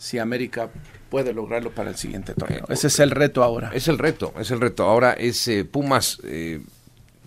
Si 0.04 0.20
América 0.20 0.70
puede 1.10 1.34
lograrlo 1.34 1.72
para 1.72 1.89
el 1.89 1.96
siguiente 1.96 2.34
torneo. 2.34 2.66
Ese 2.68 2.88
es 2.88 3.00
el 3.00 3.10
reto 3.10 3.42
ahora. 3.42 3.72
Es 3.74 3.88
el 3.88 3.98
reto, 3.98 4.34
es 4.38 4.52
el 4.52 4.60
reto. 4.60 4.84
Ahora 4.84 5.13
es 5.13 5.48
eh, 5.48 5.63
Pumas. 5.63 6.20
Eh, 6.26 6.62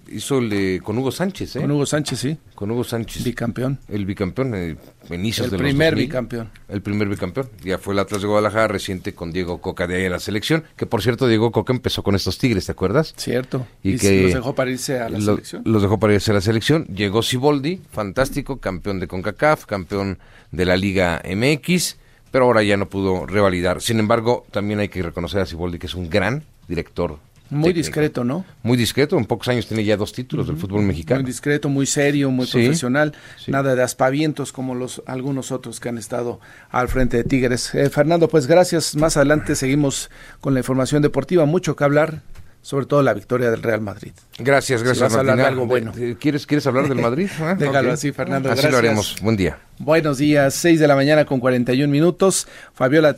hizo 0.08 0.40
el 0.40 0.82
con 0.82 0.98
Hugo 0.98 1.10
Sánchez, 1.10 1.56
¿eh? 1.56 1.60
Con 1.62 1.70
Hugo 1.70 1.86
Sánchez, 1.86 2.18
sí. 2.18 2.36
Con 2.54 2.70
Hugo 2.70 2.84
Sánchez. 2.84 3.24
Bicampeón. 3.24 3.78
El 3.88 4.04
bicampeón, 4.04 4.54
eh, 4.54 4.76
inicios 5.08 5.50
el 5.50 5.58
primer 5.58 5.94
bicampeón. 5.94 6.50
El 6.68 6.82
primer 6.82 7.08
bicampeón. 7.08 7.48
Ya 7.64 7.78
fue 7.78 7.94
el 7.94 7.98
Atlas 7.98 8.20
de 8.20 8.28
Guadalajara 8.28 8.68
reciente 8.68 9.14
con 9.14 9.32
Diego 9.32 9.62
Coca 9.62 9.86
de 9.86 9.96
ahí 9.96 10.04
a 10.04 10.10
la 10.10 10.20
selección. 10.20 10.64
Que 10.76 10.84
por 10.84 11.00
cierto, 11.00 11.28
Diego 11.28 11.52
Coca 11.52 11.72
empezó 11.72 12.02
con 12.02 12.14
estos 12.14 12.36
Tigres, 12.36 12.66
¿te 12.66 12.72
acuerdas? 12.72 13.14
Cierto. 13.16 13.66
Y, 13.82 13.96
que 13.96 14.24
los 14.24 14.34
dejó 14.34 14.54
para 14.54 14.70
irse 14.70 15.00
a 15.00 15.08
la 15.08 15.18
selección. 15.18 15.62
Los 15.64 15.80
dejó 15.80 15.98
para 15.98 16.12
irse 16.12 16.30
a 16.30 16.34
la 16.34 16.42
selección. 16.42 16.84
Llegó 16.88 17.22
Siboldi, 17.22 17.80
fantástico, 17.90 18.58
campeón 18.58 19.00
de 19.00 19.08
CONCACAF, 19.08 19.64
campeón 19.64 20.18
de 20.50 20.66
la 20.66 20.76
Liga 20.76 21.22
MX, 21.24 21.96
pero 22.30 22.44
ahora 22.44 22.62
ya 22.62 22.76
no 22.76 22.88
pudo 22.88 23.26
revalidar. 23.26 23.80
Sin 23.80 23.98
embargo, 23.98 24.46
también 24.50 24.80
hay 24.80 24.88
que 24.88 25.02
reconocer 25.02 25.40
a 25.40 25.46
Siboldi 25.46 25.78
que 25.78 25.86
es 25.86 25.94
un 25.94 26.08
gran 26.10 26.44
director 26.68 27.18
muy 27.50 27.72
discreto, 27.72 28.24
¿no? 28.24 28.44
Muy 28.62 28.76
discreto, 28.76 29.16
en 29.16 29.24
pocos 29.24 29.48
años 29.48 29.66
tiene 29.66 29.84
ya 29.84 29.96
dos 29.96 30.12
títulos 30.12 30.48
del 30.48 30.56
fútbol 30.56 30.82
mexicano. 30.82 31.20
Muy 31.20 31.30
discreto, 31.30 31.68
muy 31.68 31.86
serio, 31.86 32.30
muy 32.30 32.46
profesional, 32.46 33.12
nada 33.46 33.76
de 33.76 33.82
aspavientos 33.82 34.52
como 34.52 34.74
los 34.74 35.02
algunos 35.06 35.52
otros 35.52 35.78
que 35.78 35.88
han 35.88 35.98
estado 35.98 36.40
al 36.70 36.88
frente 36.88 37.18
de 37.18 37.24
Tigres. 37.24 37.74
Eh, 37.74 37.88
Fernando, 37.88 38.28
pues 38.28 38.46
gracias. 38.46 38.96
Más 38.96 39.16
adelante 39.16 39.54
seguimos 39.54 40.10
con 40.40 40.54
la 40.54 40.60
información 40.60 41.02
deportiva, 41.02 41.44
mucho 41.44 41.76
que 41.76 41.84
hablar 41.84 42.22
sobre 42.66 42.86
todo 42.86 43.00
la 43.00 43.14
victoria 43.14 43.48
del 43.48 43.62
Real 43.62 43.80
Madrid. 43.80 44.10
Gracias, 44.38 44.82
gracias. 44.82 45.12
Si 45.12 45.18
hablar 45.20 45.36
de 45.36 45.44
algo 45.44 45.66
bueno. 45.66 45.92
¿Quieres, 46.18 46.48
¿Quieres 46.48 46.66
hablar 46.66 46.88
del 46.88 47.00
Madrid? 47.00 47.28
Ah, 47.40 47.54
Déjalo 47.54 47.92
así, 47.92 48.10
Fernando. 48.10 48.50
Así 48.50 48.66
lo 48.68 48.78
haremos. 48.78 49.14
Buen 49.22 49.36
día. 49.36 49.60
Buenos 49.78 50.18
días, 50.18 50.52
6 50.54 50.80
de 50.80 50.88
la 50.88 50.96
mañana 50.96 51.26
con 51.26 51.38
41 51.38 51.88
minutos. 51.88 52.48
Fabiola, 52.74 53.14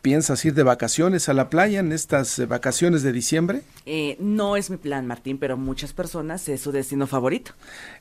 ¿Piensas 0.00 0.44
ir 0.44 0.54
de 0.54 0.62
vacaciones 0.62 1.28
a 1.28 1.34
la 1.34 1.50
playa 1.50 1.80
en 1.80 1.92
estas 1.92 2.38
eh, 2.38 2.46
vacaciones 2.46 3.02
de 3.02 3.12
diciembre? 3.12 3.62
Eh, 3.90 4.18
no 4.20 4.58
es 4.58 4.68
mi 4.68 4.76
plan, 4.76 5.06
Martín, 5.06 5.38
pero 5.38 5.56
muchas 5.56 5.94
personas 5.94 6.46
es 6.50 6.60
su 6.60 6.72
destino 6.72 7.06
favorito. 7.06 7.52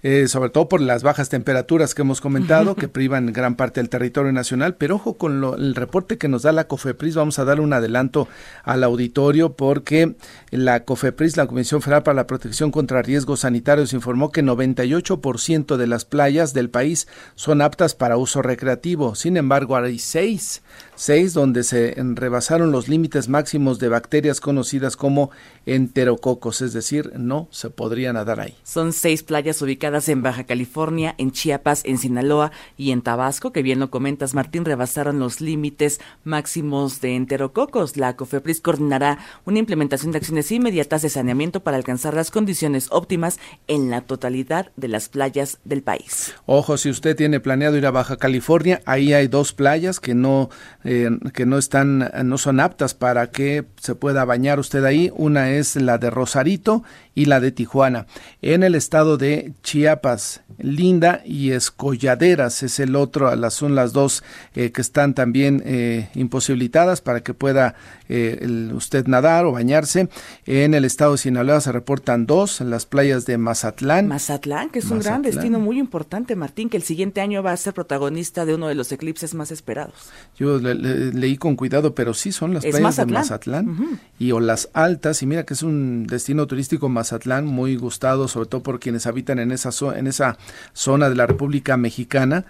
Eh, 0.03 0.27
sobre 0.27 0.49
todo 0.49 0.67
por 0.67 0.81
las 0.81 1.01
bajas 1.01 1.29
temperaturas 1.29 1.95
que 1.95 2.01
hemos 2.01 2.19
comentado, 2.19 2.75
que 2.75 2.89
privan 2.89 3.31
gran 3.31 3.55
parte 3.55 3.79
del 3.79 3.87
territorio 3.87 4.33
nacional. 4.33 4.75
Pero 4.75 4.95
ojo 4.95 5.13
con 5.13 5.41
el 5.57 5.75
reporte 5.75 6.17
que 6.17 6.27
nos 6.27 6.41
da 6.41 6.51
la 6.51 6.67
COFEPRIS, 6.67 7.15
vamos 7.15 7.39
a 7.39 7.45
dar 7.45 7.61
un 7.61 7.71
adelanto 7.71 8.27
al 8.65 8.83
auditorio 8.83 9.53
porque 9.53 10.15
la 10.51 10.83
COFEPRIS, 10.83 11.37
la 11.37 11.47
Comisión 11.47 11.81
Federal 11.81 12.03
para 12.03 12.15
la 12.15 12.27
Protección 12.27 12.69
contra 12.69 13.01
Riesgos 13.01 13.39
Sanitarios, 13.39 13.93
informó 13.93 14.33
que 14.33 14.43
98% 14.43 15.77
de 15.77 15.87
las 15.87 16.03
playas 16.03 16.53
del 16.53 16.69
país 16.69 17.07
son 17.35 17.61
aptas 17.61 17.95
para 17.95 18.17
uso 18.17 18.41
recreativo. 18.41 19.15
Sin 19.15 19.37
embargo, 19.37 19.77
hay 19.77 19.99
seis 19.99 20.61
6, 20.97 21.33
donde 21.33 21.63
se 21.63 21.95
rebasaron 21.95 22.71
los 22.71 22.87
límites 22.87 23.29
máximos 23.29 23.77
de 23.77 23.87
bacterias 23.87 24.41
conocidas 24.41 24.97
como 24.97 25.29
enterococos, 25.77 26.61
es 26.61 26.73
decir, 26.73 27.13
no 27.17 27.47
se 27.51 27.69
podría 27.69 28.11
nadar 28.11 28.41
ahí. 28.41 28.53
Son 28.63 28.91
seis 28.91 29.23
playas 29.23 29.61
ubicadas 29.61 30.09
en 30.09 30.21
Baja 30.21 30.43
California, 30.43 31.15
en 31.17 31.31
Chiapas, 31.31 31.81
en 31.85 31.97
Sinaloa 31.97 32.51
y 32.75 32.91
en 32.91 33.01
Tabasco, 33.01 33.53
que 33.53 33.63
bien 33.63 33.79
lo 33.79 33.89
comentas, 33.89 34.33
Martín, 34.33 34.65
rebasaron 34.65 35.19
los 35.19 35.39
límites 35.39 36.01
máximos 36.25 36.99
de 36.99 37.15
enterococos. 37.15 37.95
La 37.95 38.15
COFEPRIS 38.15 38.61
coordinará 38.61 39.19
una 39.45 39.59
implementación 39.59 40.11
de 40.11 40.17
acciones 40.17 40.51
inmediatas 40.51 41.01
de 41.01 41.09
saneamiento 41.09 41.61
para 41.61 41.77
alcanzar 41.77 42.13
las 42.13 42.31
condiciones 42.31 42.87
óptimas 42.91 43.39
en 43.67 43.89
la 43.89 44.01
totalidad 44.01 44.71
de 44.75 44.87
las 44.87 45.09
playas 45.09 45.59
del 45.63 45.83
país. 45.83 46.33
Ojo, 46.45 46.77
si 46.77 46.89
usted 46.89 47.15
tiene 47.15 47.39
planeado 47.39 47.77
ir 47.77 47.85
a 47.85 47.91
Baja 47.91 48.17
California, 48.17 48.81
ahí 48.85 49.13
hay 49.13 49.27
dos 49.27 49.53
playas 49.53 49.99
que 49.99 50.15
no 50.15 50.49
eh, 50.83 51.09
que 51.33 51.45
no 51.45 51.57
están, 51.57 52.11
no 52.23 52.37
son 52.37 52.59
aptas 52.59 52.93
para 52.93 53.29
que 53.29 53.65
se 53.79 53.95
pueda 53.95 54.25
bañar 54.25 54.59
usted 54.59 54.83
ahí. 54.83 55.11
Una 55.15 55.51
es 55.51 55.66
la 55.75 55.97
de 55.97 56.09
Rosarito 56.09 56.83
y 57.13 57.25
la 57.25 57.39
de 57.39 57.51
Tijuana. 57.51 58.05
En 58.41 58.63
el 58.63 58.75
estado 58.75 59.17
de 59.17 59.53
Chiapas, 59.63 60.41
Linda 60.59 61.21
y 61.25 61.51
Escolladeras 61.51 62.63
es 62.63 62.79
el 62.79 62.95
otro, 62.95 63.35
las, 63.35 63.53
son 63.53 63.75
las 63.75 63.93
dos 63.93 64.23
eh, 64.55 64.71
que 64.71 64.81
están 64.81 65.13
también 65.13 65.61
eh, 65.65 66.09
imposibilitadas 66.15 67.01
para 67.01 67.21
que 67.21 67.33
pueda 67.33 67.75
eh, 68.09 68.69
usted 68.73 69.07
nadar 69.07 69.45
o 69.45 69.51
bañarse. 69.51 70.09
En 70.45 70.73
el 70.73 70.85
estado 70.85 71.13
de 71.13 71.17
Sinaloa 71.19 71.61
se 71.61 71.71
reportan 71.71 72.25
dos, 72.25 72.61
en 72.61 72.69
las 72.69 72.85
playas 72.85 73.25
de 73.25 73.37
Mazatlán. 73.37 74.07
Mazatlán, 74.07 74.69
que 74.69 74.79
es 74.79 74.89
un 74.89 74.99
gran 74.99 75.21
destino 75.21 75.59
muy 75.59 75.79
importante, 75.79 76.35
Martín, 76.35 76.69
que 76.69 76.77
el 76.77 76.83
siguiente 76.83 77.21
año 77.21 77.43
va 77.43 77.51
a 77.51 77.57
ser 77.57 77.73
protagonista 77.73 78.45
de 78.45 78.55
uno 78.55 78.67
de 78.67 78.75
los 78.75 78.91
eclipses 78.91 79.33
más 79.33 79.51
esperados. 79.51 79.93
Yo 80.37 80.59
leí 80.59 81.37
con 81.37 81.55
cuidado, 81.55 81.93
pero 81.93 82.13
sí 82.13 82.31
son 82.31 82.53
las 82.53 82.65
playas 82.65 82.95
de 82.95 83.05
Mazatlán 83.05 83.99
y 84.19 84.31
o 84.31 84.39
las 84.39 84.69
altas, 84.73 85.21
y 85.21 85.25
mira 85.25 85.45
que 85.45 85.55
es 85.57 85.63
un 85.63 86.05
destino 86.05 86.45
turístico 86.45 86.87
Mazatlán 86.87 87.45
muy 87.45 87.75
gustado, 87.77 88.27
sobre 88.27 88.47
todo 88.47 88.61
por 88.61 88.79
quienes 88.79 89.07
habitan 89.07 89.39
en 89.39 89.51
esa, 89.51 89.71
en 89.97 90.05
esa 90.05 90.37
zona 90.73 91.09
de 91.09 91.15
la 91.15 91.25
República 91.25 91.77
Mexicana 91.77 92.45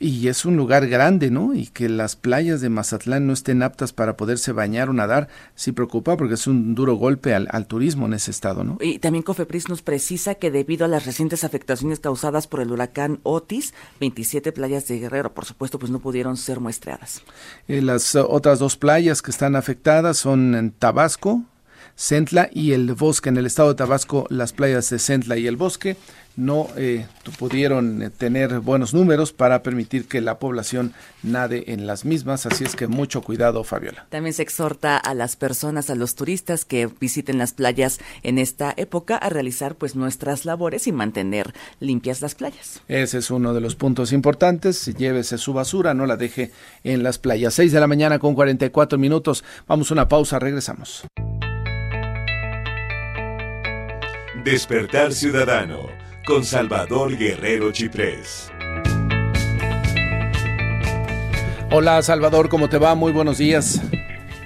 y 0.00 0.28
es 0.28 0.44
un 0.44 0.56
lugar 0.56 0.86
grande, 0.86 1.30
¿no? 1.30 1.54
Y 1.54 1.66
que 1.66 1.88
las 1.88 2.16
playas 2.16 2.60
de 2.60 2.68
Mazatlán 2.68 3.26
no 3.26 3.32
estén 3.32 3.62
aptas 3.62 3.92
para 3.92 4.16
poderse 4.16 4.52
bañar 4.52 4.88
o 4.88 4.92
nadar, 4.92 5.28
sí 5.56 5.72
preocupa 5.72 6.16
porque 6.16 6.34
es 6.34 6.46
un 6.46 6.74
duro 6.74 6.94
golpe 6.94 7.34
al, 7.34 7.66
turismo 7.66 8.06
en 8.06 8.14
ese 8.14 8.30
estado, 8.30 8.64
¿no? 8.64 8.78
Y 8.80 8.98
también 8.98 9.22
Cofepris 9.22 9.68
nos 9.68 9.82
precisa 9.82 10.36
que 10.36 10.50
debido 10.50 10.84
a 10.84 10.88
las 10.88 11.04
recientes 11.04 11.44
afectaciones 11.44 12.00
causadas 12.00 12.46
por 12.46 12.60
el 12.60 12.70
huracán 12.70 13.20
Otis, 13.24 13.74
27 14.00 14.52
playas 14.52 14.86
de 14.88 15.00
Guerrero, 15.00 15.34
por 15.34 15.44
supuesto, 15.44 15.78
pues 15.78 15.90
no 15.90 15.98
pudieron 15.98 16.36
ser 16.36 16.60
muestreadas. 16.60 17.22
Eh, 17.66 17.82
las 17.82 18.14
otras 18.14 18.58
dos 18.58 18.76
playas 18.76 19.20
que 19.20 19.30
están 19.30 19.56
afectadas 19.56 20.16
son 20.16 20.54
en 20.54 20.70
Tabasco, 20.70 21.42
Centla 21.98 22.48
y 22.52 22.72
el 22.72 22.94
Bosque. 22.94 23.28
En 23.28 23.36
el 23.36 23.46
estado 23.46 23.70
de 23.70 23.74
Tabasco, 23.74 24.26
las 24.30 24.52
playas 24.52 24.88
de 24.88 25.00
Centla 25.00 25.36
y 25.36 25.48
el 25.48 25.56
Bosque 25.56 25.96
no 26.36 26.68
eh, 26.76 27.04
pudieron 27.36 28.00
eh, 28.00 28.10
tener 28.10 28.60
buenos 28.60 28.94
números 28.94 29.32
para 29.32 29.64
permitir 29.64 30.06
que 30.06 30.20
la 30.20 30.38
población 30.38 30.94
nade 31.24 31.64
en 31.72 31.88
las 31.88 32.04
mismas, 32.04 32.46
así 32.46 32.62
es 32.62 32.76
que 32.76 32.86
mucho 32.86 33.22
cuidado, 33.22 33.64
Fabiola. 33.64 34.06
También 34.08 34.32
se 34.32 34.42
exhorta 34.42 34.96
a 34.96 35.14
las 35.14 35.34
personas, 35.34 35.90
a 35.90 35.96
los 35.96 36.14
turistas 36.14 36.64
que 36.64 36.88
visiten 37.00 37.38
las 37.38 37.52
playas 37.54 37.98
en 38.22 38.38
esta 38.38 38.72
época 38.76 39.16
a 39.16 39.28
realizar 39.30 39.74
pues 39.74 39.96
nuestras 39.96 40.44
labores 40.44 40.86
y 40.86 40.92
mantener 40.92 41.52
limpias 41.80 42.22
las 42.22 42.36
playas. 42.36 42.80
Ese 42.86 43.18
es 43.18 43.32
uno 43.32 43.52
de 43.52 43.60
los 43.60 43.74
puntos 43.74 44.12
importantes, 44.12 44.86
llévese 44.96 45.38
su 45.38 45.52
basura, 45.52 45.92
no 45.92 46.06
la 46.06 46.16
deje 46.16 46.52
en 46.84 47.02
las 47.02 47.18
playas. 47.18 47.54
6 47.54 47.72
de 47.72 47.80
la 47.80 47.88
mañana 47.88 48.20
con 48.20 48.36
44 48.36 48.96
minutos, 48.96 49.42
vamos 49.66 49.90
a 49.90 49.94
una 49.94 50.06
pausa, 50.06 50.38
regresamos. 50.38 51.04
Despertar 54.50 55.12
Ciudadano 55.12 55.88
con 56.24 56.42
Salvador 56.42 57.18
Guerrero 57.18 57.70
Chiprés. 57.70 58.50
Hola 61.70 62.00
Salvador, 62.00 62.48
¿cómo 62.48 62.70
te 62.70 62.78
va? 62.78 62.94
Muy 62.94 63.12
buenos 63.12 63.36
días. 63.36 63.82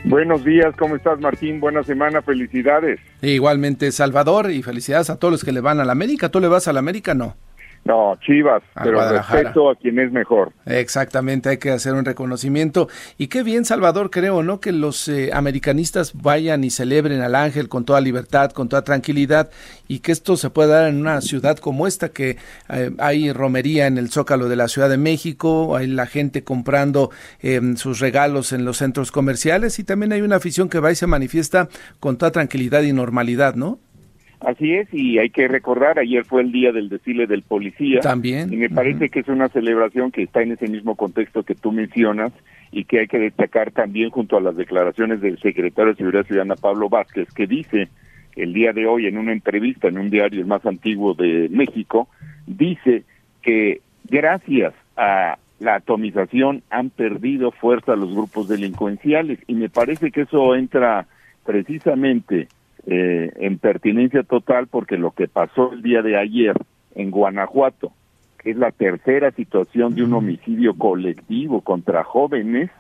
Buenos 0.03 0.44
días, 0.44 0.74
¿cómo 0.76 0.96
estás 0.96 1.20
Martín? 1.20 1.61
Buena 1.61 1.84
semana, 1.84 2.20
felicidades. 2.20 2.98
Igualmente 3.20 3.92
Salvador 3.92 4.50
y 4.50 4.64
felicidades 4.64 5.09
a 5.09 5.20
todos 5.20 5.30
los 5.30 5.44
que 5.44 5.53
le 5.53 5.61
van 5.61 5.78
a 5.78 5.84
la 5.84 5.92
América. 5.92 6.30
¿Tú 6.30 6.40
le 6.40 6.48
vas 6.48 6.66
a 6.66 6.72
la 6.72 6.80
América? 6.80 7.14
No. 7.14 7.36
No, 7.85 8.16
Chivas, 8.24 8.62
pero 8.74 9.01
respeto 9.11 9.68
a 9.68 9.74
quien 9.74 9.99
es 9.99 10.12
mejor. 10.12 10.53
Exactamente, 10.66 11.49
hay 11.49 11.59
que 11.59 11.70
hacer 11.70 11.95
un 11.95 12.05
reconocimiento. 12.05 12.89
Y 13.18 13.26
qué 13.26 13.43
bien, 13.43 13.64
Salvador, 13.64 14.11
creo, 14.11 14.45
¿no? 14.45 14.61
Que 14.61 14.70
los 14.70 15.09
eh, 15.09 15.30
americanistas 15.33 16.12
vayan 16.14 16.62
y 16.62 16.70
celebren 16.70 17.22
al 17.22 17.35
ángel 17.35 17.68
con 17.68 17.85
toda 17.85 18.01
libertad, 18.01 18.53
con 18.53 18.68
toda 18.68 18.83
tranquilidad, 18.83 19.51
y 19.89 19.99
que 19.99 20.12
esto 20.12 20.37
se 20.37 20.51
pueda 20.51 20.83
dar 20.83 20.91
en 20.91 21.01
una 21.01 21.20
ciudad 21.20 21.59
como 21.59 21.89
esta, 21.89 22.11
que 22.11 22.37
eh, 22.68 22.93
hay 22.99 23.33
romería 23.33 23.89
en 23.89 23.99
el 23.99 24.11
Zócalo 24.11 24.49
de 24.49 24.55
la 24.57 24.68
Ciudad 24.68 24.89
de 24.89 24.99
México, 24.99 25.74
hay 25.76 25.89
la 25.89 26.07
gente 26.07 26.45
comprando 26.45 27.11
em, 27.41 27.76
sus 27.76 27.99
regalos 27.99 28.53
en 28.53 28.64
los 28.64 28.76
centros 28.76 29.11
comerciales, 29.11 29.80
y 29.80 29.85
también 29.85 30.12
hay 30.12 30.20
una 30.20 30.37
afición 30.37 30.68
que 30.68 30.78
va 30.78 30.93
y 30.93 30.95
se 30.95 31.09
manifiesta 31.09 31.68
con 31.99 32.16
toda 32.16 32.30
tranquilidad 32.30 32.83
y 32.83 32.93
normalidad, 32.93 33.57
¿no? 33.57 33.80
Así 34.45 34.74
es, 34.74 34.88
y 34.93 35.18
hay 35.18 35.30
que 35.30 35.47
recordar, 35.47 36.01
ayer 36.01 36.24
fue 36.24 36.43
el 36.43 36.51
día 36.51 36.72
del 36.72 36.88
desfile 36.88 37.26
del 37.26 37.43
policía. 37.43 38.01
También. 38.01 38.53
Y 38.53 38.57
me 38.57 38.68
parece 38.68 39.09
que 39.09 39.20
es 39.20 39.28
una 39.28 39.49
celebración 39.49 40.11
que 40.11 40.22
está 40.22 40.43
en 40.43 40.53
ese 40.53 40.66
mismo 40.66 40.97
contexto 40.97 41.45
que 41.45 41.55
tú 41.55 41.70
mencionas 41.70 42.32
y 42.72 42.84
que 42.84 43.01
hay 43.01 43.07
que 43.07 43.20
destacar 43.20 43.70
también 43.70 44.11
junto 44.11 44.36
a 44.36 44.40
las 44.40 44.57
declaraciones 44.57 45.20
del 45.20 45.38
secretario 45.38 45.93
de 45.93 45.99
Seguridad 45.99 46.26
Ciudadana 46.26 46.57
Pablo 46.57 46.88
Vázquez, 46.88 47.32
que 47.32 47.47
dice 47.47 47.88
el 48.34 48.53
día 48.53 48.72
de 48.72 48.86
hoy 48.86 49.07
en 49.07 49.18
una 49.18 49.32
entrevista 49.32 49.88
en 49.88 49.99
un 49.99 50.11
diario 50.11 50.40
el 50.40 50.47
más 50.47 50.64
antiguo 50.66 51.14
de 51.14 51.49
México, 51.51 52.09
dice 52.47 53.05
que 53.43 53.80
gracias 54.09 54.74
a 54.97 55.38
la 55.61 55.76
atomización 55.76 56.62
han 56.70 56.90
perdido 56.90 57.53
fuerza 57.53 57.95
los 57.95 58.12
grupos 58.12 58.49
delincuenciales 58.49 59.38
y 59.47 59.55
me 59.55 59.68
parece 59.68 60.11
que 60.11 60.22
eso 60.22 60.57
entra 60.57 61.07
precisamente 61.45 62.49
eh, 62.87 63.33
en 63.37 63.59
pertinencia 63.59 64.22
total 64.22 64.66
porque 64.66 64.97
lo 64.97 65.12
que 65.12 65.28
pasó 65.28 65.72
el 65.72 65.83
día 65.83 66.03
de 66.03 66.16
ayer 66.16 66.57
en 66.95 67.11
Guanajuato, 67.11 67.93
que 68.39 68.51
es 68.51 68.57
la 68.57 68.72
tercera 68.72 69.30
situación 69.30 69.95
de 69.95 70.03
un 70.03 70.14
homicidio 70.14 70.74
colectivo 70.74 71.61
contra 71.61 72.03
jóvenes, 72.03 72.70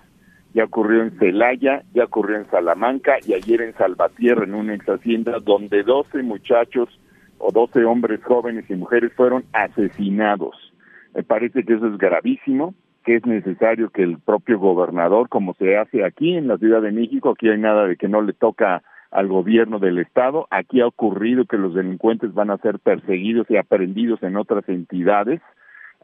ya 0.54 0.64
ocurrió 0.64 1.02
en 1.02 1.18
Celaya, 1.18 1.82
ya 1.94 2.04
ocurrió 2.04 2.36
en 2.36 2.50
Salamanca 2.50 3.14
y 3.24 3.32
ayer 3.34 3.62
en 3.62 3.74
Salvatierra, 3.74 4.44
en 4.44 4.54
una 4.54 4.74
ex 4.74 4.86
hacienda, 4.88 5.38
donde 5.38 5.82
12 5.82 6.22
muchachos 6.22 6.88
o 7.38 7.50
12 7.50 7.84
hombres 7.84 8.22
jóvenes 8.24 8.64
y 8.68 8.74
mujeres 8.74 9.12
fueron 9.14 9.44
asesinados. 9.52 10.56
Me 11.14 11.22
parece 11.22 11.64
que 11.64 11.74
eso 11.74 11.86
es 11.86 11.96
gravísimo, 11.96 12.74
que 13.04 13.16
es 13.16 13.26
necesario 13.26 13.90
que 13.90 14.02
el 14.02 14.18
propio 14.18 14.58
gobernador, 14.58 15.28
como 15.28 15.54
se 15.54 15.76
hace 15.76 16.04
aquí 16.04 16.34
en 16.34 16.48
la 16.48 16.58
Ciudad 16.58 16.82
de 16.82 16.92
México, 16.92 17.30
aquí 17.30 17.48
hay 17.48 17.58
nada 17.58 17.86
de 17.86 17.96
que 17.96 18.08
no 18.08 18.20
le 18.22 18.32
toca 18.32 18.82
al 19.12 19.28
gobierno 19.28 19.78
del 19.78 19.98
estado. 19.98 20.46
Aquí 20.50 20.80
ha 20.80 20.86
ocurrido 20.86 21.44
que 21.44 21.58
los 21.58 21.74
delincuentes 21.74 22.34
van 22.34 22.50
a 22.50 22.58
ser 22.58 22.78
perseguidos 22.80 23.46
y 23.50 23.56
aprendidos 23.56 24.22
en 24.22 24.36
otras 24.36 24.68
entidades. 24.68 25.40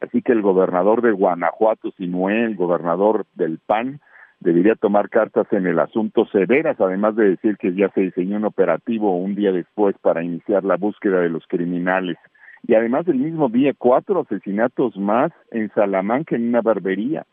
Así 0.01 0.23
que 0.23 0.33
el 0.33 0.43
gobernador 0.43 1.03
de 1.03 1.11
Guanajuato, 1.13 1.91
Sinué, 1.93 2.45
el 2.45 2.55
gobernador 2.55 3.25
del 3.35 3.59
PAN, 3.59 4.01
debería 4.41 4.77
tomar 4.77 5.09
cartas 5.09 5.47
en 5.53 5.67
el 5.67 5.79
asunto 5.81 6.27
severas, 6.27 6.81
además 6.81 7.17
de 7.17 7.31
decir 7.31 7.57
que 7.57 7.75
ya 7.75 7.89
se 7.91 8.03
diseñó 8.03 8.37
un 8.37 8.45
operativo 8.45 9.17
un 9.17 9.35
día 9.35 9.51
después 9.51 9.97
para 10.01 10.23
iniciar 10.23 10.63
la 10.65 10.77
búsqueda 10.77 11.21
de 11.21 11.31
los 11.31 11.45
criminales. 11.49 12.17
Y 12.67 12.75
además 12.75 13.09
el 13.09 13.19
mismo 13.19 13.49
día 13.49 13.73
cuatro 13.77 14.21
asesinatos 14.21 14.97
más 14.97 15.33
en 15.51 15.71
Salamanca 15.71 16.37
en 16.37 16.49
una 16.49 16.61
barbería. 16.61 17.25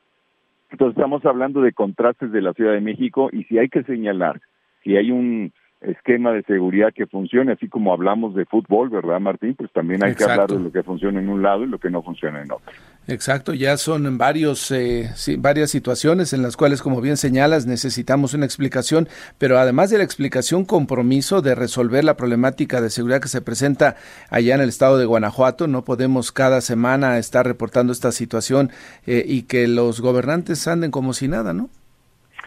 Entonces 0.71 0.97
estamos 0.97 1.23
hablando 1.25 1.61
de 1.61 1.73
contrastes 1.73 2.31
de 2.31 2.41
la 2.41 2.53
Ciudad 2.53 2.73
de 2.73 2.81
México 2.81 3.29
y 3.31 3.43
si 3.43 3.59
hay 3.59 3.69
que 3.69 3.83
señalar, 3.83 4.41
si 4.83 4.97
hay 4.97 5.11
un 5.11 5.51
esquema 5.85 6.31
de 6.31 6.43
seguridad 6.43 6.93
que 6.93 7.05
funcione, 7.05 7.53
así 7.53 7.67
como 7.67 7.93
hablamos 7.93 8.35
de 8.35 8.45
fútbol, 8.45 8.89
¿verdad, 8.89 9.19
Martín? 9.19 9.55
Pues 9.55 9.71
también 9.71 10.03
hay 10.03 10.15
que 10.15 10.23
hablar 10.23 10.47
de 10.49 10.59
lo 10.59 10.71
que 10.71 10.83
funciona 10.83 11.19
en 11.19 11.29
un 11.29 11.41
lado 11.41 11.63
y 11.63 11.67
lo 11.67 11.79
que 11.79 11.89
no 11.89 12.01
funciona 12.01 12.41
en 12.41 12.51
otro. 12.51 12.71
Exacto, 13.07 13.53
ya 13.53 13.77
son 13.77 14.17
varios, 14.17 14.71
eh, 14.71 15.09
varias 15.37 15.69
situaciones 15.69 16.33
en 16.33 16.41
las 16.41 16.57
cuales, 16.57 16.81
como 16.81 17.01
bien 17.01 17.17
señalas, 17.17 17.67
necesitamos 17.67 18.33
una 18.33 18.45
explicación, 18.45 19.07
pero 19.37 19.59
además 19.59 19.91
de 19.91 19.99
la 19.99 20.03
explicación, 20.03 20.65
compromiso 20.65 21.41
de 21.41 21.53
resolver 21.55 22.03
la 22.03 22.17
problemática 22.17 22.81
de 22.81 22.89
seguridad 22.89 23.21
que 23.21 23.27
se 23.27 23.41
presenta 23.41 23.95
allá 24.29 24.55
en 24.55 24.61
el 24.61 24.69
estado 24.69 24.97
de 24.97 25.05
Guanajuato. 25.05 25.67
No 25.67 25.83
podemos 25.83 26.31
cada 26.31 26.61
semana 26.61 27.17
estar 27.19 27.45
reportando 27.45 27.93
esta 27.93 28.11
situación 28.11 28.71
eh, 29.05 29.23
y 29.25 29.43
que 29.43 29.67
los 29.67 30.01
gobernantes 30.01 30.67
anden 30.67 30.91
como 30.91 31.13
si 31.13 31.27
nada, 31.27 31.53
¿no? 31.53 31.69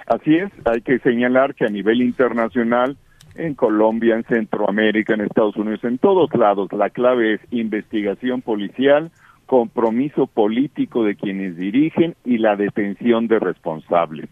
Así 0.06 0.36
es, 0.36 0.50
hay 0.64 0.80
que 0.80 0.98
señalar 1.00 1.54
que 1.54 1.66
a 1.66 1.68
nivel 1.68 2.00
internacional 2.00 2.96
en 3.38 3.54
Colombia, 3.54 4.16
en 4.16 4.24
Centroamérica, 4.24 5.14
en 5.14 5.22
Estados 5.22 5.56
Unidos, 5.56 5.84
en 5.84 5.98
todos 5.98 6.34
lados. 6.34 6.72
La 6.72 6.90
clave 6.90 7.34
es 7.34 7.40
investigación 7.50 8.42
policial, 8.42 9.10
compromiso 9.46 10.26
político 10.26 11.04
de 11.04 11.14
quienes 11.14 11.56
dirigen 11.56 12.14
y 12.24 12.38
la 12.38 12.56
detención 12.56 13.28
de 13.28 13.38
responsables. 13.38 14.28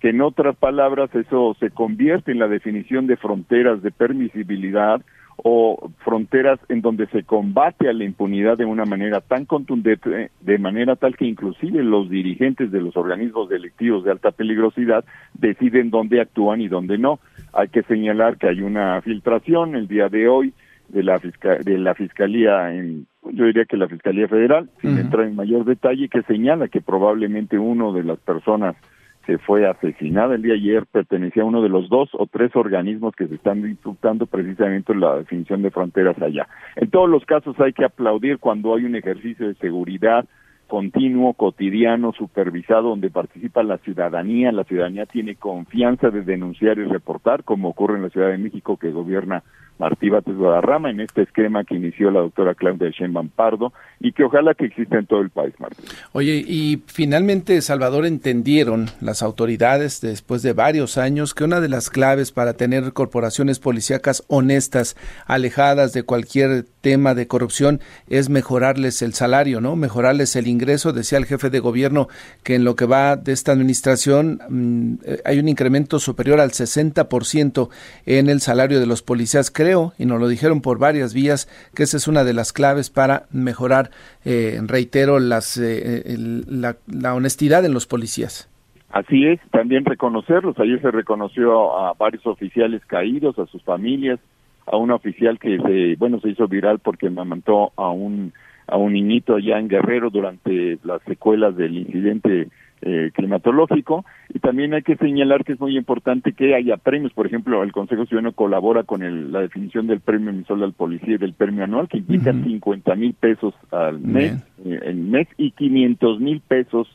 Que 0.00 0.10
en 0.10 0.20
otras 0.20 0.56
palabras 0.56 1.14
eso 1.14 1.56
se 1.58 1.70
convierte 1.70 2.32
en 2.32 2.38
la 2.38 2.48
definición 2.48 3.06
de 3.06 3.16
fronteras 3.16 3.82
de 3.82 3.90
permisibilidad 3.90 5.02
o 5.36 5.90
fronteras 6.04 6.60
en 6.68 6.82
donde 6.82 7.06
se 7.08 7.24
combate 7.24 7.88
a 7.88 7.92
la 7.92 8.04
impunidad 8.04 8.58
de 8.58 8.64
una 8.64 8.84
manera 8.84 9.20
tan 9.20 9.44
contundente, 9.44 10.30
de 10.40 10.58
manera 10.58 10.96
tal 10.96 11.16
que 11.16 11.24
inclusive 11.24 11.82
los 11.82 12.08
dirigentes 12.10 12.70
de 12.70 12.80
los 12.80 12.96
organismos 12.96 13.48
delictivos 13.48 14.04
de 14.04 14.12
alta 14.12 14.30
peligrosidad 14.30 15.04
deciden 15.34 15.90
dónde 15.90 16.20
actúan 16.20 16.60
y 16.60 16.68
dónde 16.68 16.98
no. 16.98 17.18
Hay 17.52 17.68
que 17.68 17.82
señalar 17.82 18.38
que 18.38 18.48
hay 18.48 18.60
una 18.60 19.00
filtración 19.02 19.74
el 19.74 19.88
día 19.88 20.08
de 20.08 20.28
hoy 20.28 20.54
de 20.88 21.02
la, 21.02 21.18
de 21.18 21.78
la 21.78 21.94
Fiscalía, 21.94 22.72
en, 22.74 23.06
yo 23.32 23.46
diría 23.46 23.64
que 23.64 23.76
la 23.76 23.88
Fiscalía 23.88 24.28
Federal, 24.28 24.68
sin 24.80 24.98
entrar 24.98 25.26
en 25.26 25.36
mayor 25.36 25.64
detalle, 25.64 26.08
que 26.08 26.22
señala 26.22 26.68
que 26.68 26.80
probablemente 26.80 27.58
uno 27.58 27.92
de 27.92 28.04
las 28.04 28.18
personas 28.18 28.76
que 29.24 29.38
fue 29.38 29.66
asesinada 29.68 30.34
el 30.34 30.42
día 30.42 30.54
ayer 30.54 30.84
pertenecía 30.86 31.44
a 31.44 31.46
uno 31.46 31.62
de 31.62 31.68
los 31.68 31.88
dos 31.88 32.10
o 32.12 32.26
tres 32.26 32.54
organismos 32.56 33.14
que 33.14 33.28
se 33.28 33.36
están 33.36 33.62
disfrutando 33.62 34.26
precisamente 34.26 34.94
la 34.94 35.18
definición 35.18 35.62
de 35.62 35.70
fronteras 35.70 36.20
allá. 36.20 36.48
En 36.76 36.90
todos 36.90 37.08
los 37.08 37.24
casos 37.24 37.58
hay 37.60 37.72
que 37.72 37.84
aplaudir 37.84 38.38
cuando 38.38 38.74
hay 38.74 38.84
un 38.84 38.96
ejercicio 38.96 39.46
de 39.46 39.54
seguridad 39.54 40.26
continuo, 40.72 41.34
cotidiano, 41.34 42.14
supervisado, 42.14 42.88
donde 42.88 43.10
participa 43.10 43.62
la 43.62 43.76
ciudadanía. 43.76 44.50
La 44.52 44.64
ciudadanía 44.64 45.04
tiene 45.04 45.34
confianza 45.36 46.08
de 46.08 46.22
denunciar 46.22 46.78
y 46.78 46.84
reportar, 46.84 47.44
como 47.44 47.68
ocurre 47.68 47.96
en 47.96 48.04
la 48.04 48.08
Ciudad 48.08 48.30
de 48.30 48.38
México, 48.38 48.78
que 48.78 48.90
gobierna 48.90 49.42
Martí 49.82 50.10
Bates 50.10 50.36
Guadarrama 50.36 50.90
en 50.90 51.00
este 51.00 51.22
esquema 51.22 51.64
que 51.64 51.74
inició 51.74 52.12
la 52.12 52.20
doctora 52.20 52.54
Claudia 52.54 52.88
Sheinbaum 52.90 53.30
Pardo 53.30 53.72
y 53.98 54.12
que 54.12 54.22
ojalá 54.22 54.54
que 54.54 54.66
exista 54.66 54.96
en 54.96 55.06
todo 55.06 55.22
el 55.22 55.30
país, 55.30 55.54
Martín. 55.58 55.84
Oye, 56.12 56.36
y 56.46 56.84
finalmente, 56.86 57.60
Salvador, 57.62 58.06
entendieron 58.06 58.86
las 59.00 59.24
autoridades 59.24 60.00
después 60.00 60.42
de 60.42 60.52
varios 60.52 60.98
años 60.98 61.34
que 61.34 61.42
una 61.42 61.60
de 61.60 61.68
las 61.68 61.90
claves 61.90 62.30
para 62.30 62.52
tener 62.52 62.92
corporaciones 62.92 63.58
policíacas 63.58 64.22
honestas, 64.28 64.96
alejadas 65.26 65.92
de 65.92 66.04
cualquier 66.04 66.64
tema 66.80 67.16
de 67.16 67.26
corrupción, 67.26 67.80
es 68.08 68.28
mejorarles 68.28 69.02
el 69.02 69.14
salario, 69.14 69.60
¿no? 69.60 69.74
Mejorarles 69.74 70.36
el 70.36 70.46
ingreso. 70.46 70.92
Decía 70.92 71.18
el 71.18 71.26
jefe 71.26 71.50
de 71.50 71.58
gobierno 71.58 72.06
que 72.44 72.54
en 72.54 72.62
lo 72.62 72.76
que 72.76 72.86
va 72.86 73.16
de 73.16 73.32
esta 73.32 73.50
administración 73.50 74.40
mm, 74.48 74.94
eh, 75.04 75.22
hay 75.24 75.40
un 75.40 75.48
incremento 75.48 75.98
superior 75.98 76.38
al 76.40 76.52
60% 76.52 77.68
en 78.06 78.28
el 78.28 78.40
salario 78.40 78.78
de 78.78 78.86
los 78.86 79.02
policías. 79.02 79.50
Y 79.98 80.06
nos 80.06 80.20
lo 80.20 80.28
dijeron 80.28 80.60
por 80.60 80.78
varias 80.78 81.14
vías, 81.14 81.48
que 81.74 81.82
esa 81.82 81.96
es 81.96 82.08
una 82.08 82.24
de 82.24 82.34
las 82.34 82.52
claves 82.52 82.90
para 82.90 83.24
mejorar, 83.30 83.90
eh, 84.24 84.60
reitero, 84.66 85.18
las, 85.18 85.56
eh, 85.58 86.16
la, 86.48 86.76
la 86.86 87.14
honestidad 87.14 87.64
en 87.64 87.74
los 87.74 87.86
policías. 87.86 88.48
Así 88.90 89.26
es, 89.26 89.40
también 89.50 89.84
reconocerlos. 89.84 90.58
Ayer 90.58 90.80
se 90.82 90.90
reconoció 90.90 91.78
a 91.78 91.94
varios 91.94 92.26
oficiales 92.26 92.82
caídos, 92.86 93.38
a 93.38 93.46
sus 93.46 93.62
familias, 93.62 94.20
a 94.66 94.76
un 94.76 94.90
oficial 94.90 95.38
que 95.38 95.58
se, 95.58 95.96
bueno, 95.96 96.20
se 96.20 96.28
hizo 96.28 96.46
viral 96.46 96.78
porque 96.78 97.06
amamantó 97.06 97.72
a 97.76 97.90
un 97.90 98.32
a 98.68 98.76
un 98.76 98.92
niñito 98.92 99.34
allá 99.34 99.58
en 99.58 99.68
Guerrero 99.68 100.08
durante 100.08 100.78
las 100.84 101.02
secuelas 101.02 101.56
del 101.56 101.76
incidente 101.76 102.48
eh, 102.82 103.10
climatológico 103.14 104.04
y 104.28 104.40
también 104.40 104.74
hay 104.74 104.82
que 104.82 104.96
señalar 104.96 105.44
que 105.44 105.52
es 105.52 105.60
muy 105.60 105.76
importante 105.76 106.32
que 106.32 106.54
haya 106.54 106.76
premios, 106.76 107.12
por 107.12 107.26
ejemplo, 107.26 107.62
el 107.62 107.70
Consejo 107.70 108.06
Ciudadano 108.06 108.32
colabora 108.32 108.82
con 108.82 109.02
el, 109.02 109.30
la 109.30 109.40
definición 109.40 109.86
del 109.86 110.00
premio 110.00 110.32
mensual 110.32 110.64
al 110.64 110.72
policía 110.72 111.14
y 111.14 111.18
del 111.18 111.32
premio 111.32 111.64
anual 111.64 111.88
que 111.88 111.98
implica 111.98 112.32
50 112.32 112.94
mil 112.96 113.14
pesos 113.14 113.54
al 113.70 114.00
mes, 114.00 114.34
eh, 114.64 114.80
en 114.82 115.10
mes 115.10 115.28
y 115.36 115.52
500 115.52 116.20
mil 116.20 116.40
pesos 116.40 116.88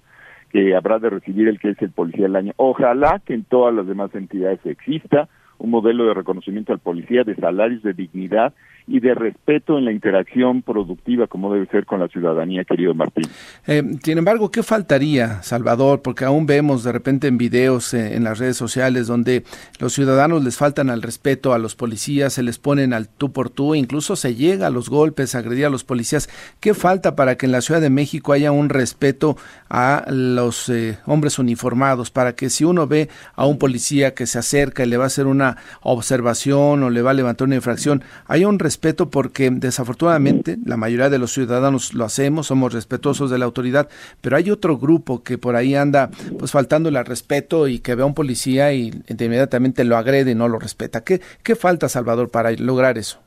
que 0.51 0.75
habrá 0.75 0.99
de 0.99 1.09
recibir 1.09 1.47
el 1.47 1.59
que 1.59 1.69
es 1.69 1.81
el 1.81 1.91
policía 1.91 2.23
del 2.23 2.35
año. 2.35 2.53
Ojalá 2.57 3.21
que 3.25 3.33
en 3.33 3.43
todas 3.43 3.73
las 3.73 3.87
demás 3.87 4.13
entidades 4.13 4.59
exista 4.65 5.29
un 5.57 5.71
modelo 5.71 6.05
de 6.05 6.13
reconocimiento 6.13 6.73
al 6.73 6.79
policía, 6.79 7.23
de 7.23 7.35
salarios, 7.35 7.81
de 7.81 7.93
dignidad 7.93 8.53
y 8.87 9.01
de 9.01 9.13
respeto 9.13 9.77
en 9.77 9.83
la 9.83 9.91
interacción 9.91 10.61
productiva 10.61 11.27
como 11.27 11.53
debe 11.53 11.67
ser 11.67 11.85
con 11.85 11.99
la 11.99 12.07
ciudadanía, 12.07 12.63
querido 12.63 12.93
Martín. 12.93 13.25
Eh, 13.67 13.83
sin 14.01 14.17
embargo, 14.17 14.49
¿qué 14.49 14.63
faltaría, 14.63 15.43
Salvador? 15.43 16.01
Porque 16.01 16.23
aún 16.23 16.45
vemos 16.45 16.85
de 16.85 16.93
repente 16.93 17.27
en 17.27 17.37
videos 17.37 17.93
eh, 17.93 18.15
en 18.15 18.23
las 18.23 18.39
redes 18.39 18.55
sociales 18.55 19.07
donde 19.07 19.43
los 19.79 19.93
ciudadanos 19.93 20.43
les 20.43 20.57
faltan 20.57 20.89
al 20.89 21.01
respeto 21.01 21.53
a 21.53 21.57
los 21.57 21.75
policías, 21.75 22.33
se 22.33 22.43
les 22.43 22.59
ponen 22.59 22.93
al 22.93 23.09
tú 23.09 23.33
por 23.33 23.49
tú, 23.49 23.75
incluso 23.75 24.15
se 24.15 24.35
llega 24.35 24.67
a 24.67 24.69
los 24.69 24.89
golpes, 24.89 25.35
a 25.35 25.39
agredir 25.39 25.65
a 25.65 25.69
los 25.69 25.83
policías. 25.83 26.29
¿Qué 26.61 26.73
falta 26.73 27.15
para 27.17 27.35
que 27.35 27.45
en 27.45 27.51
la 27.51 27.61
Ciudad 27.61 27.81
de 27.81 27.89
México 27.89 28.31
haya 28.31 28.53
un 28.53 28.69
respeto 28.69 29.35
a 29.69 30.05
los 30.09 30.69
eh, 30.69 30.97
hombres 31.05 31.39
uniformados? 31.39 32.09
Para 32.09 32.35
que 32.35 32.49
si 32.49 32.63
uno 32.63 32.87
ve 32.87 33.09
a 33.35 33.45
un 33.45 33.57
policía 33.57 34.13
que 34.13 34.27
se 34.27 34.39
acerca 34.39 34.85
y 34.85 34.87
le 34.87 34.95
va 34.95 35.03
a 35.03 35.07
hacer 35.07 35.27
una 35.27 35.57
observación 35.81 36.83
o 36.83 36.89
le 36.89 37.01
va 37.01 37.11
a 37.11 37.13
levantar 37.13 37.47
una 37.47 37.55
infracción, 37.55 38.01
haya 38.27 38.47
un 38.47 38.59
respeto 38.59 38.76
respeto 38.77 39.09
porque 39.09 39.49
desafortunadamente 39.49 40.55
la 40.63 40.77
mayoría 40.77 41.09
de 41.09 41.17
los 41.17 41.31
ciudadanos 41.31 41.95
lo 41.95 42.05
hacemos, 42.05 42.45
somos 42.45 42.73
respetuosos 42.73 43.31
de 43.31 43.39
la 43.39 43.45
autoridad, 43.45 43.89
pero 44.21 44.37
hay 44.37 44.51
otro 44.51 44.77
grupo 44.77 45.23
que 45.23 45.39
por 45.39 45.55
ahí 45.55 45.73
anda 45.73 46.11
pues 46.37 46.51
faltándole 46.51 46.99
al 46.99 47.07
respeto 47.07 47.67
y 47.67 47.79
que 47.79 47.95
ve 47.95 48.03
a 48.03 48.05
un 48.05 48.13
policía 48.13 48.71
y 48.73 48.91
inmediatamente 49.09 49.83
lo 49.83 49.97
agrede 49.97 50.31
y 50.31 50.35
no 50.35 50.47
lo 50.47 50.59
respeta. 50.59 51.03
¿Qué, 51.03 51.21
qué 51.43 51.55
falta, 51.55 51.89
Salvador, 51.89 52.29
para 52.29 52.51
lograr 52.51 52.99
eso? 52.99 53.19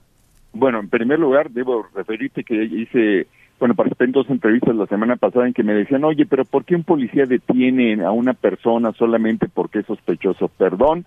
Bueno, 0.52 0.78
en 0.78 0.88
primer 0.88 1.18
lugar, 1.18 1.50
debo 1.50 1.84
referirte 1.96 2.44
que 2.44 2.62
hice 2.64 3.26
bueno, 3.58 3.74
participé 3.74 4.04
en 4.04 4.12
dos 4.12 4.30
entrevistas 4.30 4.74
la 4.76 4.86
semana 4.86 5.16
pasada 5.16 5.48
en 5.48 5.52
que 5.52 5.64
me 5.64 5.74
decían, 5.74 6.04
oye, 6.04 6.26
pero 6.26 6.44
¿por 6.44 6.64
qué 6.64 6.76
un 6.76 6.84
policía 6.84 7.26
detiene 7.26 8.04
a 8.04 8.12
una 8.12 8.34
persona 8.34 8.92
solamente 8.92 9.48
porque 9.52 9.80
es 9.80 9.86
sospechoso? 9.86 10.48
Perdón, 10.48 11.04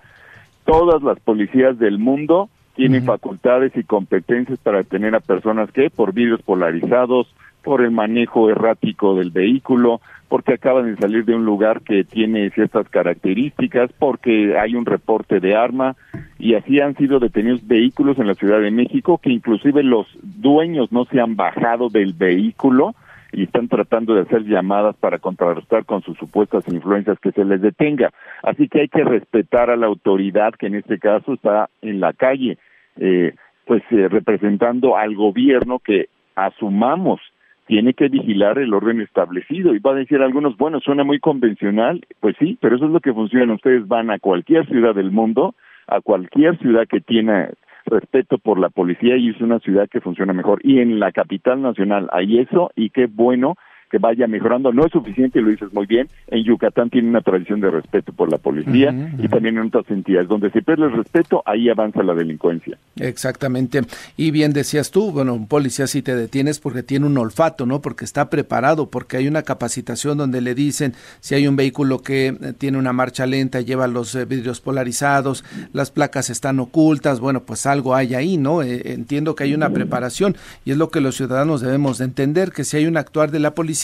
todas 0.65 1.01
las 1.01 1.19
policías 1.21 1.79
del 1.79 1.97
mundo 1.97 2.49
tienen 2.75 3.03
facultades 3.03 3.71
y 3.75 3.83
competencias 3.83 4.59
para 4.59 4.79
detener 4.79 5.15
a 5.15 5.19
personas 5.19 5.71
que 5.71 5.89
por 5.89 6.13
vidrios 6.13 6.41
polarizados, 6.41 7.27
por 7.63 7.81
el 7.81 7.91
manejo 7.91 8.49
errático 8.49 9.15
del 9.15 9.31
vehículo, 9.31 10.01
porque 10.27 10.55
acaban 10.55 10.87
de 10.87 10.99
salir 10.99 11.25
de 11.25 11.35
un 11.35 11.45
lugar 11.45 11.81
que 11.81 12.03
tiene 12.03 12.49
ciertas 12.49 12.89
características, 12.89 13.91
porque 13.93 14.57
hay 14.57 14.75
un 14.75 14.85
reporte 14.85 15.39
de 15.39 15.55
arma 15.55 15.95
y 16.39 16.55
así 16.55 16.81
han 16.81 16.95
sido 16.97 17.19
detenidos 17.19 17.65
vehículos 17.67 18.17
en 18.17 18.27
la 18.27 18.33
Ciudad 18.33 18.59
de 18.59 18.71
México 18.71 19.19
que 19.19 19.29
inclusive 19.29 19.83
los 19.83 20.07
dueños 20.21 20.91
no 20.91 21.05
se 21.05 21.21
han 21.21 21.35
bajado 21.35 21.89
del 21.89 22.13
vehículo 22.13 22.95
y 23.33 23.43
están 23.43 23.67
tratando 23.67 24.13
de 24.13 24.21
hacer 24.21 24.43
llamadas 24.43 24.95
para 24.97 25.19
contrarrestar 25.19 25.85
con 25.85 26.01
sus 26.01 26.17
supuestas 26.17 26.67
influencias 26.67 27.19
que 27.19 27.31
se 27.31 27.43
les 27.43 27.61
detenga. 27.61 28.11
Así 28.43 28.67
que 28.67 28.81
hay 28.81 28.87
que 28.87 29.03
respetar 29.03 29.69
a 29.69 29.75
la 29.75 29.87
autoridad 29.87 30.53
que 30.53 30.67
en 30.67 30.75
este 30.75 30.99
caso 30.99 31.33
está 31.33 31.69
en 31.81 31.99
la 31.99 32.13
calle, 32.13 32.57
eh, 32.97 33.33
pues 33.65 33.83
eh, 33.91 34.07
representando 34.07 34.95
al 34.95 35.15
gobierno 35.15 35.79
que 35.79 36.07
asumamos 36.35 37.19
tiene 37.65 37.93
que 37.93 38.09
vigilar 38.09 38.59
el 38.59 38.73
orden 38.73 39.01
establecido. 39.01 39.73
Y 39.73 39.79
va 39.79 39.91
a 39.91 39.95
decir 39.95 40.21
algunos, 40.21 40.57
bueno, 40.57 40.79
suena 40.79 41.03
muy 41.03 41.19
convencional, 41.19 42.01
pues 42.19 42.35
sí, 42.37 42.57
pero 42.61 42.75
eso 42.75 42.85
es 42.85 42.91
lo 42.91 42.99
que 42.99 43.13
funciona. 43.13 43.53
Ustedes 43.53 43.87
van 43.87 44.11
a 44.11 44.19
cualquier 44.19 44.67
ciudad 44.67 44.93
del 44.93 45.11
mundo, 45.11 45.55
a 45.87 46.01
cualquier 46.01 46.57
ciudad 46.59 46.87
que 46.87 47.01
tiene 47.01 47.49
respeto 47.85 48.37
por 48.37 48.59
la 48.59 48.69
policía 48.69 49.17
y 49.17 49.29
es 49.29 49.41
una 49.41 49.59
ciudad 49.59 49.89
que 49.89 50.01
funciona 50.01 50.33
mejor. 50.33 50.59
Y 50.63 50.79
en 50.79 50.99
la 50.99 51.11
capital 51.11 51.61
nacional 51.61 52.09
hay 52.11 52.39
eso 52.39 52.71
y 52.75 52.89
qué 52.89 53.07
bueno 53.07 53.55
que 53.93 53.99
vaya 53.99 54.25
mejorando. 54.25 54.73
No 54.73 54.87
es 54.87 54.91
suficiente, 54.91 55.39
lo 55.39 55.51
dices 55.51 55.71
muy 55.71 55.85
bien. 55.85 56.09
En 56.25 56.43
Yucatán 56.43 56.89
tiene 56.89 57.09
una 57.09 57.21
tradición 57.21 57.61
de 57.61 57.69
respeto 57.69 58.11
por 58.11 58.31
la 58.31 58.39
policía 58.39 58.91
y 59.19 59.27
también 59.27 59.59
en 59.59 59.67
otras 59.67 59.85
entidades. 59.91 60.27
Donde 60.27 60.49
se 60.49 60.63
pierde 60.63 60.85
el 60.85 60.93
respeto, 60.93 61.43
ahí 61.45 61.69
avanza 61.69 62.01
la 62.01 62.15
delincuencia. 62.15 62.75
Exactamente. 62.95 63.81
Y 64.17 64.31
bien 64.31 64.51
decías 64.51 64.89
tú, 64.89 65.11
bueno, 65.11 65.35
un 65.35 65.47
policía 65.47 65.85
sí 65.85 66.01
te 66.01 66.15
detienes 66.15 66.59
porque 66.59 66.81
tiene 66.81 67.05
un 67.05 67.15
olfato, 67.19 67.67
¿no? 67.67 67.83
Porque 67.83 68.03
está 68.03 68.31
preparado, 68.31 68.89
porque 68.89 69.17
hay 69.17 69.27
una 69.27 69.43
capacitación 69.43 70.17
donde 70.17 70.41
le 70.41 70.55
dicen 70.55 70.95
si 71.19 71.35
hay 71.35 71.45
un 71.45 71.55
vehículo 71.55 71.99
que 71.99 72.29
eh, 72.29 72.53
tiene 72.57 72.79
una 72.79 72.93
marcha 72.93 73.27
lenta, 73.27 73.61
lleva 73.61 73.85
los 73.85 74.15
eh, 74.15 74.25
vidrios 74.25 74.59
polarizados, 74.59 75.45
las 75.71 75.91
placas 75.91 76.31
están 76.31 76.59
ocultas, 76.59 77.19
bueno, 77.19 77.43
pues 77.43 77.67
algo 77.67 77.93
hay 77.93 78.15
ahí, 78.15 78.37
¿no? 78.37 78.63
Eh, 78.63 78.93
entiendo 78.93 79.35
que 79.35 79.43
hay 79.43 79.53
una 79.53 79.69
preparación 79.69 80.35
y 80.65 80.71
es 80.71 80.77
lo 80.77 80.89
que 80.89 80.99
los 80.99 81.15
ciudadanos 81.15 81.61
debemos 81.61 81.99
de 81.99 82.05
entender, 82.05 82.51
que 82.51 82.63
si 82.63 82.77
hay 82.77 82.87
un 82.87 82.97
actuar 82.97 83.29
de 83.29 83.37
la 83.37 83.53
policía, 83.53 83.82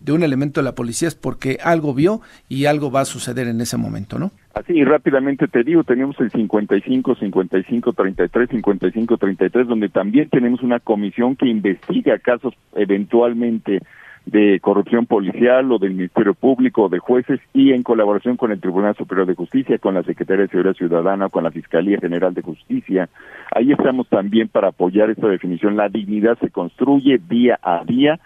de 0.00 0.12
un 0.12 0.22
elemento 0.22 0.60
de 0.60 0.64
la 0.64 0.74
policía 0.74 1.08
es 1.08 1.14
porque 1.14 1.58
algo 1.62 1.94
vio 1.94 2.20
y 2.48 2.66
algo 2.66 2.90
va 2.90 3.00
a 3.00 3.04
suceder 3.04 3.48
en 3.48 3.60
ese 3.60 3.76
momento, 3.76 4.18
¿no? 4.18 4.30
Así, 4.54 4.82
rápidamente 4.84 5.48
te 5.48 5.62
digo, 5.62 5.84
tenemos 5.84 6.18
el 6.18 6.30
55, 6.30 7.14
55, 7.16 7.92
33, 7.92 8.48
55, 8.48 9.16
33, 9.18 9.68
donde 9.68 9.88
también 9.88 10.28
tenemos 10.30 10.62
una 10.62 10.80
comisión 10.80 11.36
que 11.36 11.46
investiga 11.46 12.18
casos 12.18 12.54
eventualmente 12.74 13.80
de 14.26 14.58
corrupción 14.60 15.06
policial 15.06 15.70
o 15.70 15.78
del 15.78 15.94
Ministerio 15.94 16.34
Público 16.34 16.84
o 16.84 16.88
de 16.88 16.98
jueces 16.98 17.40
y 17.54 17.72
en 17.72 17.84
colaboración 17.84 18.36
con 18.36 18.50
el 18.50 18.60
Tribunal 18.60 18.96
Superior 18.96 19.26
de 19.26 19.36
Justicia, 19.36 19.78
con 19.78 19.94
la 19.94 20.02
Secretaría 20.02 20.42
de 20.42 20.48
Seguridad 20.48 20.74
Ciudadana, 20.74 21.28
con 21.28 21.44
la 21.44 21.52
Fiscalía 21.52 21.98
General 22.00 22.34
de 22.34 22.42
Justicia. 22.42 23.08
Ahí 23.54 23.70
estamos 23.70 24.08
también 24.08 24.48
para 24.48 24.68
apoyar 24.68 25.10
esta 25.10 25.28
definición. 25.28 25.76
La 25.76 25.88
dignidad 25.88 26.36
se 26.40 26.50
construye 26.50 27.18
día 27.18 27.58
a 27.62 27.84
día 27.84 28.18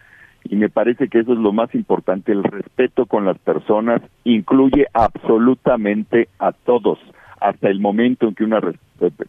y 0.45 0.57
me 0.57 0.68
parece 0.68 1.09
que 1.09 1.20
eso 1.20 1.32
es 1.32 1.38
lo 1.38 1.53
más 1.53 1.74
importante, 1.74 2.32
el 2.32 2.43
respeto 2.43 3.07
con 3.07 3.24
las 3.24 3.38
personas 3.38 4.03
incluye 4.24 4.86
absolutamente 4.93 6.28
a 6.38 6.53
todos, 6.53 6.99
hasta 7.41 7.68
el 7.68 7.80
momento 7.80 8.28
en 8.28 8.34
que 8.34 8.45
una 8.45 8.61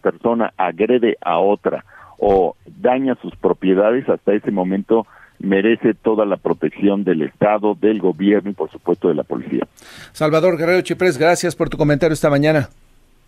persona 0.02 0.54
agrede 0.58 1.18
a 1.22 1.40
otra 1.40 1.86
o 2.18 2.56
daña 2.66 3.16
sus 3.22 3.36
propiedades, 3.36 4.08
hasta 4.10 4.34
ese 4.34 4.52
momento 4.52 5.08
merece 5.40 5.94
toda 5.96 6.26
la 6.26 6.38
protección 6.38 7.04
del 7.04 7.24
Estado, 7.24 7.76
del 7.76 8.00
gobierno 8.00 8.52
y 8.52 8.54
por 8.54 8.70
supuesto 8.70 9.08
de 9.08 9.16
la 9.16 9.24
policía. 9.24 9.68
Salvador 10.12 10.58
Guerrero 10.58 10.82
Chiprés, 10.82 11.18
gracias 11.18 11.56
por 11.56 11.70
tu 11.70 11.78
comentario 11.78 12.14
esta 12.14 12.30
mañana. 12.30 12.70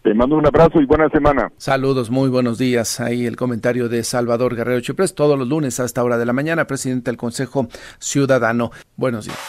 Te 0.04 0.14
mando 0.14 0.36
un 0.36 0.45
abrazo 0.45 0.82
y 0.82 0.86
buena 0.86 1.08
semana. 1.10 1.49
Saludos, 1.58 2.10
muy 2.10 2.30
buenos 2.30 2.58
días. 2.58 2.99
Ahí 2.99 3.26
el 3.26 3.38
comentario 3.38 3.88
de 3.88 4.04
Salvador 4.04 4.54
Guerrero 4.54 4.82
Chiprés, 4.82 5.16
todos 5.16 5.39
los 5.39 5.47
lunes 5.47 5.80
a 5.80 5.86
esta 5.86 6.04
hora 6.04 6.18
de 6.18 6.26
la 6.26 6.34
mañana, 6.34 6.68
presidente 6.68 7.10
del 7.10 7.18
Consejo 7.18 7.70
Ciudadano. 7.99 8.72
Buenos 8.97 9.26
días. 9.26 9.39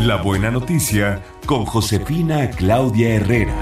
La 0.00 0.16
buena 0.22 0.50
noticia 0.50 1.20
con 1.44 1.66
Josefina 1.66 2.48
Claudia 2.50 3.16
Herrera. 3.16 3.54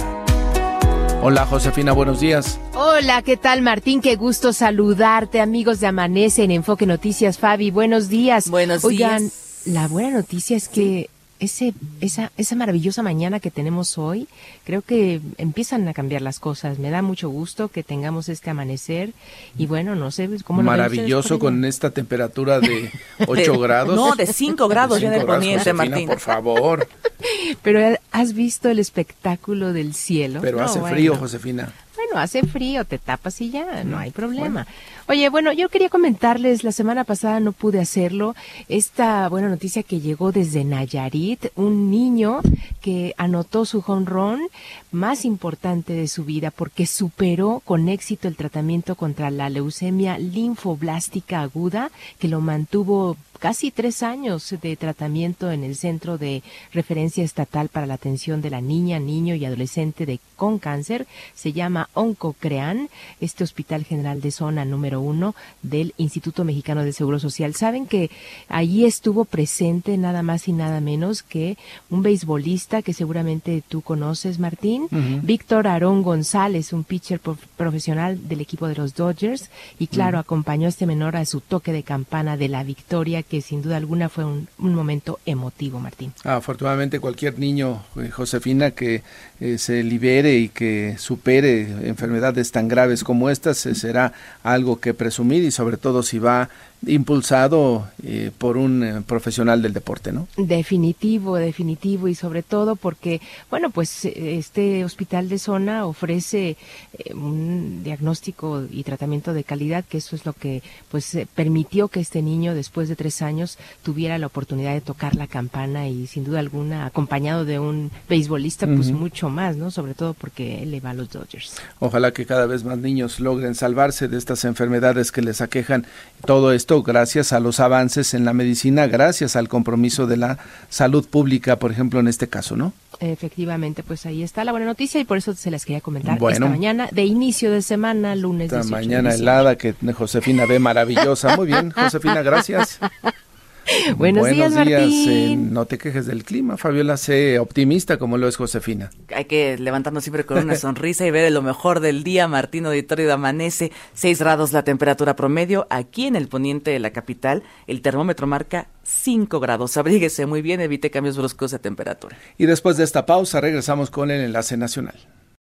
Hola 1.20 1.44
Josefina, 1.44 1.90
buenos 1.90 2.20
días. 2.20 2.60
Hola, 2.74 3.22
¿qué 3.22 3.36
tal 3.36 3.62
Martín? 3.62 4.00
Qué 4.00 4.14
gusto 4.14 4.52
saludarte, 4.52 5.40
amigos 5.40 5.80
de 5.80 5.88
Amanece 5.88 6.44
en 6.44 6.52
Enfoque 6.52 6.86
Noticias, 6.86 7.38
Fabi. 7.38 7.72
Buenos 7.72 8.08
días. 8.08 8.50
Buenos 8.50 8.84
Oigan, 8.84 9.30
la 9.64 9.88
buena 9.88 10.10
noticia 10.10 10.56
es 10.56 10.68
que 10.68 11.10
ese, 11.38 11.74
esa, 12.00 12.32
esa 12.36 12.56
maravillosa 12.56 13.02
mañana 13.02 13.40
que 13.40 13.50
tenemos 13.50 13.98
hoy, 13.98 14.28
creo 14.64 14.82
que 14.82 15.20
empiezan 15.38 15.86
a 15.88 15.94
cambiar 15.94 16.22
las 16.22 16.40
cosas. 16.40 16.78
Me 16.78 16.90
da 16.90 17.02
mucho 17.02 17.28
gusto 17.28 17.68
que 17.68 17.82
tengamos 17.82 18.28
este 18.28 18.50
amanecer 18.50 19.12
y 19.58 19.66
bueno, 19.66 19.94
no 19.94 20.10
sé 20.10 20.28
cómo 20.44 20.62
lo 20.62 20.66
Maravilloso 20.66 21.38
con 21.38 21.64
esta 21.64 21.90
temperatura 21.90 22.60
de 22.60 22.90
8 23.26 23.58
grados. 23.58 23.96
No, 23.96 24.14
de 24.14 24.26
5 24.26 24.68
grados 24.68 25.00
ya 25.00 25.08
en 25.08 25.20
el 25.20 25.26
poniente, 25.26 25.72
Martín. 25.72 26.08
Por 26.08 26.20
favor. 26.20 26.88
Pero 27.62 27.96
has 28.12 28.32
visto 28.32 28.68
el 28.68 28.78
espectáculo 28.78 29.72
del 29.72 29.94
cielo. 29.94 30.40
Pero 30.40 30.62
hace 30.62 30.80
frío, 30.80 31.16
Josefina. 31.16 31.72
Bueno, 31.96 32.20
hace 32.20 32.42
frío, 32.42 32.84
te 32.84 32.98
tapas 32.98 33.40
y 33.40 33.50
ya, 33.50 33.82
no 33.84 33.98
hay 33.98 34.10
problema. 34.10 34.66
Oye, 35.08 35.28
bueno, 35.28 35.52
yo 35.52 35.68
quería 35.68 35.88
comentarles, 35.88 36.64
la 36.64 36.72
semana 36.72 37.04
pasada 37.04 37.38
no 37.38 37.52
pude 37.52 37.78
hacerlo, 37.78 38.34
esta 38.68 39.28
buena 39.28 39.48
noticia 39.48 39.84
que 39.84 40.00
llegó 40.00 40.32
desde 40.32 40.64
Nayarit, 40.64 41.46
un 41.54 41.92
niño 41.92 42.40
que 42.80 43.14
anotó 43.16 43.66
su 43.66 43.84
home 43.86 44.04
run 44.04 44.48
más 44.90 45.24
importante 45.24 45.92
de 45.92 46.08
su 46.08 46.24
vida 46.24 46.50
porque 46.50 46.86
superó 46.86 47.62
con 47.64 47.88
éxito 47.88 48.26
el 48.26 48.34
tratamiento 48.34 48.96
contra 48.96 49.30
la 49.30 49.48
leucemia 49.48 50.18
linfoblástica 50.18 51.40
aguda 51.40 51.92
que 52.18 52.26
lo 52.26 52.40
mantuvo 52.40 53.16
casi 53.36 53.70
tres 53.70 54.02
años 54.02 54.54
de 54.60 54.76
tratamiento 54.76 55.50
en 55.50 55.62
el 55.62 55.76
Centro 55.76 56.18
de 56.18 56.42
Referencia 56.72 57.24
Estatal 57.24 57.68
para 57.68 57.86
la 57.86 57.94
Atención 57.94 58.40
de 58.40 58.50
la 58.50 58.60
Niña, 58.60 58.98
Niño 58.98 59.34
y 59.34 59.44
Adolescente 59.44 60.06
de, 60.06 60.20
con 60.36 60.58
Cáncer. 60.58 61.06
Se 61.34 61.52
llama 61.52 61.88
OncoCrean, 61.94 62.88
este 63.20 63.44
Hospital 63.44 63.84
General 63.84 64.20
de 64.20 64.30
Zona 64.30 64.64
número 64.64 64.95
uno 65.00 65.34
del 65.62 65.94
Instituto 65.96 66.44
Mexicano 66.44 66.84
de 66.84 66.92
Seguro 66.92 67.18
Social. 67.18 67.54
Saben 67.54 67.86
que 67.86 68.10
allí 68.48 68.84
estuvo 68.84 69.24
presente 69.24 69.96
nada 69.96 70.22
más 70.22 70.48
y 70.48 70.52
nada 70.52 70.80
menos 70.80 71.22
que 71.22 71.56
un 71.90 72.02
beisbolista 72.02 72.82
que 72.82 72.92
seguramente 72.92 73.62
tú 73.68 73.82
conoces, 73.82 74.38
Martín, 74.38 74.88
Víctor 75.22 75.66
Aarón 75.66 76.02
González, 76.02 76.72
un 76.72 76.84
pitcher 76.84 77.20
profesional 77.56 78.28
del 78.28 78.40
equipo 78.40 78.68
de 78.68 78.76
los 78.76 78.94
Dodgers. 78.94 79.50
Y 79.78 79.86
claro, 79.86 80.18
acompañó 80.18 80.66
a 80.66 80.70
este 80.70 80.86
menor 80.86 81.16
a 81.16 81.24
su 81.24 81.40
toque 81.40 81.72
de 81.72 81.82
campana 81.82 82.36
de 82.36 82.48
la 82.48 82.64
victoria 82.64 83.22
que 83.22 83.40
sin 83.40 83.62
duda 83.62 83.76
alguna 83.76 84.08
fue 84.08 84.24
un, 84.24 84.48
momento 84.58 85.18
emotivo, 85.24 85.80
Martín. 85.80 86.12
afortunadamente 86.24 87.00
cualquier 87.00 87.38
niño, 87.38 87.82
eh, 87.96 88.10
Josefina, 88.10 88.72
que 88.72 89.02
eh, 89.40 89.58
se 89.58 89.82
libere 89.82 90.36
y 90.36 90.48
que 90.48 90.96
supere 90.98 91.88
enfermedades 91.88 92.52
tan 92.52 92.68
graves 92.68 93.04
como 93.04 93.30
estas, 93.30 93.64
eh, 93.66 93.74
será 93.74 94.12
algo 94.42 94.80
que 94.80 94.85
presumir 94.94 95.44
y 95.44 95.50
sobre 95.50 95.76
todo 95.76 96.02
si 96.02 96.18
va 96.18 96.48
impulsado 96.86 97.88
eh, 98.02 98.30
por 98.36 98.56
un 98.56 98.82
eh, 98.84 99.02
profesional 99.06 99.62
del 99.62 99.72
deporte, 99.72 100.12
¿no? 100.12 100.28
Definitivo, 100.36 101.36
definitivo 101.36 102.08
y 102.08 102.14
sobre 102.14 102.42
todo 102.42 102.76
porque, 102.76 103.20
bueno, 103.50 103.70
pues 103.70 104.04
este 104.04 104.84
hospital 104.84 105.28
de 105.28 105.38
zona 105.38 105.86
ofrece 105.86 106.56
eh, 106.92 107.14
un 107.14 107.82
diagnóstico 107.82 108.64
y 108.70 108.84
tratamiento 108.84 109.32
de 109.32 109.44
calidad, 109.44 109.84
que 109.84 109.98
eso 109.98 110.14
es 110.16 110.26
lo 110.26 110.32
que 110.32 110.62
pues 110.90 111.18
permitió 111.34 111.88
que 111.88 112.00
este 112.00 112.22
niño 112.22 112.54
después 112.54 112.88
de 112.88 112.96
tres 112.96 113.22
años 113.22 113.58
tuviera 113.82 114.18
la 114.18 114.26
oportunidad 114.26 114.74
de 114.74 114.80
tocar 114.80 115.14
la 115.14 115.26
campana 115.26 115.88
y 115.88 116.06
sin 116.06 116.24
duda 116.24 116.40
alguna 116.40 116.86
acompañado 116.86 117.44
de 117.44 117.58
un 117.58 117.90
beisbolista, 118.08 118.66
pues 118.66 118.90
mucho 118.92 119.28
más, 119.28 119.56
¿no? 119.56 119.70
Sobre 119.70 119.94
todo 119.94 120.14
porque 120.14 120.62
él 120.62 120.70
le 120.70 120.80
va 120.80 120.90
a 120.90 120.94
los 120.94 121.10
Dodgers. 121.10 121.56
Ojalá 121.78 122.12
que 122.12 122.26
cada 122.26 122.46
vez 122.46 122.64
más 122.64 122.78
niños 122.78 123.20
logren 123.20 123.54
salvarse 123.54 124.08
de 124.08 124.18
estas 124.18 124.44
enfermedades 124.44 125.12
que 125.12 125.22
les 125.22 125.40
aquejan. 125.40 125.86
Todo 126.24 126.52
esto 126.52 126.65
gracias 126.82 127.32
a 127.32 127.40
los 127.40 127.60
avances 127.60 128.14
en 128.14 128.24
la 128.24 128.32
medicina, 128.32 128.86
gracias 128.86 129.36
al 129.36 129.48
compromiso 129.48 130.06
de 130.06 130.16
la 130.16 130.38
salud 130.68 131.06
pública, 131.08 131.58
por 131.58 131.70
ejemplo, 131.70 132.00
en 132.00 132.08
este 132.08 132.28
caso, 132.28 132.56
¿no? 132.56 132.72
Efectivamente, 133.00 133.82
pues 133.82 134.06
ahí 134.06 134.22
está 134.22 134.44
la 134.44 134.52
buena 134.52 134.66
noticia 134.66 135.00
y 135.00 135.04
por 135.04 135.18
eso 135.18 135.34
se 135.34 135.50
las 135.50 135.64
quería 135.64 135.80
comentar 135.80 136.18
esta 136.30 136.46
mañana 136.46 136.88
de 136.92 137.04
inicio 137.04 137.50
de 137.50 137.62
semana, 137.62 138.16
lunes. 138.16 138.52
Esta 138.52 138.64
mañana 138.64 139.14
helada 139.14 139.56
que 139.56 139.74
Josefina 139.92 140.46
ve 140.46 140.58
maravillosa. 140.58 141.36
Muy 141.36 141.46
bien, 141.46 141.70
Josefina, 141.70 142.22
gracias. 142.22 142.78
Buenos, 143.96 144.28
días, 144.28 144.52
Martín. 144.52 145.52
no 145.52 145.66
te 145.66 145.78
quejes 145.78 146.06
del 146.06 146.24
clima, 146.24 146.56
Fabiola, 146.56 146.96
sé 146.96 147.38
optimista 147.38 147.98
como 147.98 148.18
lo 148.18 148.28
es 148.28 148.36
Josefina. 148.36 148.90
Hay 149.14 149.24
que 149.24 149.58
levantarnos 149.58 150.04
siempre 150.04 150.24
con 150.24 150.38
una 150.38 150.56
sonrisa 150.56 151.06
y 151.06 151.10
ver 151.10 151.30
lo 151.32 151.42
mejor 151.42 151.80
del 151.80 152.04
día. 152.04 152.28
Martín 152.28 152.66
Auditorio 152.66 153.06
de 153.06 153.12
Amanece, 153.12 153.72
6 153.94 154.18
grados 154.20 154.52
la 154.52 154.62
temperatura 154.62 155.16
promedio. 155.16 155.66
Aquí 155.70 156.06
en 156.06 156.16
el 156.16 156.28
poniente 156.28 156.70
de 156.70 156.78
la 156.78 156.90
capital, 156.90 157.42
el 157.66 157.82
termómetro 157.82 158.26
marca 158.26 158.68
5 158.84 159.40
grados. 159.40 159.76
Abríguese 159.76 160.26
muy 160.26 160.42
bien, 160.42 160.60
evite 160.60 160.90
cambios 160.90 161.16
bruscos 161.16 161.50
de 161.50 161.58
temperatura. 161.58 162.16
Y 162.38 162.46
después 162.46 162.76
de 162.76 162.84
esta 162.84 163.06
pausa, 163.06 163.40
regresamos 163.40 163.90
con 163.90 164.10
el 164.10 164.20
enlace 164.20 164.56
nacional. 164.56 164.96